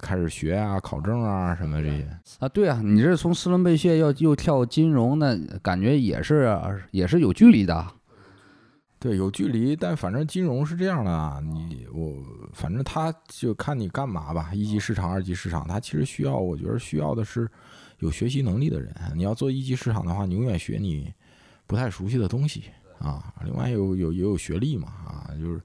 [0.00, 2.08] 开始学啊，考证啊什么这些
[2.38, 2.48] 啊。
[2.48, 6.58] 对啊，你这从斯伦贝谢要又跳金融，那感觉也是
[6.90, 7.86] 也是有距离的。
[9.04, 12.16] 对，有距离，但反正金融是这样的啊，你我
[12.54, 17.46] 反正他就看你干嘛吧，一级市场、二级市场，他其实需要，我觉得需要的是
[17.98, 18.94] 有学习能力的人。
[19.14, 21.12] 你要做一级市场的话，你永远学你
[21.66, 22.64] 不太熟悉的东西
[22.98, 23.30] 啊。
[23.44, 25.60] 另外有有也有学历嘛啊，就是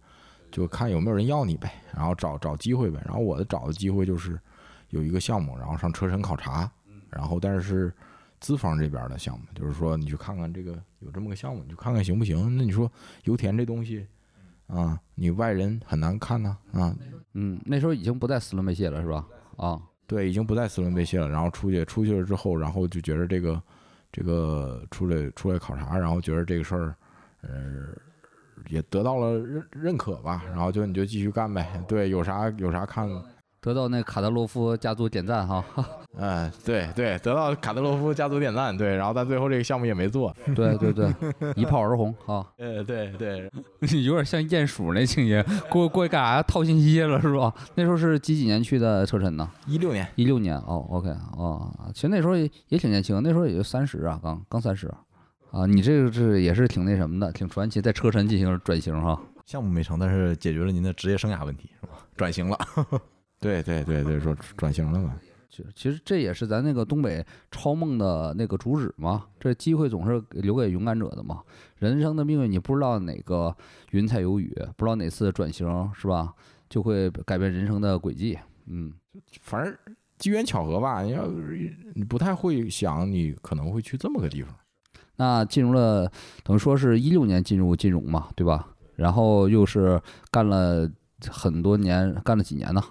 [0.51, 3.01] 就看有没有人要你呗，然后找找机会呗。
[3.05, 4.37] 然后我的找的机会就是
[4.89, 6.69] 有一个项目，然后上车臣考察，
[7.09, 7.89] 然后但是。
[8.41, 12.57] 资方这边的项目，就是说你去看看这个有这么个项目，你就看看行不行？
[12.57, 12.91] 那你说
[13.23, 14.05] 油田这东西
[14.67, 16.95] 啊，你外人很难看呐啊。
[17.33, 19.25] 嗯，那时候已经不在斯伦贝谢了，是吧？
[19.57, 21.29] 啊，对，已经不在斯伦贝谢了。
[21.29, 23.61] 然后出去出去了之后，然后就觉得这个
[24.11, 26.95] 这个出来出来考察，然后觉得这个事儿，
[27.41, 27.87] 呃，
[28.67, 30.43] 也得到了认认可吧。
[30.49, 31.83] 然后就你就继续干呗。
[31.87, 33.07] 对，有啥有啥看。
[33.61, 35.63] 得到那卡德罗夫家族点赞哈。
[36.17, 40.35] 嗯， 对对，得到卡德罗夫家族点赞，对，然后但最后这个项目也没做。
[40.55, 41.13] 对对对，
[41.55, 42.45] 一炮而红哈。
[42.57, 43.49] 呃，对对，
[44.03, 46.41] 有点像鼹鼠那情节，过过去干啥？
[46.43, 47.53] 套信息了是吧？
[47.75, 49.49] 那时候是几几年去的车臣呢？
[49.67, 55.65] 一六年，一六年哦，OK 哦，其实那时候也也挺年轻，那时候也就三十啊，刚刚三十啊。
[55.65, 59.19] 你这个是也是挺那什么的，挺传奇，在车臣进行转型哈。
[59.45, 61.93] 项目没成，但是解决了您的职业生涯问题，是吧？
[62.15, 62.57] 转型了。
[63.39, 65.15] 对对对对，说转型了嘛。
[65.49, 69.25] 其实其实这也是咱那个东北超梦的那个主旨嘛。
[69.39, 71.41] 这机会总是留给勇敢者的嘛。
[71.77, 73.55] 人生的命运你不知道哪个
[73.91, 76.33] 云彩有雨，不知道哪次转型是吧，
[76.69, 78.37] 就会改变人生的轨迹。
[78.67, 78.93] 嗯，
[79.41, 79.75] 反正
[80.17, 81.01] 机缘巧合吧。
[81.01, 81.27] 你要
[81.95, 84.53] 你不太会想，你可能会去这么个地方。
[85.15, 86.09] 那进入了
[86.43, 88.69] 等于说是一六年进入金融嘛，对吧？
[88.95, 89.99] 然后又是
[90.29, 90.89] 干了
[91.27, 92.81] 很多年，干了几年呢？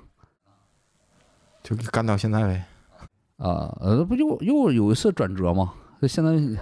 [1.62, 2.64] 就干到现在呗，
[3.36, 5.72] 啊，呃，不就又有一次转折吗？
[6.00, 6.56] 就相当于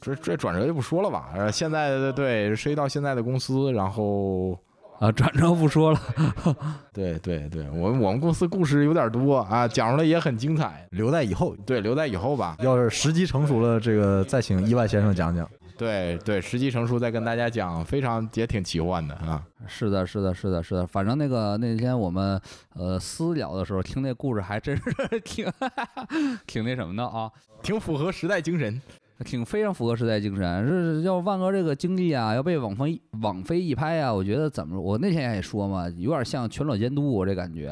[0.00, 1.30] 这这转折就不说了吧。
[1.34, 4.58] 呃，现在对涉及到现在的公司，然后
[4.98, 6.00] 啊，转折不说了。
[6.92, 11.54] 对对对，我我们公司故事有点多啊，讲出来也很精彩，留在以后。
[11.66, 12.56] 对，留在以后吧。
[12.60, 15.48] 要是时机成熟了，这个再请伊万先生讲讲。
[15.80, 19.42] 对对，时机成熟再跟大家讲，非常也挺奇幻的啊。
[19.66, 20.86] 是的，是的，是的，是的。
[20.86, 22.38] 反正那个那天我们
[22.74, 24.82] 呃私聊的时候，听那故事还真是
[25.24, 25.50] 挺
[26.46, 27.32] 挺那什么的啊，
[27.62, 28.78] 挺符合时代精神。
[29.24, 37.70] 挺非常符合时代精神，是要万哥这个经历啊，要被网飞网飞一拍啊，我觉得怎么我那天也说嘛，有点像全裸监督我这感觉，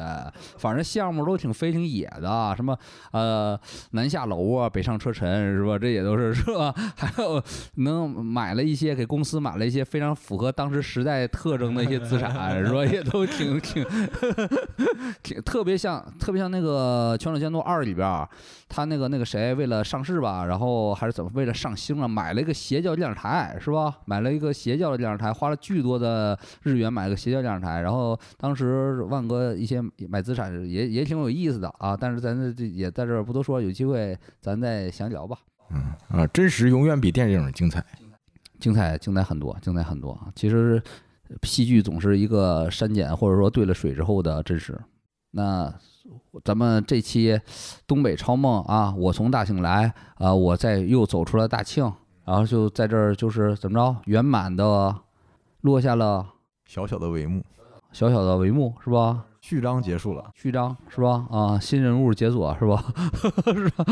[0.57, 2.77] 反正项目都挺飞挺野的，什么
[3.11, 3.59] 呃
[3.91, 5.77] 南下老挝，北上车臣是吧？
[5.79, 6.71] 这也都是是吧？
[6.95, 7.41] 还有
[7.77, 12.85] 能买了一些给公司买了一些非常符合当时时代特征的一些资产是吧？
[12.85, 13.83] 也都挺挺
[15.23, 18.27] 挺特别像特别像那个全裸监督二里边，
[18.67, 21.31] 他那个那个谁为了上市吧，然后还是怎么？
[21.39, 23.99] 为了上星了，买了一个邪教电视台，是吧？
[24.05, 27.79] 买了一个邪教的电视台，花了巨多的日元买了个邪教电视台。
[27.79, 31.95] 然后当时万哥一些买资产也也挺有意思的啊。
[31.95, 35.37] 但是咱这也在这儿不多说，有机会咱再详聊吧。
[35.71, 37.81] 嗯啊，真实永远比电影精彩，
[38.59, 40.19] 精彩精彩很多，精彩很多。
[40.35, 40.83] 其实
[41.43, 44.77] 戏剧总是一个删减或者说兑了水之后的真实。
[45.31, 45.73] 那。
[46.43, 47.39] 咱们这期
[47.87, 51.91] 东北超梦啊，我从大庆来啊，我再又走出了大庆，
[52.25, 54.95] 然后就在这儿就是怎么着圆满的
[55.61, 56.25] 落下了
[56.65, 57.43] 小小的帷幕，
[57.91, 59.25] 小小的帷幕是吧？
[59.41, 61.25] 序章结束了，序章是吧？
[61.31, 62.83] 啊，新人物解锁是吧？
[63.53, 63.85] 是吧？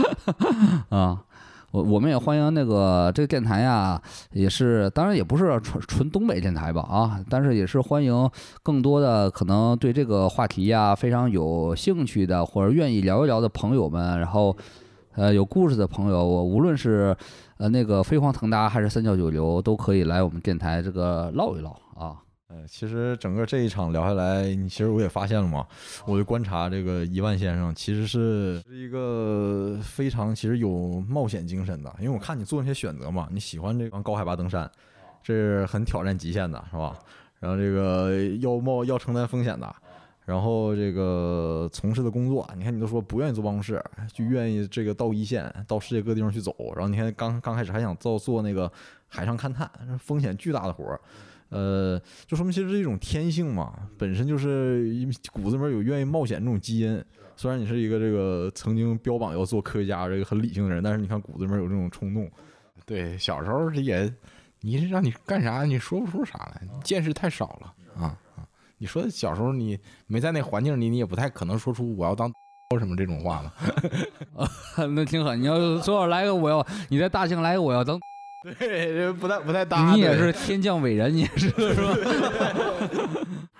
[0.97, 1.23] 啊。
[1.71, 8.29] 我我们也欢迎那个这个电台呀，也是当然也不是纯纯东北电台吧啊，但是也是欢迎
[8.63, 14.55] 更多的可能对这个话题呀非常有兴趣的或者愿意聊一聊的朋友们，然后
[15.15, 17.15] 呃有故事的朋友，我无论是
[17.57, 22.15] 呃那个飞黄腾达还是三教九流，都可以来我们电台这个唠一唠啊。
[22.49, 25.67] 呃，其实整个这一场聊下来，你其实我也发现了嘛，
[26.05, 34.69] 我就观察这个伊万先生，其实是是一个非常其实有冒险精神的，因为我看你做那些选择嘛，你喜欢这个高海拔登山，
[35.21, 36.97] 这是很挑战极限的，是吧？
[37.41, 39.75] 然后这个要冒要承担风险的，
[40.23, 43.83] 然后这个从事的工作，你看你都说不愿意坐办公室，
[44.13, 48.71] 就愿意这个到一线，到世界各地方去走，然后你看刚刚开始还想做做那个
[49.09, 49.69] 海上勘探，
[49.99, 51.01] 风险巨大的活儿。
[51.49, 54.85] 呃，就说明其实是一种天性嘛，本身就是
[55.31, 57.03] 骨子里面有愿意冒险这种基因。
[57.35, 62.29] 虽然你是一个这个曾经标榜要做科学家这个很理性的人，但是你看骨子里面有这种冲动。
[62.85, 64.11] 对，小时候也，
[64.61, 68.43] 你是让你干啥，你说不出啥来，见识太少了啊啊！
[68.77, 72.31] 你说小时候你没在那环境里，你也不太可能说出我要当
[72.79, 73.53] 什么这种话嘛。
[74.95, 77.99] 那挺狠，你要说来个我要你在大庆来个我要当。
[78.59, 79.93] 对，不太不太搭。
[79.93, 81.97] 你也是天降伟人，你也是是吧？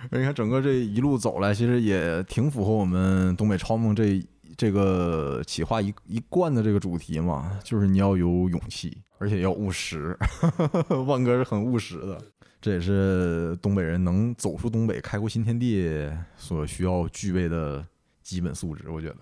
[0.12, 4.24] 你看整个这一路走来，其实也挺符合我们东北超梦这
[4.56, 10.18] 这个企划一一贯的这个主题嘛，就是你要有勇气，而且要务实。
[11.06, 12.22] 万哥是很务实的，
[12.62, 17.86] 这也是东北人能走出东北、开阔新天地所需要具备的
[18.24, 18.86] 基本素质。
[18.90, 19.18] 我觉得，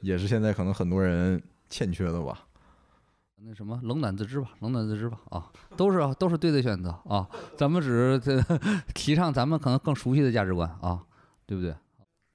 [0.00, 2.44] 也是现在可能很多人欠缺的吧。
[3.44, 8.40] 那什么，冷暖自知吧，冷暖自知吧，啊，都是都是对的选择啊，咱们只是这
[8.94, 11.02] 提倡咱们可能更熟悉的价值观啊，
[11.44, 11.74] 对不对？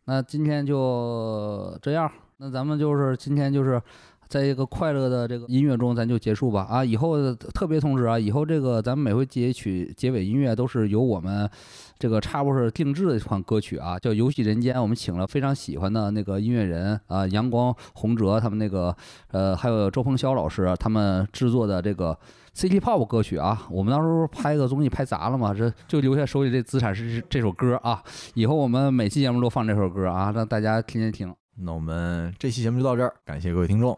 [0.05, 3.81] 那今天就这样，那咱们就是今天就是
[4.27, 6.83] 在一个快乐的这个音乐中，咱就结束吧啊！
[6.83, 11.49] 以后特别通知啊，以后这个咱们每回结曲结尾音乐都是由我们
[11.97, 14.75] 这个插播社定制的一款歌曲啊，叫《游戏人间》。
[14.81, 18.95] 我们请了非常喜欢的那个音乐人啊，阳光洪哲他们那个
[19.31, 22.17] 呃，还有周鹏霄老师他们制作的这个
[22.53, 23.65] City Pop 歌曲啊。
[23.71, 28.03] 我们当时拍个综艺拍砸了嘛，这就留下手里这资产是这首歌啊。
[28.33, 31.33] 以后我们每期节目都放这首歌啊，让大家天天听。
[31.59, 33.97] 那我们这期节目就到这儿，感谢各位听众。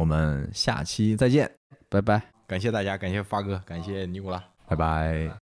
[0.00, 1.46] 我们下期再见，
[1.90, 2.22] 拜拜！
[2.46, 5.49] 感谢大家，感谢发哥，感谢尼古拉，拜拜。